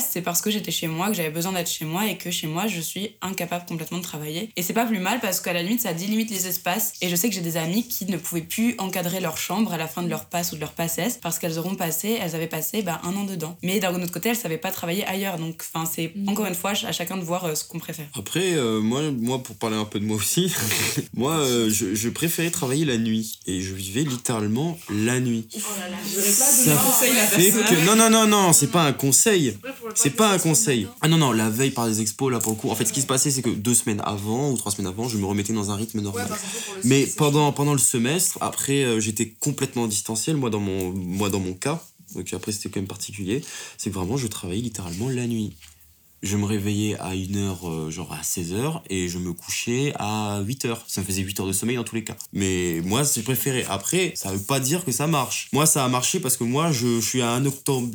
c'est 0.00 0.22
parce 0.22 0.40
que 0.40 0.50
j'étais 0.50 0.70
chez 0.70 0.86
moi, 0.88 1.08
que 1.08 1.14
j'avais 1.14 1.30
besoin 1.30 1.52
d'être 1.52 1.70
chez 1.70 1.84
moi 1.84 2.06
et 2.06 2.16
que 2.18 2.30
chez 2.30 2.46
moi 2.46 2.66
je 2.66 2.80
suis 2.80 3.10
incapable 3.22 3.64
complètement 3.66 3.98
de 3.98 4.02
travailler. 4.02 4.50
Et 4.56 4.62
c'est 4.62 4.72
pas 4.72 4.86
plus 4.86 4.98
mal 4.98 5.20
parce 5.20 5.40
qu'à 5.40 5.52
la 5.52 5.62
limite 5.62 5.80
ça 5.82 5.92
délimite 5.92 6.30
les 6.30 6.46
espaces 6.46 6.94
et 7.00 7.08
je 7.08 7.16
sais 7.16 7.28
que 7.28 7.34
j'ai 7.34 7.40
des 7.40 7.56
amis 7.56 7.86
qui 7.86 8.06
ne 8.06 8.16
pouvaient 8.16 8.40
plus 8.40 8.74
encadrer 8.78 9.20
leur 9.20 9.36
chambre 9.38 9.72
à 9.72 9.76
la 9.76 9.86
fin 9.86 10.02
de 10.02 10.08
leur 10.08 10.24
passe 10.26 10.52
ou 10.52 10.56
de 10.56 10.60
leur 10.60 10.72
passesse 10.72 11.18
parce 11.22 11.38
qu'elles 11.38 11.58
auront 11.58 11.74
passé, 11.74 12.18
elles 12.20 12.34
avaient 12.34 12.46
passé 12.46 12.82
bah, 12.82 13.00
un 13.04 13.14
an 13.16 13.24
dedans. 13.24 13.56
Mais 13.62 13.78
d'un 13.80 13.94
autre 13.94 14.12
côté, 14.12 14.30
elles 14.30 14.36
savaient 14.36 14.58
pas 14.58 14.70
travailler 14.70 15.04
ailleurs. 15.06 15.38
Donc 15.38 15.62
enfin 15.72 15.84
c'est 15.86 16.12
Mhm. 16.16 16.28
encore 16.28 16.46
une 16.46 16.54
fois 16.54 16.70
à 16.70 16.92
chacun 16.92 17.16
de 17.16 17.22
voir 17.24 17.44
euh, 17.44 17.54
ce 17.54 17.64
qu'on 17.64 17.78
préfère. 17.78 18.06
Après, 18.18 18.54
euh, 18.54 18.80
moi, 18.80 19.02
moi, 19.10 19.42
pour 19.42 19.56
parler 19.56 19.76
un 19.76 19.84
peu 19.84 20.00
de 20.00 20.04
moi 20.04 20.16
aussi, 20.16 20.52
moi, 21.14 21.32
euh, 21.36 21.68
je, 21.70 21.94
je 21.94 22.08
préférais 22.08 22.50
travailler 22.50 22.84
la 22.84 22.96
nuit. 22.96 23.38
Et 23.46 23.60
je 23.60 23.74
vivais 23.74 24.02
littéralement 24.02 24.78
la 24.90 25.20
nuit. 25.20 25.46
Oh 25.56 25.58
là 25.80 25.88
là, 25.88 25.96
Je 26.08 26.16
pas 26.16 26.22
Ça 26.22 26.76
fait 27.26 27.50
que... 27.50 27.86
Non, 27.86 27.96
non, 27.96 28.10
non, 28.10 28.26
non, 28.26 28.52
c'est 28.52 28.70
pas 28.70 28.82
un 28.84 28.92
conseil. 28.92 29.56
C'est 29.94 30.10
pas 30.10 30.32
un 30.32 30.38
conseil. 30.38 30.86
Ah 31.00 31.08
non, 31.08 31.18
non, 31.18 31.32
la 31.32 31.50
veille 31.50 31.70
par 31.70 31.86
les 31.86 32.00
expos, 32.00 32.30
là, 32.30 32.38
pour 32.38 32.52
le 32.52 32.58
coup. 32.58 32.70
En 32.70 32.74
fait, 32.74 32.84
ce 32.84 32.92
qui 32.92 33.00
se 33.00 33.06
passait, 33.06 33.30
c'est 33.30 33.42
que 33.42 33.50
deux 33.50 33.74
semaines 33.74 34.02
avant 34.04 34.50
ou 34.50 34.56
trois 34.56 34.72
semaines 34.72 34.88
avant, 34.88 35.08
je 35.08 35.18
me 35.18 35.26
remettais 35.26 35.52
dans 35.52 35.70
un 35.70 35.76
rythme 35.76 36.00
normal. 36.00 36.28
Mais 36.84 37.06
pendant, 37.06 37.52
pendant 37.52 37.72
le 37.72 37.78
semestre, 37.78 38.38
après, 38.40 38.84
euh, 38.84 39.00
j'étais 39.00 39.28
complètement 39.28 39.86
distanciel, 39.86 40.36
moi 40.36 40.50
dans 40.50 40.60
mon, 40.60 40.92
moi, 40.92 41.30
dans 41.30 41.40
mon 41.40 41.54
cas. 41.54 41.82
Donc 42.14 42.32
après, 42.32 42.52
c'était 42.52 42.68
quand 42.68 42.80
même 42.80 42.88
particulier. 42.88 43.42
C'est 43.78 43.90
que 43.90 43.94
vraiment, 43.94 44.16
je 44.16 44.26
travaillais 44.26 44.62
littéralement 44.62 45.08
la 45.08 45.26
nuit. 45.26 45.54
Je 46.26 46.36
me 46.36 46.44
réveillais 46.44 46.96
à 46.98 47.14
1h, 47.14 47.90
genre 47.90 48.12
à 48.12 48.20
16h, 48.22 48.82
et 48.90 49.08
je 49.08 49.18
me 49.18 49.32
couchais 49.32 49.92
à 49.96 50.42
8h. 50.44 50.76
Ça 50.88 51.00
me 51.00 51.06
faisait 51.06 51.22
8 51.22 51.38
heures 51.38 51.46
de 51.46 51.52
sommeil 51.52 51.76
dans 51.76 51.84
tous 51.84 51.94
les 51.94 52.02
cas. 52.02 52.16
Mais 52.32 52.80
moi, 52.84 53.04
c'est 53.04 53.22
préféré. 53.22 53.64
Après, 53.68 54.12
ça 54.16 54.32
veut 54.32 54.42
pas 54.42 54.58
dire 54.58 54.84
que 54.84 54.90
ça 54.90 55.06
marche. 55.06 55.48
Moi, 55.52 55.66
ça 55.66 55.84
a 55.84 55.88
marché 55.88 56.18
parce 56.18 56.36
que 56.36 56.42
moi, 56.42 56.72
je, 56.72 57.00
je 57.00 57.06
suis 57.06 57.22
un 57.22 57.42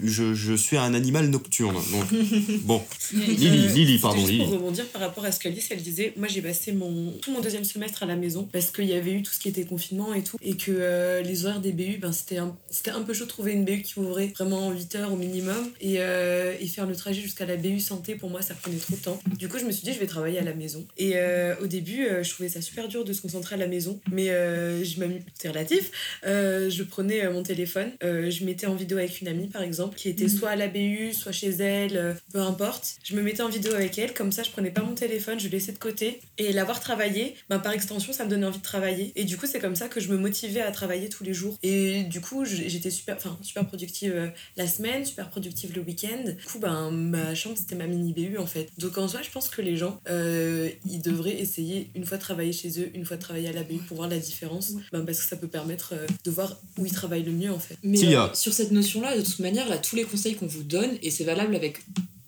je, 0.03 0.33
je 0.33 0.53
suis 0.53 0.77
un 0.77 0.93
animal 0.93 1.29
nocturne. 1.29 1.75
Donc, 1.91 2.21
bon. 2.63 2.81
Lily, 3.13 3.67
Lily, 3.67 3.97
pardon, 3.97 4.19
Juste 4.19 4.31
Lily. 4.31 4.43
pour 4.45 4.53
rebondir 4.53 4.85
par 4.87 5.01
rapport 5.01 5.25
à 5.25 5.31
ce 5.33 5.39
qu'Alice, 5.39 5.67
elle 5.69 5.81
disait, 5.81 6.13
moi 6.17 6.27
j'ai 6.29 6.41
passé 6.41 6.71
mon, 6.71 7.11
tout 7.21 7.31
mon 7.31 7.41
deuxième 7.41 7.65
semestre 7.65 8.03
à 8.03 8.05
la 8.05 8.15
maison 8.15 8.47
parce 8.51 8.71
qu'il 8.71 8.85
y 8.85 8.93
avait 8.93 9.11
eu 9.11 9.23
tout 9.23 9.31
ce 9.33 9.39
qui 9.39 9.49
était 9.49 9.65
confinement 9.65 10.13
et 10.13 10.23
tout, 10.23 10.37
et 10.41 10.55
que 10.55 10.71
euh, 10.71 11.21
les 11.21 11.45
horaires 11.45 11.59
des 11.59 11.71
BU, 11.73 11.97
ben, 11.97 12.11
c'était 12.11 12.37
un, 12.37 12.55
un 12.93 13.01
peu 13.01 13.13
chaud 13.13 13.25
de 13.25 13.29
trouver 13.29 13.51
une 13.53 13.65
BU 13.65 13.81
qui 13.81 13.99
ouvrait 13.99 14.31
vraiment 14.35 14.71
8 14.71 14.95
heures 14.95 15.13
au 15.13 15.17
minimum, 15.17 15.69
et, 15.81 15.95
euh, 15.99 16.53
et 16.59 16.67
faire 16.67 16.85
le 16.85 16.95
trajet 16.95 17.21
jusqu'à 17.21 17.45
la 17.45 17.57
BU 17.57 17.79
santé, 17.79 18.15
pour 18.21 18.29
moi 18.29 18.41
ça 18.43 18.53
prenait 18.53 18.77
trop 18.77 18.95
de 18.95 19.01
temps. 19.01 19.19
Du 19.37 19.49
coup, 19.49 19.57
je 19.57 19.65
me 19.65 19.71
suis 19.71 19.83
dit, 19.83 19.93
je 19.93 19.99
vais 19.99 20.05
travailler 20.05 20.37
à 20.37 20.43
la 20.43 20.53
maison. 20.53 20.85
Et 20.97 21.13
euh, 21.15 21.55
au 21.59 21.67
début, 21.67 22.05
euh, 22.05 22.23
je 22.23 22.29
trouvais 22.29 22.49
ça 22.49 22.61
super 22.61 22.87
dur 22.87 23.03
de 23.03 23.11
se 23.13 23.21
concentrer 23.21 23.55
à 23.55 23.57
la 23.57 23.67
maison, 23.67 23.99
mais 24.11 24.29
euh, 24.29 24.83
je 24.83 25.01
c'est 25.33 25.49
relatif. 25.49 25.91
Euh, 26.25 26.69
je 26.69 26.83
prenais 26.83 27.27
mon 27.29 27.41
téléphone, 27.41 27.91
je 28.01 28.45
mettais 28.45 28.67
en 28.67 28.75
vidéo 28.75 28.99
avec 28.99 29.19
une 29.19 29.27
amie 29.27 29.47
par 29.47 29.63
exemple, 29.63 29.97
qui 29.97 30.09
était 30.09 30.29
soit 30.29 30.51
à 30.51 30.55
la 30.55 30.67
BU, 30.67 31.13
soit 31.13 31.31
chez 31.31 31.49
elle, 31.49 32.15
peu 32.31 32.39
importe. 32.39 32.97
Je 33.03 33.15
me 33.15 33.23
mettais 33.23 33.41
en 33.41 33.49
vidéo 33.49 33.73
avec 33.73 33.97
elle, 33.97 34.13
comme 34.13 34.31
ça 34.31 34.43
je 34.43 34.51
prenais 34.51 34.69
pas 34.69 34.83
mon 34.83 34.93
téléphone, 34.93 35.39
je 35.39 35.45
le 35.45 35.51
laissais 35.51 35.71
de 35.71 35.79
côté. 35.79 36.21
Et 36.37 36.53
l'avoir 36.53 36.79
travaillé, 36.79 37.35
ben, 37.49 37.57
par 37.57 37.71
extension, 37.71 38.13
ça 38.13 38.25
me 38.25 38.29
donnait 38.29 38.45
envie 38.45 38.59
de 38.59 38.63
travailler. 38.63 39.11
Et 39.15 39.23
du 39.23 39.37
coup, 39.37 39.47
c'est 39.47 39.59
comme 39.59 39.75
ça 39.75 39.87
que 39.87 39.99
je 39.99 40.09
me 40.09 40.17
motivais 40.17 40.61
à 40.61 40.71
travailler 40.71 41.09
tous 41.09 41.23
les 41.23 41.33
jours. 41.33 41.57
Et 41.63 42.03
du 42.03 42.21
coup, 42.21 42.45
j'étais 42.45 42.91
super, 42.91 43.17
super 43.41 43.65
productive 43.65 44.31
la 44.57 44.67
semaine, 44.67 45.03
super 45.05 45.29
productive 45.29 45.75
le 45.75 45.81
week-end. 45.81 46.23
Du 46.25 46.45
coup, 46.45 46.59
ben, 46.59 46.91
ma 46.91 47.33
chambre, 47.33 47.57
c'était 47.57 47.75
ma 47.75 47.87
mini 47.87 48.10
BU 48.11 48.37
en 48.37 48.45
fait. 48.45 48.69
Donc 48.77 48.97
en 48.97 49.07
soi, 49.07 49.21
je 49.23 49.29
pense 49.31 49.49
que 49.49 49.61
les 49.61 49.75
gens, 49.77 49.99
euh, 50.09 50.69
ils 50.89 51.01
devraient 51.01 51.39
essayer 51.39 51.89
une 51.95 52.05
fois 52.05 52.17
de 52.17 52.21
travailler 52.21 52.53
chez 52.53 52.79
eux, 52.79 52.89
une 52.93 53.05
fois 53.05 53.17
de 53.17 53.21
travailler 53.21 53.49
à 53.49 53.53
la 53.53 53.63
BU 53.63 53.77
pour 53.87 53.97
voir 53.97 54.09
la 54.09 54.19
différence. 54.19 54.73
Ben, 54.91 55.05
parce 55.05 55.19
que 55.21 55.27
ça 55.27 55.35
peut 55.37 55.47
permettre 55.47 55.93
euh, 55.93 56.05
de 56.23 56.31
voir 56.31 56.59
où 56.77 56.85
ils 56.85 56.91
travaillent 56.93 57.23
le 57.23 57.31
mieux 57.31 57.51
en 57.51 57.59
fait. 57.59 57.77
Mais 57.83 57.97
euh, 58.29 58.33
sur 58.33 58.53
cette 58.53 58.71
notion-là, 58.71 59.17
de 59.17 59.21
toute 59.23 59.39
manière, 59.39 59.67
là, 59.69 59.77
tous 59.77 59.95
les 59.95 60.03
conseils 60.03 60.35
qu'on 60.35 60.47
vous 60.47 60.63
donne, 60.63 60.91
et 61.01 61.09
c'est 61.11 61.23
valable 61.23 61.55
avec 61.55 61.81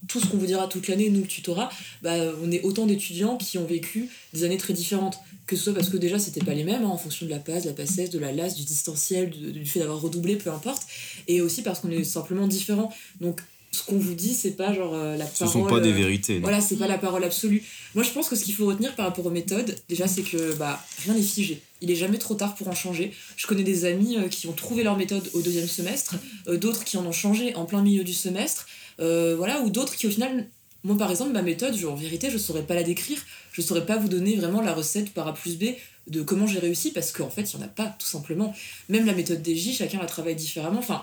tout 0.10 0.20
ce 0.20 0.28
qu'on 0.28 0.38
vous 0.38 0.46
dira 0.46 0.68
toute 0.68 0.88
l'année, 0.90 1.10
nous, 1.10 1.22
le 1.22 1.28
tutorat, 1.28 1.70
bah, 2.02 2.14
on 2.44 2.52
est 2.52 2.62
autant 2.62 2.86
d'étudiants 2.86 3.38
qui 3.38 3.58
ont 3.58 3.66
vécu 3.66 4.10
des 4.34 4.44
années 4.44 4.58
très 4.58 4.74
différentes. 4.74 5.18
Que 5.46 5.56
ce 5.58 5.64
soit 5.64 5.74
parce 5.74 5.90
que 5.90 5.98
déjà, 5.98 6.20
c'était 6.20 6.44
pas 6.44 6.54
les 6.54 6.64
mêmes, 6.64 6.84
hein, 6.84 6.90
en 6.90 6.98
fonction 6.98 7.26
de 7.26 7.32
la 7.32 7.40
PAS, 7.40 7.62
de 7.62 7.68
la 7.68 7.74
PACES, 7.74 8.10
de 8.12 8.20
la 8.20 8.32
LAS, 8.32 8.56
du 8.56 8.64
distanciel, 8.64 9.30
de- 9.32 9.52
du 9.52 9.66
fait 9.66 9.80
d'avoir 9.80 10.00
redoublé, 10.00 10.36
peu 10.38 10.50
importe. 10.52 10.84
Et 11.28 11.42
aussi 11.42 11.64
parce 11.64 11.80
qu'on 11.80 11.90
est 11.92 12.04
simplement 12.06 12.48
différents. 12.48 12.94
Donc, 13.20 13.42
ce 13.74 13.84
qu'on 13.84 13.98
vous 13.98 14.14
dit, 14.14 14.34
c'est 14.34 14.52
pas 14.52 14.72
genre 14.74 14.94
euh, 14.94 15.18
la 15.18 15.26
Ce 15.28 15.40
parole. 15.40 15.54
sont 15.54 15.68
pas 15.68 15.80
des 15.82 15.90
euh, 15.90 15.94
vérités. 15.96 16.36
non. 16.36 16.42
voilà, 16.44 16.62
c'est 16.62 16.78
pas 16.78 16.88
la 16.88 16.98
parole 17.00 17.24
absolue. 17.24 17.64
Moi, 17.96 18.04
je 18.04 18.12
pense 18.12 18.30
que 18.30 18.36
ce 18.36 18.44
qu'il 18.46 18.54
faut 18.54 18.66
retenir 18.68 18.96
par 18.96 19.06
rapport 19.08 19.26
aux 19.26 19.30
méthodes, 19.32 19.76
déjà, 19.90 20.08
c'est 20.08 20.22
que 20.22 20.54
bah, 20.54 20.80
rien 21.04 21.16
n'est 21.16 21.22
figé. 21.24 21.60
Il 21.82 21.90
est 21.92 21.96
jamais 21.96 22.20
trop 22.20 22.36
tard 22.36 22.54
pour 22.56 22.68
en 22.70 22.76
changer. 22.76 23.12
Je 23.36 23.48
connais 23.48 23.64
des 23.64 23.86
amis 23.86 24.16
euh, 24.18 24.28
qui 24.30 24.48
ont 24.48 24.54
trouvé 24.54 24.84
leur 24.84 24.96
méthode 24.96 25.28
au 25.34 25.42
deuxième 25.42 25.68
semestre, 25.68 26.16
euh, 26.48 26.58
d'autres 26.58 26.84
qui 26.86 26.98
en 26.98 27.06
ont 27.06 27.12
changé 27.12 27.56
en 27.56 27.66
plein 27.66 27.82
milieu 27.82 28.04
du 28.04 28.14
semestre, 28.14 28.68
euh, 29.00 29.36
voilà, 29.36 29.62
ou 29.62 29.70
d'autres 29.70 29.96
qui 29.96 30.08
au 30.08 30.12
final. 30.12 30.48
Moi, 30.86 30.98
par 30.98 31.10
exemple, 31.10 31.32
ma 31.32 31.42
méthode, 31.42 31.76
je- 31.78 31.88
en 31.88 31.96
vérité, 31.96 32.30
je 32.30 32.38
saurais 32.38 32.64
pas 32.64 32.76
la 32.76 32.84
décrire. 32.84 33.18
Je 33.54 33.62
saurais 33.62 33.86
pas 33.86 33.98
vous 33.98 34.10
donner 34.10 34.36
vraiment 34.36 34.62
la 34.62 34.74
recette 34.74 35.14
par 35.14 35.28
A 35.30 35.34
plus 35.34 35.58
B 35.58 35.64
de 36.08 36.22
comment 36.22 36.46
j'ai 36.46 36.60
réussi, 36.60 36.92
parce 36.92 37.12
qu'en 37.14 37.30
fait, 37.30 37.44
il 37.54 37.58
y 37.58 37.60
en 37.60 37.66
a 37.66 37.70
pas, 37.70 37.96
tout 37.98 38.06
simplement. 38.06 38.54
Même 38.90 39.06
la 39.06 39.14
méthode 39.14 39.42
des 39.42 39.56
J, 39.56 39.74
chacun 39.74 40.00
la 40.00 40.06
travaille 40.08 40.36
différemment. 40.36 40.80
Enfin, 40.80 41.02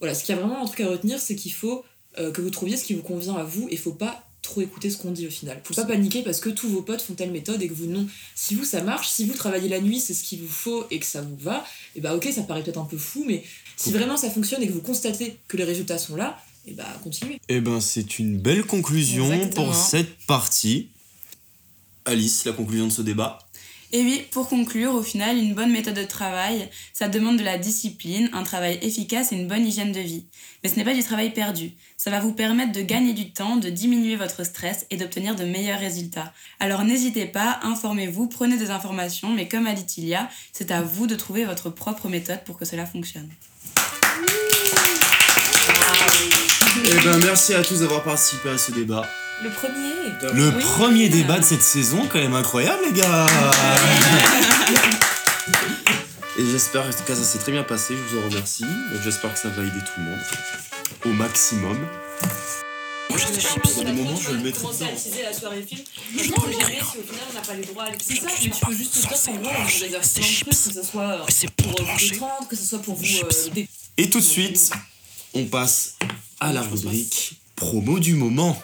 voilà, 0.00 0.14
ce 0.14 0.22
qu'il 0.24 0.34
y 0.34 0.38
a 0.38 0.40
vraiment 0.42 0.62
un 0.62 0.66
truc 0.66 0.80
à 0.82 0.88
retenir, 0.88 1.18
c'est 1.18 1.34
qu'il 1.36 1.52
faut 1.54 1.82
euh, 2.18 2.30
que 2.30 2.40
vous 2.40 2.50
trouviez 2.50 2.76
ce 2.76 2.84
qui 2.84 2.94
vous 2.94 3.02
convient 3.02 3.36
à 3.36 3.44
vous 3.44 3.68
et 3.70 3.76
faut 3.76 3.92
pas 3.92 4.26
trop 4.42 4.60
écouter 4.60 4.90
ce 4.90 4.98
qu'on 4.98 5.12
dit 5.12 5.26
au 5.26 5.30
final. 5.30 5.60
Faut 5.64 5.74
pas 5.74 5.84
paniquer 5.84 6.22
parce 6.22 6.40
que 6.40 6.50
tous 6.50 6.68
vos 6.68 6.82
potes 6.82 7.00
font 7.00 7.14
telle 7.14 7.30
méthode 7.30 7.62
et 7.62 7.68
que 7.68 7.74
vous 7.74 7.86
non. 7.86 8.06
Si 8.34 8.54
vous 8.54 8.64
ça 8.64 8.82
marche, 8.82 9.08
si 9.08 9.24
vous 9.24 9.34
travaillez 9.34 9.68
la 9.68 9.80
nuit, 9.80 10.00
c'est 10.00 10.14
ce 10.14 10.24
qu'il 10.24 10.40
vous 10.40 10.48
faut 10.48 10.84
et 10.90 10.98
que 10.98 11.06
ça 11.06 11.22
vous 11.22 11.36
va, 11.36 11.64
et 11.94 12.00
bah 12.00 12.14
ok, 12.14 12.28
ça 12.32 12.42
paraît 12.42 12.62
peut-être 12.62 12.80
un 12.80 12.84
peu 12.84 12.98
fou, 12.98 13.24
mais 13.26 13.44
si 13.76 13.92
vraiment 13.92 14.16
ça 14.16 14.30
fonctionne 14.30 14.62
et 14.62 14.66
que 14.66 14.72
vous 14.72 14.82
constatez 14.82 15.36
que 15.48 15.56
les 15.56 15.64
résultats 15.64 15.98
sont 15.98 16.16
là, 16.16 16.38
et 16.66 16.72
bah 16.72 16.86
continuez. 17.02 17.40
Eh 17.48 17.60
ben, 17.60 17.80
c'est 17.80 18.18
une 18.18 18.38
belle 18.38 18.64
conclusion 18.64 19.32
Exactement. 19.32 19.66
pour 19.66 19.74
cette 19.74 20.18
partie. 20.26 20.88
Alice, 22.04 22.44
la 22.44 22.52
conclusion 22.52 22.86
de 22.88 22.92
ce 22.92 23.02
débat. 23.02 23.38
Et 23.94 24.02
oui, 24.02 24.24
pour 24.30 24.48
conclure, 24.48 24.94
au 24.94 25.02
final, 25.02 25.36
une 25.36 25.54
bonne 25.54 25.70
méthode 25.70 25.94
de 25.94 26.04
travail, 26.04 26.70
ça 26.94 27.08
demande 27.08 27.36
de 27.36 27.44
la 27.44 27.58
discipline, 27.58 28.30
un 28.32 28.42
travail 28.42 28.78
efficace 28.80 29.32
et 29.32 29.36
une 29.36 29.46
bonne 29.46 29.66
hygiène 29.66 29.92
de 29.92 30.00
vie. 30.00 30.24
Mais 30.62 30.70
ce 30.70 30.76
n'est 30.76 30.84
pas 30.84 30.94
du 30.94 31.02
travail 31.02 31.30
perdu. 31.34 31.72
Ça 31.98 32.10
va 32.10 32.18
vous 32.18 32.32
permettre 32.32 32.72
de 32.72 32.80
gagner 32.80 33.12
du 33.12 33.32
temps, 33.32 33.56
de 33.56 33.68
diminuer 33.68 34.16
votre 34.16 34.44
stress 34.44 34.86
et 34.88 34.96
d'obtenir 34.96 35.36
de 35.36 35.44
meilleurs 35.44 35.78
résultats. 35.78 36.32
Alors 36.58 36.84
n'hésitez 36.84 37.26
pas, 37.26 37.60
informez-vous, 37.64 38.28
prenez 38.28 38.56
des 38.56 38.70
informations, 38.70 39.28
mais 39.28 39.46
comme 39.46 39.66
a 39.66 39.74
dit 39.74 39.84
Tilia, 39.84 40.28
c'est 40.52 40.70
à 40.70 40.80
vous 40.80 41.06
de 41.06 41.14
trouver 41.14 41.44
votre 41.44 41.68
propre 41.68 42.08
méthode 42.08 42.44
pour 42.44 42.56
que 42.56 42.64
cela 42.64 42.86
fonctionne. 42.86 43.28
Eh 46.84 47.04
ben, 47.04 47.18
merci 47.24 47.52
à 47.52 47.62
tous 47.62 47.80
d'avoir 47.80 48.02
participé 48.02 48.48
à 48.48 48.56
ce 48.56 48.72
débat. 48.72 49.06
Le 49.42 49.50
premier 49.50 49.92
Le 50.34 50.48
Oui. 50.50 50.62
premier 50.62 51.08
débat 51.08 51.38
de 51.38 51.44
cette 51.44 51.62
saison, 51.62 52.06
quand 52.10 52.18
même 52.18 52.34
incroyable, 52.34 52.82
les 52.86 52.92
gars. 53.00 53.26
Et 56.38 56.46
j'espère, 56.50 56.86
en 56.86 56.90
tout 56.90 57.02
cas, 57.06 57.14
ça 57.14 57.24
s'est 57.24 57.38
très 57.38 57.52
bien 57.52 57.62
passé. 57.62 57.94
Je 57.96 58.16
vous 58.16 58.22
en 58.22 58.28
remercie. 58.28 58.62
Donc, 58.64 59.02
j'espère 59.04 59.34
que 59.34 59.38
ça 59.38 59.48
va 59.48 59.62
aider 59.62 59.70
tout 59.84 59.92
le 60.00 60.04
monde 60.04 60.18
au 61.06 61.08
maximum. 61.10 61.76
Moi, 63.10 63.18
je 63.18 63.26
Dans 63.26 63.84
des 63.84 63.92
moments, 63.92 64.16
je 64.18 64.30
le 64.30 64.38
mettrai 64.38 64.62
commencer 64.62 64.84
à 64.84 64.86
dedans. 64.86 64.96
teaser 64.96 65.22
la 65.22 65.32
soirée 65.34 65.62
film. 65.62 65.82
Je 66.16 66.18
ne 66.18 66.22
si 66.24 66.32
au 66.32 66.40
final 66.40 67.24
on 67.30 67.34
n'a 67.34 67.40
pas 67.42 67.54
les 67.54 67.64
droits 67.64 67.84
à 67.84 67.88
C'est 68.02 68.14
ça, 68.14 68.22
mais 68.42 68.50
tu 68.50 68.64
peux 68.64 68.72
juste 68.74 68.94
te 68.94 69.00
dire 69.00 69.10
qu'en 69.10 69.32
gros 69.34 69.50
on 69.60 69.64
réserve 69.64 70.08
plein 70.14 70.22
de 70.22 70.34
trucs, 70.40 70.48
que 70.48 70.54
ce 70.56 70.72
soit 70.72 71.50
pour 71.56 71.74
vous 71.84 71.98
détendre, 71.98 72.48
que 72.48 72.56
ce 72.56 72.64
soit 72.64 72.78
pour 72.78 72.94
vous 72.94 73.04
dé- 73.54 73.68
Et 73.98 74.08
tout 74.08 74.20
de 74.20 74.24
suite, 74.24 74.70
on 75.34 75.44
passe 75.44 75.96
à 76.40 76.52
la 76.54 76.62
rubrique 76.62 77.34
promo 77.56 77.98
du 77.98 78.14
moment. 78.14 78.60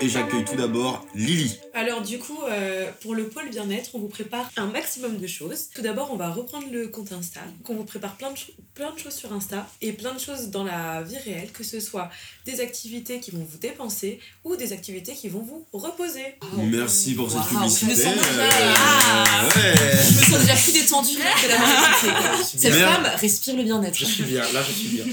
Et 0.00 0.08
j'accueille 0.08 0.44
tout 0.44 0.54
d'abord 0.54 1.04
Lily. 1.14 1.58
Alors 1.74 2.02
du 2.02 2.18
coup, 2.18 2.38
euh, 2.48 2.88
pour 3.02 3.16
le 3.16 3.28
pôle 3.28 3.50
bien-être, 3.50 3.90
on 3.94 3.98
vous 3.98 4.08
prépare 4.08 4.48
un 4.56 4.66
maximum 4.66 5.18
de 5.18 5.26
choses. 5.26 5.70
Tout 5.74 5.82
d'abord, 5.82 6.10
on 6.12 6.16
va 6.16 6.30
reprendre 6.30 6.66
le 6.70 6.86
compte 6.86 7.10
Insta. 7.10 7.40
Donc, 7.40 7.70
on 7.70 7.74
vous 7.74 7.84
prépare 7.84 8.16
plein 8.16 8.30
de, 8.30 8.36
plein 8.74 8.92
de 8.92 8.98
choses 8.98 9.14
sur 9.14 9.32
Insta 9.32 9.68
et 9.82 9.92
plein 9.92 10.14
de 10.14 10.20
choses 10.20 10.50
dans 10.50 10.62
la 10.62 11.02
vie 11.02 11.18
réelle, 11.18 11.50
que 11.50 11.64
ce 11.64 11.80
soit 11.80 12.10
des 12.46 12.60
activités 12.60 13.18
qui 13.18 13.32
vont 13.32 13.44
vous 13.48 13.58
dépenser 13.58 14.20
ou 14.44 14.54
des 14.54 14.72
activités 14.72 15.14
qui 15.14 15.28
vont 15.28 15.40
vous 15.42 15.66
reposer. 15.72 16.36
Merci 16.56 17.14
pour 17.14 17.28
cette 17.30 17.40
je 17.50 17.54
me 17.54 17.60
publicité. 17.60 17.94
sens. 17.96 18.14
Euh, 18.14 19.48
ouais. 19.56 19.74
Je 19.96 20.16
me 20.16 20.22
sens 20.22 20.40
déjà 20.40 20.54
plus 20.54 20.72
détendue 20.72 21.16
que 21.16 21.48
la. 21.48 22.38
Cette 22.44 22.72
femme 22.72 23.10
respire 23.16 23.56
le 23.56 23.64
bien-être. 23.64 23.96
Je 23.96 24.04
suis 24.04 24.24
bien, 24.24 24.42
là 24.52 24.62
je 24.62 24.72
suis 24.72 24.88
bien. 24.88 25.04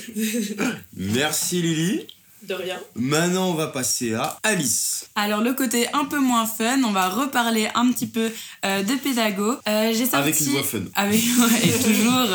Merci 0.94 1.62
Lily. 1.62 2.06
De 2.48 2.54
rien. 2.54 2.80
Maintenant, 2.96 3.50
on 3.50 3.54
va 3.54 3.68
passer 3.68 4.14
à 4.14 4.38
Alice. 4.44 5.08
Alors 5.16 5.42
le 5.42 5.54
côté 5.54 5.88
un 5.94 6.06
peu 6.06 6.20
moins 6.20 6.46
fun, 6.46 6.84
on 6.84 6.92
va 6.92 7.10
reparler 7.10 7.68
un 7.76 7.92
petit 7.92 8.08
peu 8.08 8.32
euh, 8.66 8.84
de 8.84 8.94
pédago. 8.96 9.56
Euh, 9.68 9.92
j'ai 9.94 10.06
sorti... 10.06 10.16
Avec 10.16 10.40
une 10.42 10.48
voix 10.48 10.64
fun. 10.64 10.80
Avec, 10.96 11.22
ouais, 11.40 11.72
toujours. 11.84 12.30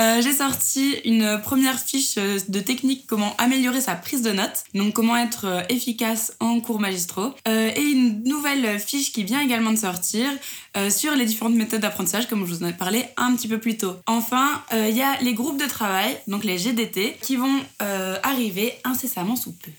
Euh, 0.00 0.22
j'ai 0.22 0.32
sorti 0.32 0.92
une 1.04 1.40
première 1.42 1.78
fiche 1.78 2.16
de 2.16 2.60
technique 2.60 3.04
comment 3.06 3.34
améliorer 3.38 3.80
sa 3.80 3.94
prise 3.94 4.22
de 4.22 4.32
notes, 4.32 4.64
donc 4.74 4.92
comment 4.94 5.16
être 5.16 5.64
efficace 5.70 6.32
en 6.40 6.60
cours 6.60 6.80
magistraux, 6.80 7.34
Euh, 7.48 7.70
et 7.74 7.82
une 7.82 8.22
nouvelle 8.24 8.78
fiche 8.78 9.12
qui 9.12 9.24
vient 9.24 9.40
également 9.40 9.70
de 9.72 9.78
sortir 9.78 10.26
euh, 10.76 10.90
sur 10.90 11.14
les 11.14 11.24
différentes 11.24 11.54
méthodes 11.54 11.80
d'apprentissage, 11.80 12.28
comme 12.28 12.46
je 12.46 12.54
vous 12.54 12.62
en 12.64 12.68
ai 12.68 12.72
parlé 12.72 13.04
un 13.16 13.34
petit 13.34 13.48
peu 13.48 13.58
plus 13.58 13.76
tôt. 13.76 13.94
Enfin, 14.06 14.62
euh, 14.72 14.86
il 14.88 14.96
y 14.96 15.02
a 15.02 15.16
les 15.22 15.34
groupes 15.34 15.60
de 15.60 15.66
travail, 15.66 16.16
donc 16.26 16.44
les 16.44 16.58
GDT, 16.58 17.16
qui 17.22 17.36
vont 17.36 17.58
euh, 17.82 18.16
arriver 18.22 18.74
incessamment 18.84 19.34
sous 19.36 19.47
peu. 19.52 19.70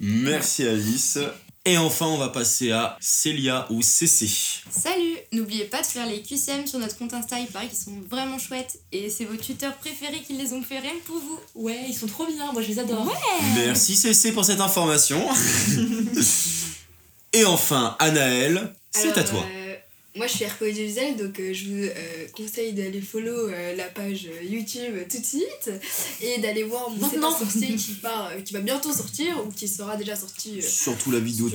Merci 0.00 0.66
Alice. 0.66 1.18
Et 1.66 1.78
enfin, 1.78 2.04
on 2.06 2.18
va 2.18 2.28
passer 2.28 2.72
à 2.72 2.98
Célia 3.00 3.66
ou 3.70 3.80
CC. 3.80 4.28
Salut 4.70 5.16
N'oubliez 5.32 5.64
pas 5.64 5.80
de 5.80 5.86
faire 5.86 6.06
les 6.06 6.20
QCM 6.20 6.66
sur 6.66 6.78
notre 6.78 6.98
compte 6.98 7.14
Insta, 7.14 7.40
il 7.40 7.46
paraît 7.46 7.68
qu'ils 7.68 7.78
sont 7.78 7.98
vraiment 8.10 8.38
chouettes 8.38 8.78
et 8.92 9.08
c'est 9.08 9.24
vos 9.24 9.36
tuteurs 9.36 9.74
préférés 9.76 10.20
qui 10.26 10.34
les 10.34 10.52
ont 10.52 10.62
fait 10.62 10.78
rien 10.78 10.90
que 10.92 11.06
pour 11.06 11.16
vous. 11.18 11.40
Ouais, 11.54 11.86
ils 11.88 11.94
sont 11.94 12.06
trop 12.06 12.26
bien, 12.26 12.52
moi 12.52 12.60
je 12.60 12.68
les 12.68 12.78
adore. 12.78 13.10
Merci 13.56 13.96
CC 13.96 14.32
pour 14.32 14.44
cette 14.44 14.60
information. 14.60 15.26
Et 17.32 17.44
enfin, 17.46 17.96
Anaël, 17.98 18.74
c'est 18.92 19.16
à 19.18 19.24
toi. 19.24 19.44
euh, 19.50 19.63
moi, 20.16 20.28
je 20.28 20.32
suis 20.34 20.44
Erco 20.44 20.64
Audiovisuel, 20.64 21.16
donc 21.16 21.40
euh, 21.40 21.52
je 21.52 21.64
vous 21.64 21.82
euh, 21.82 21.92
conseille 22.32 22.72
d'aller 22.72 23.00
follow 23.00 23.48
euh, 23.48 23.74
la 23.74 23.84
page 23.86 24.28
YouTube 24.44 24.94
tout 25.10 25.18
de 25.18 25.24
suite 25.24 25.70
et 26.22 26.38
d'aller 26.40 26.62
voir 26.62 26.88
mon 26.90 26.96
C'est 27.08 27.16
Maintenant. 27.16 27.32
pas 27.32 27.38
sorcier 27.40 27.74
qui, 27.74 27.94
part, 27.94 28.30
euh, 28.32 28.40
qui 28.40 28.52
va 28.54 28.60
bientôt 28.60 28.92
sortir 28.92 29.44
ou 29.44 29.50
qui 29.50 29.66
sera 29.66 29.96
déjà 29.96 30.14
sorti. 30.14 30.58
euh, 30.58 30.62
Surtout 30.62 31.10
la 31.10 31.18
vidéo 31.18 31.48
de. 31.50 31.54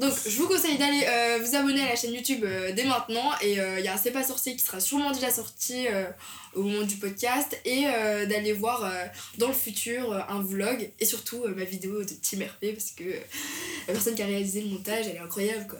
Donc, 0.00 0.12
je 0.24 0.36
vous 0.36 0.46
conseille 0.46 0.78
d'aller 0.78 1.02
euh, 1.08 1.38
vous 1.44 1.56
abonner 1.56 1.80
à 1.80 1.88
la 1.88 1.96
chaîne 1.96 2.14
YouTube 2.14 2.44
euh, 2.44 2.72
dès 2.72 2.84
maintenant. 2.84 3.30
Et 3.42 3.58
euh, 3.58 3.80
il 3.80 3.84
y 3.84 3.88
a 3.88 3.94
un 3.94 3.98
C'est 3.98 4.12
pas 4.12 4.22
sorcier 4.22 4.54
qui 4.54 4.64
sera 4.64 4.78
sûrement 4.78 5.10
déjà 5.10 5.30
sorti 5.30 5.88
euh, 5.88 6.04
au 6.54 6.62
moment 6.62 6.82
du 6.84 6.94
podcast. 6.94 7.58
Et 7.64 7.86
euh, 7.86 8.26
d'aller 8.26 8.52
voir 8.52 8.84
euh, 8.84 8.90
dans 9.38 9.48
le 9.48 9.52
futur 9.54 10.12
euh, 10.12 10.20
un 10.28 10.42
vlog 10.42 10.90
et 11.00 11.04
surtout 11.04 11.42
euh, 11.44 11.54
ma 11.56 11.64
vidéo 11.64 12.04
de 12.04 12.12
Team 12.22 12.42
RP 12.42 12.72
parce 12.74 12.92
que 12.96 13.02
euh, 13.02 13.18
la 13.88 13.94
personne 13.94 14.14
qui 14.14 14.22
a 14.22 14.26
réalisé 14.26 14.60
le 14.60 14.68
montage, 14.68 15.06
elle 15.08 15.16
est 15.16 15.18
incroyable 15.18 15.66
quoi. 15.68 15.78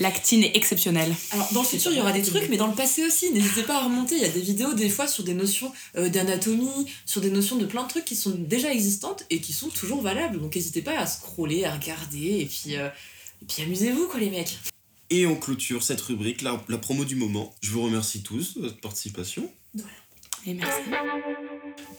L'actine 0.00 0.42
est 0.42 0.56
exceptionnelle. 0.56 0.95
Alors, 1.30 1.52
dans 1.52 1.62
le 1.62 1.66
futur, 1.66 1.90
il 1.92 1.98
y 1.98 2.00
aura 2.00 2.12
des 2.12 2.22
trucs, 2.22 2.48
mais 2.48 2.56
dans 2.56 2.66
le 2.66 2.74
passé 2.74 3.04
aussi, 3.04 3.32
n'hésitez 3.32 3.62
pas 3.62 3.76
à 3.76 3.84
remonter. 3.84 4.16
Il 4.16 4.22
y 4.22 4.24
a 4.24 4.28
des 4.28 4.40
vidéos, 4.40 4.74
des 4.74 4.88
fois, 4.88 5.06
sur 5.06 5.24
des 5.24 5.34
notions 5.34 5.72
euh, 5.96 6.08
d'anatomie, 6.08 6.86
sur 7.04 7.20
des 7.20 7.30
notions 7.30 7.56
de 7.56 7.66
plein 7.66 7.84
de 7.84 7.88
trucs 7.88 8.04
qui 8.04 8.16
sont 8.16 8.30
déjà 8.30 8.72
existantes 8.72 9.24
et 9.30 9.40
qui 9.40 9.52
sont 9.52 9.68
toujours 9.68 10.02
valables. 10.02 10.40
Donc, 10.40 10.54
n'hésitez 10.54 10.82
pas 10.82 10.98
à 10.98 11.06
scroller, 11.06 11.64
à 11.64 11.74
regarder, 11.74 12.40
et 12.40 12.46
puis, 12.46 12.76
euh, 12.76 12.88
et 13.42 13.44
puis 13.46 13.62
amusez-vous, 13.62 14.06
quoi, 14.08 14.20
les 14.20 14.30
mecs. 14.30 14.58
Et 15.10 15.26
on 15.26 15.36
clôture 15.36 15.82
cette 15.82 16.00
rubrique, 16.00 16.42
la, 16.42 16.60
la 16.68 16.78
promo 16.78 17.04
du 17.04 17.14
moment. 17.14 17.54
Je 17.60 17.70
vous 17.70 17.82
remercie 17.82 18.22
tous 18.22 18.56
de 18.56 18.62
votre 18.62 18.80
participation. 18.80 19.50
Et 20.46 20.54
merci. 20.54 20.80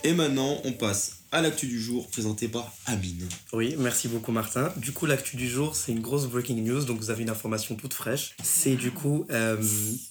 Et 0.03 0.13
maintenant, 0.13 0.59
on 0.63 0.71
passe 0.73 1.13
à 1.31 1.41
l'actu 1.41 1.67
du 1.67 1.81
jour 1.81 2.07
présenté 2.07 2.47
par 2.47 2.71
Amine. 2.85 3.27
Oui, 3.51 3.75
merci 3.77 4.07
beaucoup 4.07 4.31
Martin. 4.31 4.71
Du 4.77 4.93
coup, 4.93 5.05
l'actu 5.05 5.35
du 5.35 5.49
jour, 5.49 5.75
c'est 5.75 5.91
une 5.91 5.99
grosse 5.99 6.25
breaking 6.27 6.61
news, 6.63 6.83
donc 6.85 6.99
vous 6.99 7.09
avez 7.09 7.23
une 7.23 7.29
information 7.29 7.75
toute 7.75 7.93
fraîche. 7.93 8.35
C'est 8.43 8.75
du 8.75 8.91
coup 8.91 9.25
euh, 9.31 9.57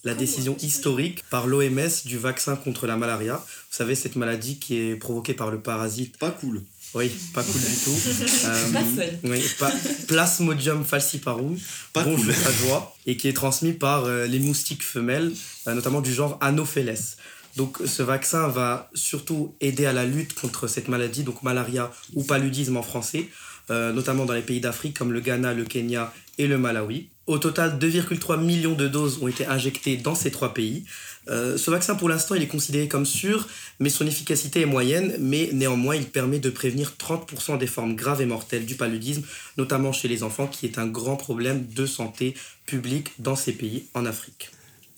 la 0.03 0.13
décision 0.13 0.55
historique 0.61 1.23
par 1.31 1.47
l'OMS 1.47 1.89
du 2.05 2.17
vaccin 2.19 2.55
contre 2.55 2.85
la 2.85 2.97
malaria. 2.97 3.37
Vous 3.37 3.75
savez, 3.77 3.95
cette 3.95 4.15
maladie 4.15 4.59
qui 4.59 4.77
est 4.77 4.95
provoquée 4.95 5.33
par 5.33 5.49
le 5.49 5.59
parasite. 5.59 6.17
Pas 6.17 6.29
cool. 6.31 6.61
Oui, 6.93 7.11
pas 7.33 7.43
cool 7.43 7.61
du 7.61 7.75
tout. 7.83 7.91
Euh, 8.45 8.71
Pas 8.71 8.83
oui, 9.23 9.43
pas- 9.59 9.73
Plasmodium 10.07 10.85
falciparum. 10.85 11.57
Pas 11.93 12.03
Bon, 12.03 12.15
cool. 12.15 12.33
joie. 12.65 12.95
Et 13.05 13.17
qui 13.17 13.27
est 13.27 13.33
transmis 13.33 13.73
par 13.73 14.05
euh, 14.05 14.25
les 14.27 14.39
moustiques 14.39 14.83
femelles, 14.83 15.33
euh, 15.67 15.73
notamment 15.73 16.01
du 16.01 16.13
genre 16.13 16.37
Anopheles. 16.41 17.17
Donc 17.57 17.79
ce 17.83 18.03
vaccin 18.03 18.47
va 18.47 18.87
surtout 18.93 19.55
aider 19.61 19.87
à 19.87 19.93
la 19.93 20.05
lutte 20.05 20.35
contre 20.39 20.67
cette 20.67 20.89
maladie, 20.89 21.23
donc 21.23 21.41
malaria 21.41 21.91
ou 22.13 22.23
paludisme 22.23 22.77
en 22.77 22.83
français, 22.83 23.29
euh, 23.71 23.91
notamment 23.91 24.25
dans 24.25 24.33
les 24.33 24.43
pays 24.43 24.61
d'Afrique 24.61 24.95
comme 24.95 25.11
le 25.11 25.21
Ghana, 25.21 25.55
le 25.55 25.65
Kenya 25.65 26.13
et 26.37 26.45
le 26.45 26.59
Malawi. 26.59 27.09
Au 27.25 27.39
total, 27.39 27.79
2,3 27.79 28.39
millions 28.39 28.75
de 28.75 28.87
doses 28.87 29.17
ont 29.23 29.27
été 29.27 29.47
injectées 29.47 29.97
dans 29.97 30.13
ces 30.13 30.29
trois 30.29 30.53
pays. 30.53 30.85
Euh, 31.29 31.57
ce 31.57 31.71
vaccin, 31.71 31.95
pour 31.95 32.09
l'instant, 32.09 32.35
il 32.35 32.43
est 32.43 32.47
considéré 32.47 32.87
comme 32.87 33.07
sûr, 33.07 33.47
mais 33.79 33.89
son 33.89 34.05
efficacité 34.05 34.61
est 34.61 34.67
moyenne, 34.67 35.15
mais 35.19 35.49
néanmoins, 35.51 35.95
il 35.95 36.05
permet 36.05 36.39
de 36.39 36.51
prévenir 36.51 36.93
30% 36.99 37.57
des 37.57 37.67
formes 37.67 37.95
graves 37.95 38.21
et 38.21 38.27
mortelles 38.27 38.67
du 38.67 38.75
paludisme, 38.75 39.23
notamment 39.57 39.91
chez 39.91 40.07
les 40.07 40.21
enfants, 40.21 40.47
qui 40.47 40.67
est 40.67 40.77
un 40.77 40.87
grand 40.87 41.15
problème 41.15 41.65
de 41.65 41.87
santé 41.87 42.35
publique 42.67 43.09
dans 43.17 43.35
ces 43.35 43.51
pays 43.51 43.87
en 43.95 44.05
Afrique. 44.05 44.51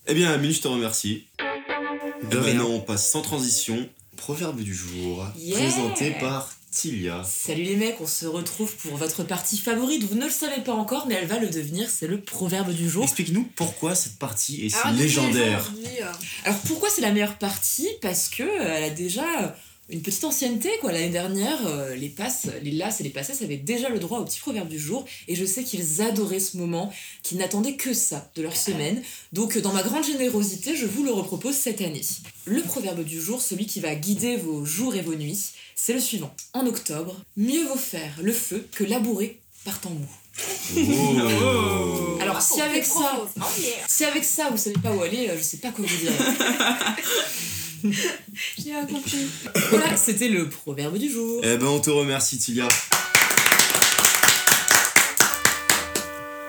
Eh 0.08 0.14
bien, 0.14 0.30
Amine, 0.30 0.52
je 0.52 0.62
te 0.62 0.68
remercie. 0.68 1.26
De 2.24 2.38
Et 2.38 2.40
rien. 2.42 2.54
maintenant, 2.56 2.70
on 2.76 2.80
passe 2.82 3.10
sans 3.12 3.22
transition. 3.22 3.88
Proverbe 4.18 4.60
du 4.60 4.74
jour, 4.76 5.26
Yeah. 5.38 5.58
présenté 5.60 6.12
par 6.20 6.52
Tilia. 6.72 7.24
Salut 7.24 7.64
les 7.64 7.78
mecs, 7.78 8.00
on 8.02 8.06
se 8.08 8.26
retrouve 8.26 8.76
pour 8.76 8.98
votre 8.98 9.24
partie 9.24 9.58
favorite. 9.58 10.04
Vous 10.04 10.16
ne 10.16 10.26
le 10.26 10.30
savez 10.30 10.62
pas 10.62 10.74
encore, 10.74 11.08
mais 11.08 11.16
elle 11.16 11.28
va 11.28 11.40
le 11.40 11.48
devenir. 11.48 11.90
C'est 11.90 12.06
le 12.08 12.20
proverbe 12.20 12.72
du 12.74 12.90
jour. 12.90 13.04
Explique-nous 13.06 13.48
pourquoi 13.56 13.96
cette 13.96 14.18
partie 14.20 14.66
est 14.66 14.70
si 14.70 14.76
Alors, 14.84 15.00
légendaire. 15.00 15.72
euh, 16.02 16.04
Alors 16.44 16.60
pourquoi 16.68 16.90
c'est 16.90 17.02
la 17.02 17.12
meilleure 17.12 17.38
partie? 17.38 17.88
Parce 18.02 18.28
que 18.28 18.44
euh, 18.44 18.76
elle 18.76 18.84
a 18.84 18.90
déjà 18.90 19.56
une 19.90 20.02
petite 20.02 20.24
ancienneté 20.24 20.70
quoi. 20.82 20.92
L'année 20.92 21.10
dernière, 21.10 21.66
euh, 21.68 21.96
les 21.96 22.10
passes, 22.10 22.48
les 22.64 22.72
lasses 22.72 23.02
et 23.02 23.04
les 23.04 23.10
passesses 23.10 23.42
avaient 23.42 23.58
déjà 23.58 23.90
le 23.90 24.00
droit 24.00 24.20
au 24.20 24.26
petit 24.26 24.40
proverbe 24.40 24.68
du 24.68 24.80
jour 24.80 25.06
et 25.28 25.36
je 25.36 25.46
sais 25.46 25.64
qu'ils 25.64 26.02
adoraient 26.02 26.40
ce 26.40 26.58
moment, 26.58 26.92
qu'ils 27.24 27.38
n'attendaient 27.38 27.76
que 27.76 27.94
ça 27.94 28.32
de 28.36 28.42
leur 28.42 28.56
semaine. 28.56 29.02
Donc 29.34 29.58
dans 29.58 29.74
ma 29.74 29.84
grande 29.84 30.06
générosité, 30.06 30.76
je 30.76 30.86
vous 30.86 31.04
le 31.04 31.12
repropose 31.12 31.56
cette 31.56 31.82
année. 31.82 32.02
Le 32.46 32.62
proverbe 32.62 33.04
du 33.04 33.20
jour, 33.20 33.42
celui 33.42 33.66
qui 33.66 33.80
va 33.80 33.96
guider 33.96 34.38
vos 34.38 34.66
jours 34.66 34.96
et 34.96 35.02
vos 35.02 35.16
nuits, 35.16 35.52
c'est 35.76 35.94
le 35.94 36.00
suivant. 36.00 36.34
En 36.54 36.66
octobre, 36.66 37.16
mieux 37.38 37.66
vaut 37.66 37.76
faire 37.76 38.14
le 38.22 38.34
feu 38.34 38.68
que 38.72 38.84
labourer 38.84 39.40
par 39.66 39.80
temps 39.80 39.90
mou. 39.90 40.08
Oh. 41.42 42.18
Alors 42.22 42.42
si 42.42 42.62
avec 42.62 42.86
ça, 42.86 43.26
si 43.88 44.06
avec 44.06 44.24
ça 44.24 44.50
vous 44.50 44.58
savez 44.58 44.78
pas 44.82 44.92
où 44.92 45.02
aller, 45.02 45.30
euh, 45.30 45.38
je 45.38 45.44
sais 45.44 45.58
pas 45.58 45.72
quoi 45.72 45.86
vous 45.86 45.98
dire. 45.98 46.12
J'ai 48.58 48.72
pas 48.72 48.86
compris. 48.86 49.28
Voilà, 49.70 49.96
c'était 49.96 50.30
le 50.30 50.50
proverbe 50.50 50.98
du 50.98 51.10
jour. 51.10 51.42
Eh 51.44 51.58
ben, 51.58 51.68
on 51.68 51.80
te 51.80 51.90
remercie, 51.90 52.38
Tilia. 52.38 52.68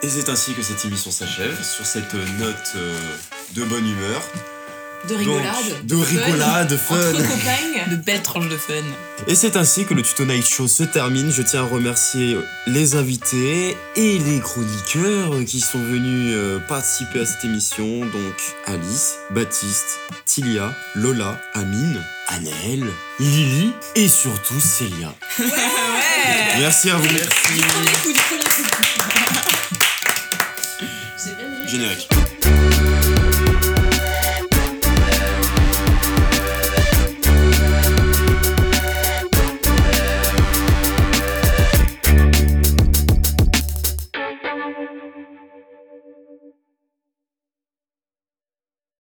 Et 0.03 0.09
c'est 0.09 0.29
ainsi 0.31 0.55
que 0.55 0.63
cette 0.63 0.83
émission 0.85 1.11
s'achève, 1.11 1.63
sur 1.63 1.85
cette 1.85 2.15
note 2.15 2.73
euh, 2.77 2.99
de 3.55 3.65
bonne 3.65 3.87
humeur. 3.87 4.23
De 5.09 5.15
rigolade. 5.15 5.55
Donc, 5.85 6.01
de 6.01 6.05
fun, 6.05 6.21
rigolade, 6.25 6.77
fun. 6.77 6.95
Entre 6.97 7.23
copains. 7.23 7.91
De 7.91 7.97
belles 7.97 8.23
tranches 8.23 8.49
de 8.49 8.57
fun. 8.57 8.75
Et 9.27 9.35
c'est 9.35 9.57
ainsi 9.57 9.87
que 9.87 9.95
le 9.95 10.03
Tuto 10.03 10.25
Night 10.25 10.47
Show 10.47 10.69
se 10.69 10.83
termine. 10.83 11.31
Je 11.31 11.43
tiens 11.43 11.63
à 11.63 11.67
remercier 11.67 12.37
les 12.67 12.97
invités 12.97 13.77
et 13.97 14.19
les 14.19 14.41
chroniqueurs 14.41 15.45
qui 15.47 15.61
sont 15.61 15.79
venus 15.79 16.35
euh, 16.37 16.59
participer 16.69 17.21
à 17.21 17.27
cette 17.27 17.45
émission. 17.45 18.01
Donc 18.01 18.35
Alice, 18.67 19.15
Baptiste, 19.31 19.99
Tilia, 20.27 20.75
Lola, 20.95 21.41
Amine, 21.55 22.03
Annelle, 22.29 22.87
Lily 23.19 23.73
et 23.97 24.09
surtout 24.09 24.61
Célia. 24.61 25.15
Ouais 25.39 25.47
Merci 26.59 26.91
à 26.91 26.97
vous. 26.97 27.07
Aimé. 27.07 27.21
Générique. 31.67 32.09